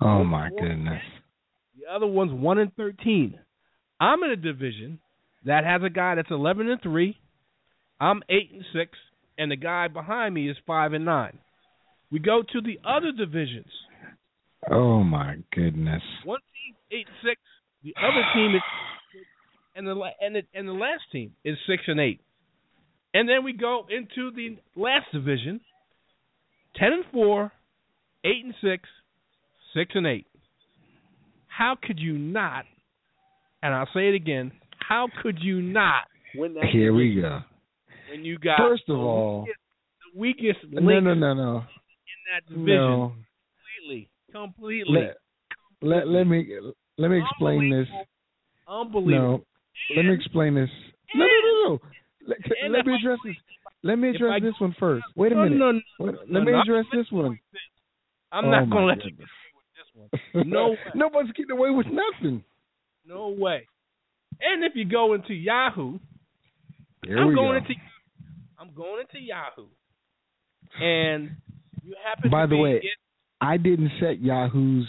[0.00, 1.02] Oh my goodness.
[1.78, 3.38] The other one's one and thirteen.
[4.00, 4.98] I'm in a division
[5.44, 7.16] that has a guy that's eleven and three.
[8.00, 8.92] I'm eight and six,
[9.38, 11.38] and the guy behind me is five and nine.
[12.10, 13.70] We go to the other divisions.
[14.70, 16.02] Oh my goodness.
[16.24, 17.40] One team eight six.
[17.82, 18.62] The other team is
[19.76, 22.20] and the and the, and the last team is six and eight.
[23.16, 25.60] And then we go into the last division,
[26.76, 27.50] ten and four,
[28.26, 28.86] eight and six,
[29.74, 30.26] six and eight.
[31.46, 32.66] How could you not?
[33.62, 34.52] And I'll say it again.
[34.86, 36.02] How could you not
[36.34, 36.64] win that?
[36.70, 37.40] Here we go.
[38.10, 39.46] When you got First of the all,
[40.14, 41.56] weakest, the weakest no, no, no, no.
[41.56, 43.12] in that division, No.
[43.80, 45.08] completely, completely.
[45.80, 46.46] Let, let let me
[46.98, 47.88] let me explain this.
[48.68, 49.38] Unbelievable.
[49.38, 50.68] No, let me explain this.
[51.14, 51.80] No, no, no, no.
[52.26, 52.38] Let,
[52.70, 53.36] let me address this.
[53.82, 55.04] Let me address this one first.
[55.16, 55.58] Wait a No, minute.
[55.58, 57.38] no, no, Wait, no, let me address this one.
[58.32, 59.28] I'm Oh, not my gonna let you goodness.
[59.76, 60.46] this one.
[60.50, 60.76] No way.
[60.94, 62.42] Nobody's getting away with nothing.
[63.06, 63.66] No way.
[64.40, 65.98] And if you go into Yahoo,
[67.04, 67.56] Here I'm going go.
[67.56, 67.74] into
[68.58, 69.66] I'm going into Yahoo,
[70.80, 71.30] and
[71.84, 72.80] you happen By the way, in-
[73.40, 74.86] I didn't set Yahoo's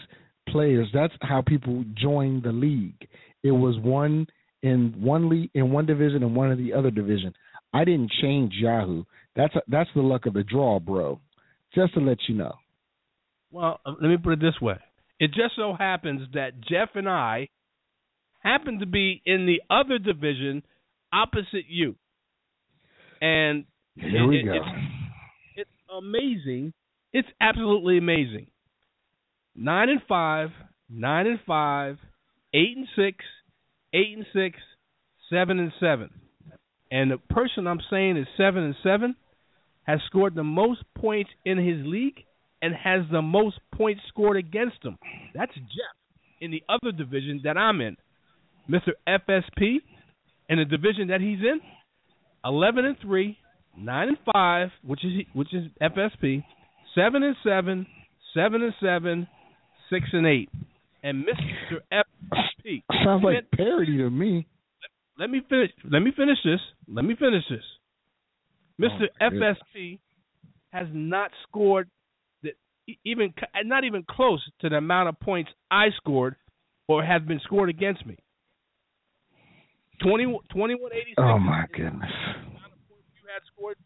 [0.50, 0.88] players.
[0.94, 3.08] That's how people join the league.
[3.44, 4.26] It was one
[4.64, 7.34] in one league in one division and one in the other division.
[7.74, 9.04] I didn't change Yahoo.
[9.36, 11.20] That's that's the luck of the draw, bro.
[11.76, 12.56] Just to let you know.
[13.52, 14.78] well, uh, let me put it this way:
[15.20, 17.50] it just so happens that Jeff and I
[18.40, 20.64] happen to be in the other division
[21.14, 21.96] opposite you,
[23.22, 23.66] and
[23.96, 24.54] Here it- we go.
[24.54, 24.66] It's,
[25.56, 26.74] it's amazing.
[27.14, 28.48] It's absolutely amazing.
[29.56, 30.50] Nine and five,
[30.90, 31.98] nine and five,
[32.54, 33.18] eight and six,
[33.98, 34.60] eight and six,
[35.30, 36.10] seven and seven.
[36.92, 39.16] And the person I'm saying is seven and seven
[39.84, 42.24] has scored the most points in his league
[42.62, 44.98] and has the most points scored against him.
[45.34, 45.96] That's Jeff
[46.40, 47.98] in the other division that I'm in.
[48.70, 48.92] Mr.
[49.08, 49.78] FSP
[50.50, 51.60] in the division that he's in,
[52.46, 53.38] eleven and three,
[53.78, 56.44] nine and five, which is which is FSP,
[56.96, 57.88] seven and seven,
[58.34, 59.28] seven and seven,
[59.90, 60.50] six and eight,
[61.04, 61.80] and Mr.
[62.68, 62.84] FSP.
[63.04, 64.48] Sounds like parody to me.
[65.20, 65.72] Let me finish.
[65.90, 66.60] Let me finish this.
[66.88, 67.64] Let me finish this.
[68.80, 69.08] Mr.
[69.20, 69.30] Oh.
[69.30, 70.00] FSP
[70.72, 71.90] has not scored
[72.44, 72.52] the,
[73.04, 73.34] even
[73.66, 76.36] not even close to the amount of points I scored
[76.88, 78.18] or have been scored against me.
[80.04, 82.12] 20, 2186 Oh my goodness.
[83.16, 83.78] you had scored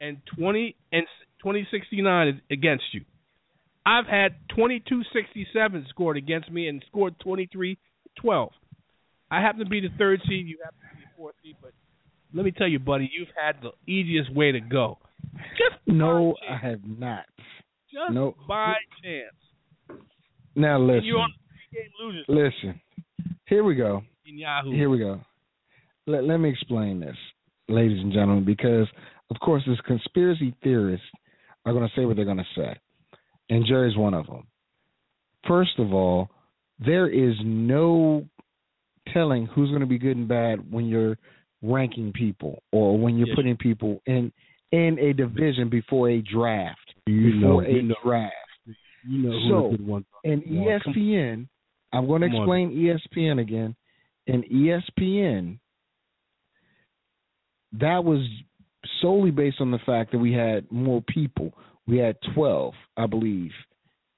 [0.00, 1.06] and 20 and
[1.40, 3.04] 2069 is against you.
[3.84, 7.14] I've had 2267 scored against me and scored
[8.20, 8.50] 2312.
[9.30, 11.72] I happen to be the third seed, you happen to be the fourth seed, but
[12.34, 14.98] let me tell you, buddy, you've had the easiest way to go.
[15.56, 17.24] Just No, I have not.
[17.90, 18.34] just no.
[18.48, 20.00] by chance.
[20.54, 21.04] Now listen.
[21.04, 21.32] you're on
[21.72, 22.80] game Listen.
[23.46, 24.02] Here we go.
[24.26, 24.72] in Yahoo.
[24.72, 25.20] Here we go.
[26.06, 27.16] Let, let me explain this,
[27.68, 28.86] ladies and gentlemen, because
[29.30, 31.06] of course, these conspiracy theorists
[31.64, 32.76] are going to say what they're going to say,
[33.48, 34.46] and Jerry's one of them.
[35.46, 36.28] First of all,
[36.84, 38.24] there is no
[39.12, 41.18] telling who's going to be good and bad when you're
[41.62, 43.36] ranking people or when you're Yes.
[43.36, 44.32] putting people in
[44.72, 46.78] in a division before a draft.
[47.06, 48.34] You know, before you a know, draft.
[49.06, 50.30] you know who So, good ones are.
[50.30, 51.48] And ESPN,
[51.92, 53.76] I'm going to explain ESPN again.
[54.26, 55.58] E ESPN,
[57.72, 58.26] that was
[59.00, 61.52] solely based on the fact that we had more people.
[61.86, 63.50] We had 12, I believe,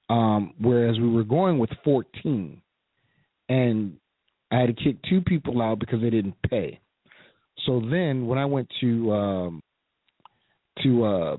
[0.09, 2.61] um, whereas we were going with 14.
[3.49, 3.97] And
[4.51, 6.79] I had to kick two people out because they didn't pay.
[7.65, 9.63] So then when I went to um,
[10.83, 11.37] to uh,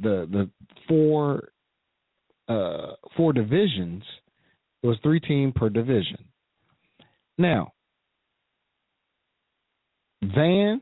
[0.00, 0.50] the the
[0.88, 1.48] four
[2.48, 4.02] uh, four divisions.
[4.82, 6.18] It was three team per division.
[7.38, 7.72] Now,
[10.22, 10.80] Van,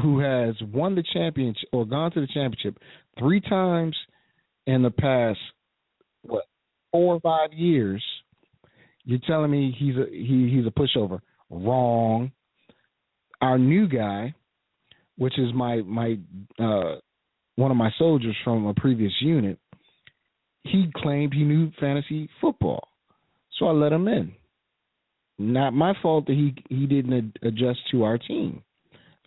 [0.00, 2.78] who has won the championship or gone to the championship
[3.18, 3.96] three times
[4.66, 5.40] in the past
[6.22, 6.44] what
[6.90, 8.02] four or five years,
[9.04, 11.20] you're telling me he's a he, he's a pushover.
[11.50, 12.32] Wrong.
[13.40, 14.34] Our new guy,
[15.16, 16.18] which is my my
[16.58, 16.96] uh,
[17.56, 19.58] one of my soldiers from a previous unit,
[20.64, 22.88] he claimed he knew fantasy football,
[23.58, 24.32] so I let him in.
[25.38, 28.62] Not my fault that he he didn't ad- adjust to our team,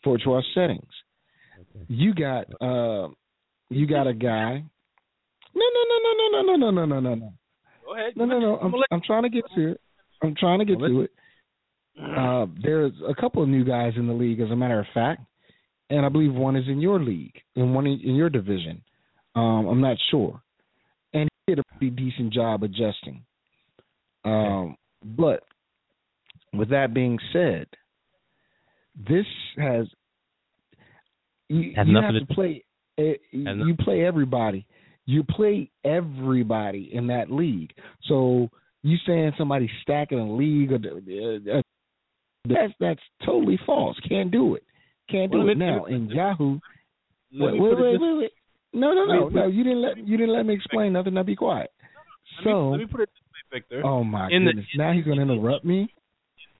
[0.03, 0.83] for to our settings.
[1.87, 3.09] You got uh,
[3.69, 4.63] you got a guy.
[5.55, 7.33] No no no no no no no no no no no
[7.85, 8.13] Go ahead.
[8.15, 8.57] no no no.
[8.57, 9.81] I'm I'ma let- I'm trying to get to it.
[10.23, 11.11] I'm trying to get to it.
[12.01, 15.21] Uh, there's a couple of new guys in the league, as a matter of fact,
[15.89, 18.81] and I believe one is in your league and one in, in your division.
[19.35, 20.41] Um, I'm not sure,
[21.13, 23.23] and he did a pretty decent job adjusting.
[24.25, 25.43] Um, but
[26.53, 27.67] with that being said,
[29.07, 29.25] this
[29.57, 29.85] has
[31.49, 32.63] you, Has you nothing have to- to play.
[32.97, 33.13] eh,
[33.45, 34.65] Has You play everybody.
[35.05, 37.71] You play everybody in that league.
[38.03, 38.49] So
[38.81, 41.61] you saying somebody's stacking a league or uh, uh,
[42.47, 43.97] that's that's totally false.
[44.07, 44.63] Can't do it.
[45.09, 45.85] Can't do Well, it now.
[45.85, 46.59] In Yahoo,
[47.33, 48.31] wait, wait, wait, wait, wait.
[48.73, 49.47] No, no, no, no.
[49.47, 51.13] You didn't let you didn't let me explain nothing.
[51.13, 51.71] Now be quiet.
[52.37, 53.21] let me- So, let me put it this
[53.53, 53.85] way, Victor.
[53.85, 55.93] oh my in goodness, now he's going to interrupt me.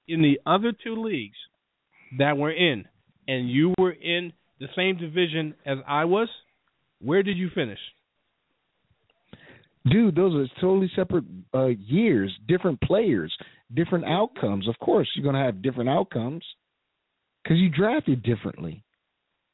[0.07, 1.37] in the other two leagues
[2.19, 2.85] that we're in,
[3.27, 6.29] and you were in the same division as I was,
[7.01, 7.79] where did you finish?
[9.89, 13.35] Dude, those are totally separate uh, years, different players.
[13.73, 14.67] different outcomes.
[14.67, 16.43] Of course, you're going to have different outcomes
[17.43, 18.83] because you drafted differently.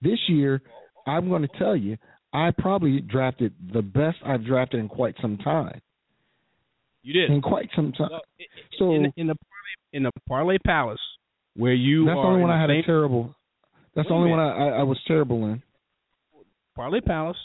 [0.01, 0.61] This year,
[1.05, 1.97] I'm going to tell you,
[2.33, 5.81] I probably drafted the best I've drafted in quite some time.
[7.03, 7.29] You did.
[7.29, 8.09] In quite some time.
[8.11, 8.21] Well,
[8.79, 10.99] So in, in the parlay, in the parlay palace
[11.55, 13.35] where you that's the only one I had same a terrible.
[13.95, 15.61] That's the only one I, I, I was terrible in.
[16.75, 17.37] parlay palace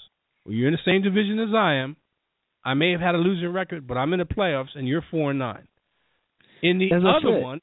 [0.45, 1.97] where you're in the same division as I am.
[2.67, 5.31] I may have had a losing record, but I'm in the playoffs and you're four
[5.31, 5.69] and nine.
[6.65, 7.61] In the As other said, one,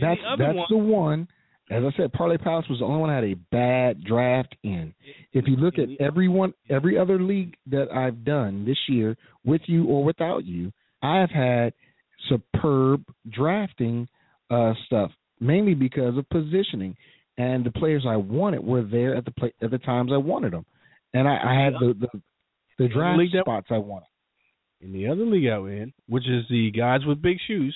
[0.00, 1.28] That's the other that's one, the one.
[1.70, 4.94] As I said, Parlay Palace was the only one I had a bad draft in.
[5.34, 9.84] If you look at everyone, every other league that I've done this year, with you
[9.84, 10.72] or without you,
[11.02, 11.74] I have had
[12.30, 14.08] superb drafting
[14.50, 15.10] uh, stuff,
[15.40, 16.96] mainly because of positioning,
[17.36, 20.54] and the players I wanted were there at the play, at the times I wanted
[20.54, 20.64] them,
[21.12, 22.22] and I, I had the the,
[22.78, 24.06] the draft spots I wanted.
[24.80, 27.74] In the other league I we're in, which is the guys with big shoes,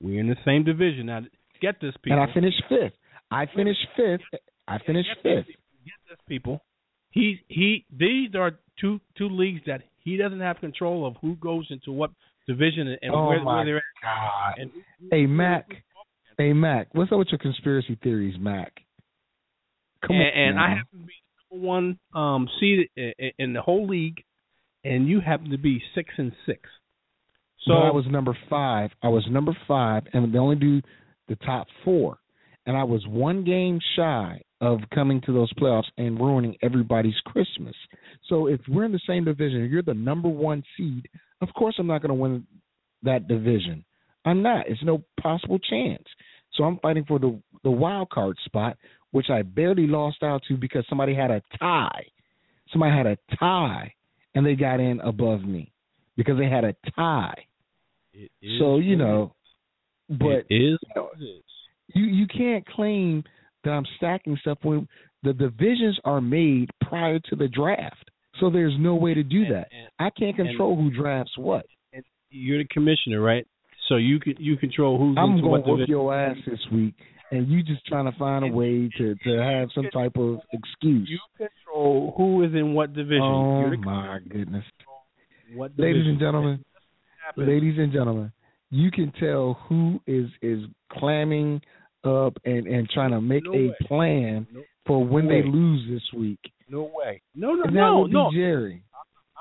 [0.00, 1.06] we're in the same division.
[1.06, 1.20] Now,
[1.60, 2.20] get this, people.
[2.20, 2.92] And I finished fifth.
[3.30, 4.40] I finished fifth.
[4.68, 5.46] I finished fifth.
[5.84, 6.60] Get this, people.
[7.10, 7.84] He he.
[7.96, 12.10] These are two two leagues that he doesn't have control of who goes into what
[12.46, 13.82] division and, and Oh where, where they're at.
[14.02, 14.54] God.
[14.58, 14.70] And
[15.10, 15.66] Hey Mac,
[16.38, 18.72] hey Mac, what's up with your conspiracy theories, Mac?
[20.06, 21.14] Come and, on, and I happen to be
[21.50, 24.22] number one um, seed in, in the whole league,
[24.86, 26.60] and you happen to be six and six.
[27.66, 28.90] So but I was number five.
[29.02, 30.80] I was number five, and they only do
[31.28, 32.18] the top four,
[32.66, 37.74] and I was one game shy of coming to those playoffs and ruining everybody's Christmas.
[38.28, 41.08] So if we're in the same division, you're the number one seed,
[41.42, 42.46] of course I'm not going to win
[43.02, 43.84] that division.
[44.24, 44.68] I'm not.
[44.68, 46.04] It's no possible chance.
[46.54, 48.76] So I'm fighting for the the wild card spot,
[49.10, 52.06] which I barely lost out to because somebody had a tie.
[52.72, 53.92] Somebody had a tie,
[54.36, 55.72] and they got in above me
[56.16, 57.44] because they had a tie.
[58.14, 58.30] it
[58.60, 59.34] So you know,
[60.08, 61.42] it but is you know, it
[61.94, 63.24] you you can't claim
[63.64, 64.86] that I'm stacking stuff when
[65.24, 68.10] the divisions are made prior to the draft.
[68.38, 69.68] So there's no way to do And- that.
[69.72, 71.66] and- I can't control who drafts what.
[72.30, 73.46] you're the commissioner, right?
[73.88, 76.94] So you can you control who's I'm going to whoop your ass this week,
[77.30, 81.08] and you just trying to find a way to to have some type of excuse.
[81.08, 83.22] You control who is in what division.
[83.22, 84.64] Oh my goodness,
[85.54, 86.64] what ladies and gentlemen,
[87.36, 88.32] ladies and gentlemen,
[88.70, 90.60] you can tell who is is
[90.92, 91.60] clamming
[92.04, 93.74] up and and trying to make No a way.
[93.86, 95.48] plan No- for when no they way.
[95.52, 96.38] lose this week.
[96.68, 97.22] No way.
[97.34, 98.30] No, no, And no, no.
[98.32, 98.82] Jerry.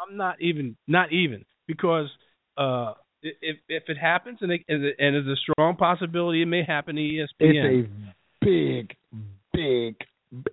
[0.10, 2.10] I'm not even not even because
[2.58, 2.94] uh
[3.42, 7.02] if if it happens and it, and there's a strong possibility it may happen to
[7.02, 7.26] ESPN.
[7.40, 7.90] It's
[8.42, 8.96] a big,
[9.54, 9.96] big.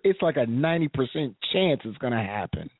[0.04, 2.70] It's like a ninety percent chance it's going to happen.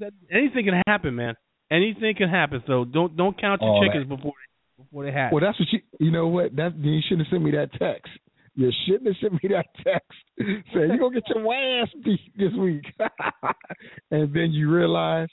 [0.00, 1.34] that, anything can happen, man.
[1.70, 2.62] Anything can happen.
[2.66, 5.32] So don't don't count your Oh, chickens before they, before they hatch.
[5.32, 5.80] Well, that's what you.
[5.98, 6.54] You know what?
[6.56, 8.10] That you shouldn't have sent me that text.
[8.54, 12.52] You shouldn't have sent me that text saying you're gonna get your ass beat this
[12.58, 12.84] week,
[14.10, 15.28] and then you realize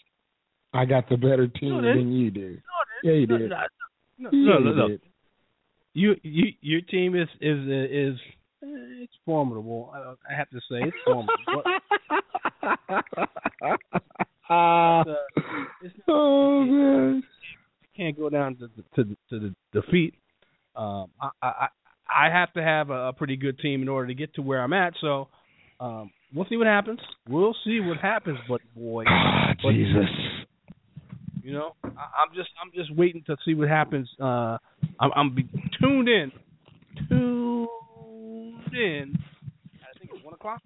[0.74, 2.49] I got the better team No, than you do.
[2.52, 2.74] No,
[3.06, 3.52] Yeah, you no, did.
[3.52, 3.57] No,
[4.18, 4.98] no, no, you no, no.
[5.94, 8.19] You you your team is is is
[8.64, 9.94] eh, it's formidable.
[9.94, 11.64] I, I have to say it's formidable.
[14.48, 15.03] But, uh,
[15.82, 17.23] it's not, oh man.
[17.95, 20.15] can't go down to to to the defeat.
[20.76, 21.68] Um, I, I
[22.10, 24.61] I have to have a, a pretty good team in order to get to where
[24.61, 24.94] I'm at.
[25.02, 25.27] So
[25.80, 26.99] um, we'll see what happens.
[27.30, 28.40] We'll see what happens.
[28.49, 30.10] But boy, Ah, but, Jesus.
[31.45, 34.09] You know, I, I'm just I'm just waiting to see what happens.
[34.19, 34.57] Uh,
[34.99, 35.43] I'm, I'm be
[35.80, 36.31] tuned in,
[37.07, 37.67] tuned
[38.73, 39.15] in.
[39.81, 40.61] I think it's one o'clock.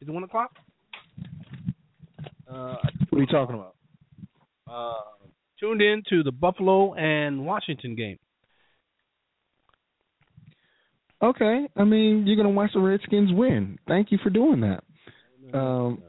[0.00, 0.50] Is it one o'clock?
[2.50, 2.76] Uh,
[3.10, 3.74] What are you talking about?
[4.70, 5.26] uh,
[5.60, 8.18] tuned in to the Buffalo and Washington game.
[11.22, 13.78] Okay, I mean you're gonna watch the Redskins win.
[13.88, 14.84] Thank you for doing that.
[15.56, 16.02] Um,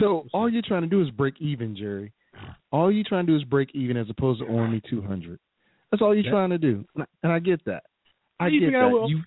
[0.00, 2.12] so all you're trying to do is break even, Jerry.
[2.72, 5.38] All you're trying to do is break even as opposed to owing me two hundred.
[5.90, 6.30] That's all you're Yeah.
[6.30, 7.84] trying to do, and I- and I get that.
[8.40, 8.90] I do you get I that.
[8.92, 9.08] will?
[9.10, 9.22] You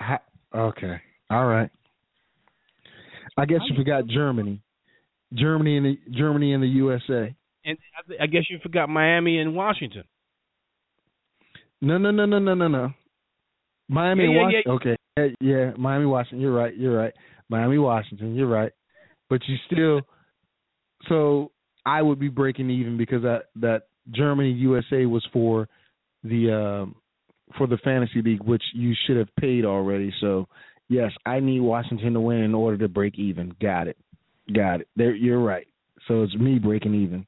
[0.00, 0.22] Ha-
[0.54, 1.00] okay,
[1.30, 1.70] all right.
[3.36, 4.62] I guess you forgot Germany,
[5.34, 7.34] Germany and the Germany and the USA.
[7.64, 7.76] And
[8.20, 10.04] I, guess you forgot Miami and Washington.
[11.82, 12.92] No, no, no, no, no, no, no.
[13.88, 14.72] Miami Yeah, and yeah, Washington.
[14.72, 16.40] Okay, yeah, yeah, Miami, Washington.
[16.40, 16.76] You're right.
[16.76, 17.12] You're right.
[17.48, 18.34] Miami, Washington.
[18.34, 18.72] You're right.
[19.28, 20.02] But you still.
[21.08, 21.52] So
[21.86, 25.68] I would be breaking even because that that Germany USA was for
[26.24, 26.94] the um
[27.56, 30.12] for the fantasy league, which you should have paid already.
[30.20, 30.48] So
[30.88, 33.54] yes, I need Washington to win in order to break even.
[33.60, 33.96] Got it.
[34.54, 34.88] Got it.
[34.96, 35.66] There, you're right.
[36.06, 37.26] So it's me breaking even.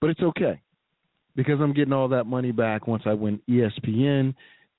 [0.00, 0.60] But it's okay
[1.34, 4.34] because I'm getting all that money back once I win ESPN.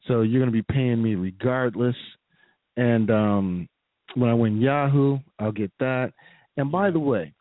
[0.07, 1.95] So you're going to be paying me regardless.
[2.77, 3.69] And um,
[4.15, 6.13] when I win Yahoo, I'll get that.
[6.57, 7.33] And by the way,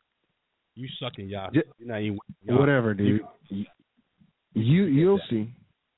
[0.75, 1.53] You suck in Yahoo.
[1.55, 2.61] J- You're not even Yahoo.
[2.61, 3.21] whatever, dude.
[3.49, 3.65] You,
[4.55, 5.51] you you'll see,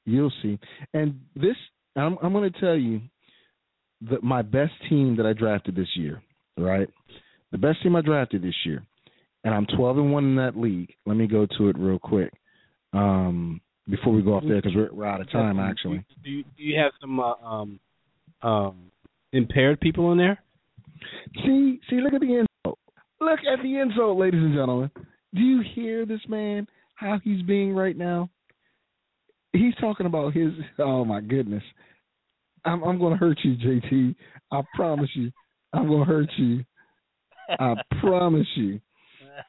[0.06, 0.58] you'll see.
[0.94, 1.56] And this,
[1.96, 3.00] I'm I'm going to tell you
[4.10, 6.22] that my best team that I drafted this year,
[6.56, 6.88] right?
[7.52, 8.82] The best team I drafted this year,
[9.44, 10.94] and I'm 12 and one in that league.
[11.04, 12.32] Let me go to it real quick
[12.92, 16.04] um, before we go off there because we're, we're out of time actually.
[16.24, 17.80] Do you, do you have some uh, um
[18.42, 18.90] um
[19.32, 20.38] impaired people in there?
[21.44, 22.46] See, see, look at the.
[23.20, 24.90] Look at the insult, ladies and gentlemen.
[25.34, 26.66] Do you hear this man?
[26.94, 28.30] How he's being right now?
[29.52, 30.52] He's talking about his.
[30.78, 31.62] Oh my goodness,
[32.64, 34.14] I'm I'm going to hurt you, JT.
[34.52, 35.30] I promise you,
[35.72, 36.64] I'm going to hurt you.
[37.48, 38.80] I promise you.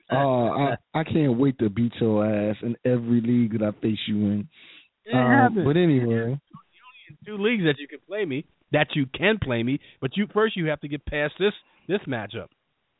[0.10, 4.00] Uh, I I can't wait to beat your ass in every league that I face
[4.08, 4.48] you in.
[5.14, 6.40] Um, but anyway,
[7.26, 10.56] two leagues that you can play me, that you can play me, but you first
[10.56, 11.52] you have to get past this
[11.90, 12.48] this matchup.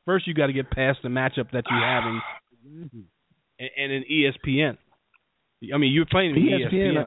[0.06, 2.90] First, you got to get past the matchup that you have in
[3.60, 4.78] and, and in ESPN.
[5.74, 6.74] I mean, you're playing in ESPN.
[6.74, 6.98] ESPN.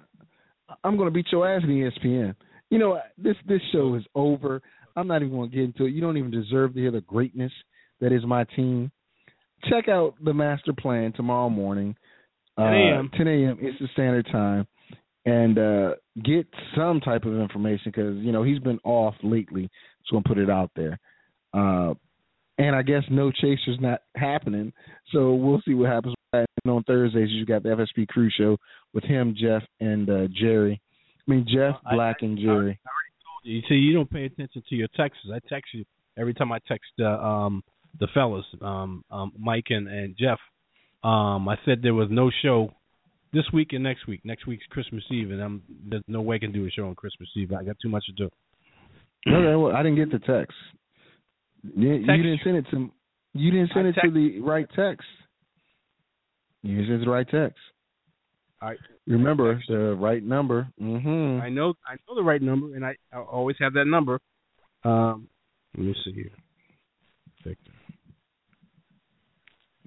[0.69, 2.35] I- I'm going to beat your ass in ESPN.
[2.71, 4.63] You know, this this show is over.
[4.97, 5.91] I'm not even going to get into it.
[5.91, 7.53] You don't even deserve to hear the greatness
[8.01, 8.91] that is my team.
[9.69, 11.97] Check out the master plan tomorrow morning,
[12.59, 13.11] uh, 10 a.m..
[13.17, 13.59] 10 a.m.
[13.61, 14.67] Eastern Standard Time,
[15.27, 15.91] and uh,
[16.25, 16.47] get
[16.77, 19.69] some type of information because you know he's been off lately.
[20.07, 20.99] So I'm gonna put it out there.
[21.53, 21.95] Uh,
[22.59, 24.73] and I guess no chasers not happening.
[25.13, 26.15] So we'll see what happens.
[26.33, 28.57] And on Thursdays, you got the FSP Crew Show
[28.93, 30.81] with him, Jeff, and uh, Jerry.
[31.27, 32.79] I mean Jeff, I- Black, and Jerry.
[32.85, 35.23] I, already told You you see, you don't pay attention to your texts.
[35.33, 35.85] I text you
[36.19, 37.63] every time I text uh, um
[38.01, 40.39] the fellas, um, um Mike and, and Jeff.
[41.05, 42.73] Um, I said there was no show
[43.33, 44.21] this week and next week.
[44.25, 46.95] Next week's Christmas Eve, and I'm there's no way I can do a show on
[46.95, 47.53] Christmas Eve.
[47.53, 48.31] I got too much to do.
[49.27, 50.57] Okay, well, I didn't get the text.
[51.77, 52.91] You, you didn't send it to.
[53.33, 55.07] You didn't send I it to the right text.
[56.63, 57.59] You didn't send it the right text.
[58.61, 58.75] I
[59.07, 60.69] Remember the right number.
[60.79, 64.21] hmm I know I know the right number, and I, I always have that number.
[64.85, 65.29] Um,
[65.77, 66.31] let me see here.
[67.45, 67.73] Victor.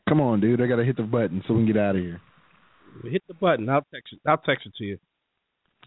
[0.08, 0.62] Come on, dude.
[0.62, 2.22] I gotta hit the button so we can get out of here.
[3.04, 3.70] Hit the button.
[3.70, 4.20] I'll text it.
[4.28, 4.98] I'll text it to you.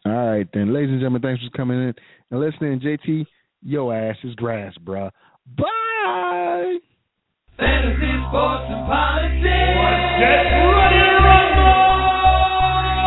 [0.07, 1.95] All right, then, ladies and gentlemen, thanks for coming in
[2.31, 2.81] and listening.
[2.81, 3.27] JT,
[3.63, 5.11] your ass is grass, bruh.
[5.57, 6.79] Bye.
[7.59, 9.43] Fantasy, sports, and politics.
[10.21, 11.91] Get ready to rumble!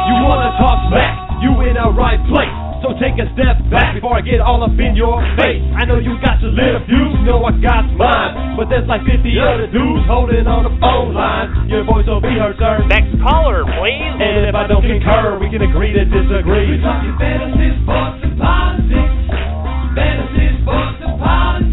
[0.09, 1.13] You wanna talk smack?
[1.41, 2.53] You in the right place.
[2.83, 5.63] So take a step back before I get all up in your face.
[5.79, 8.59] I know you got your little views, know I got mine.
[8.59, 11.71] But there's like 50 other dudes holding on the phone line.
[11.71, 12.83] Your voice will be heard, sir.
[12.91, 14.03] Next caller, please.
[14.19, 16.75] And if I don't concur, we can agree to disagree.
[16.75, 19.31] We're talking fantasy, sports, and politics.
[19.95, 21.72] Fantasy, sports, and politics.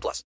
[0.00, 0.24] 18 plus.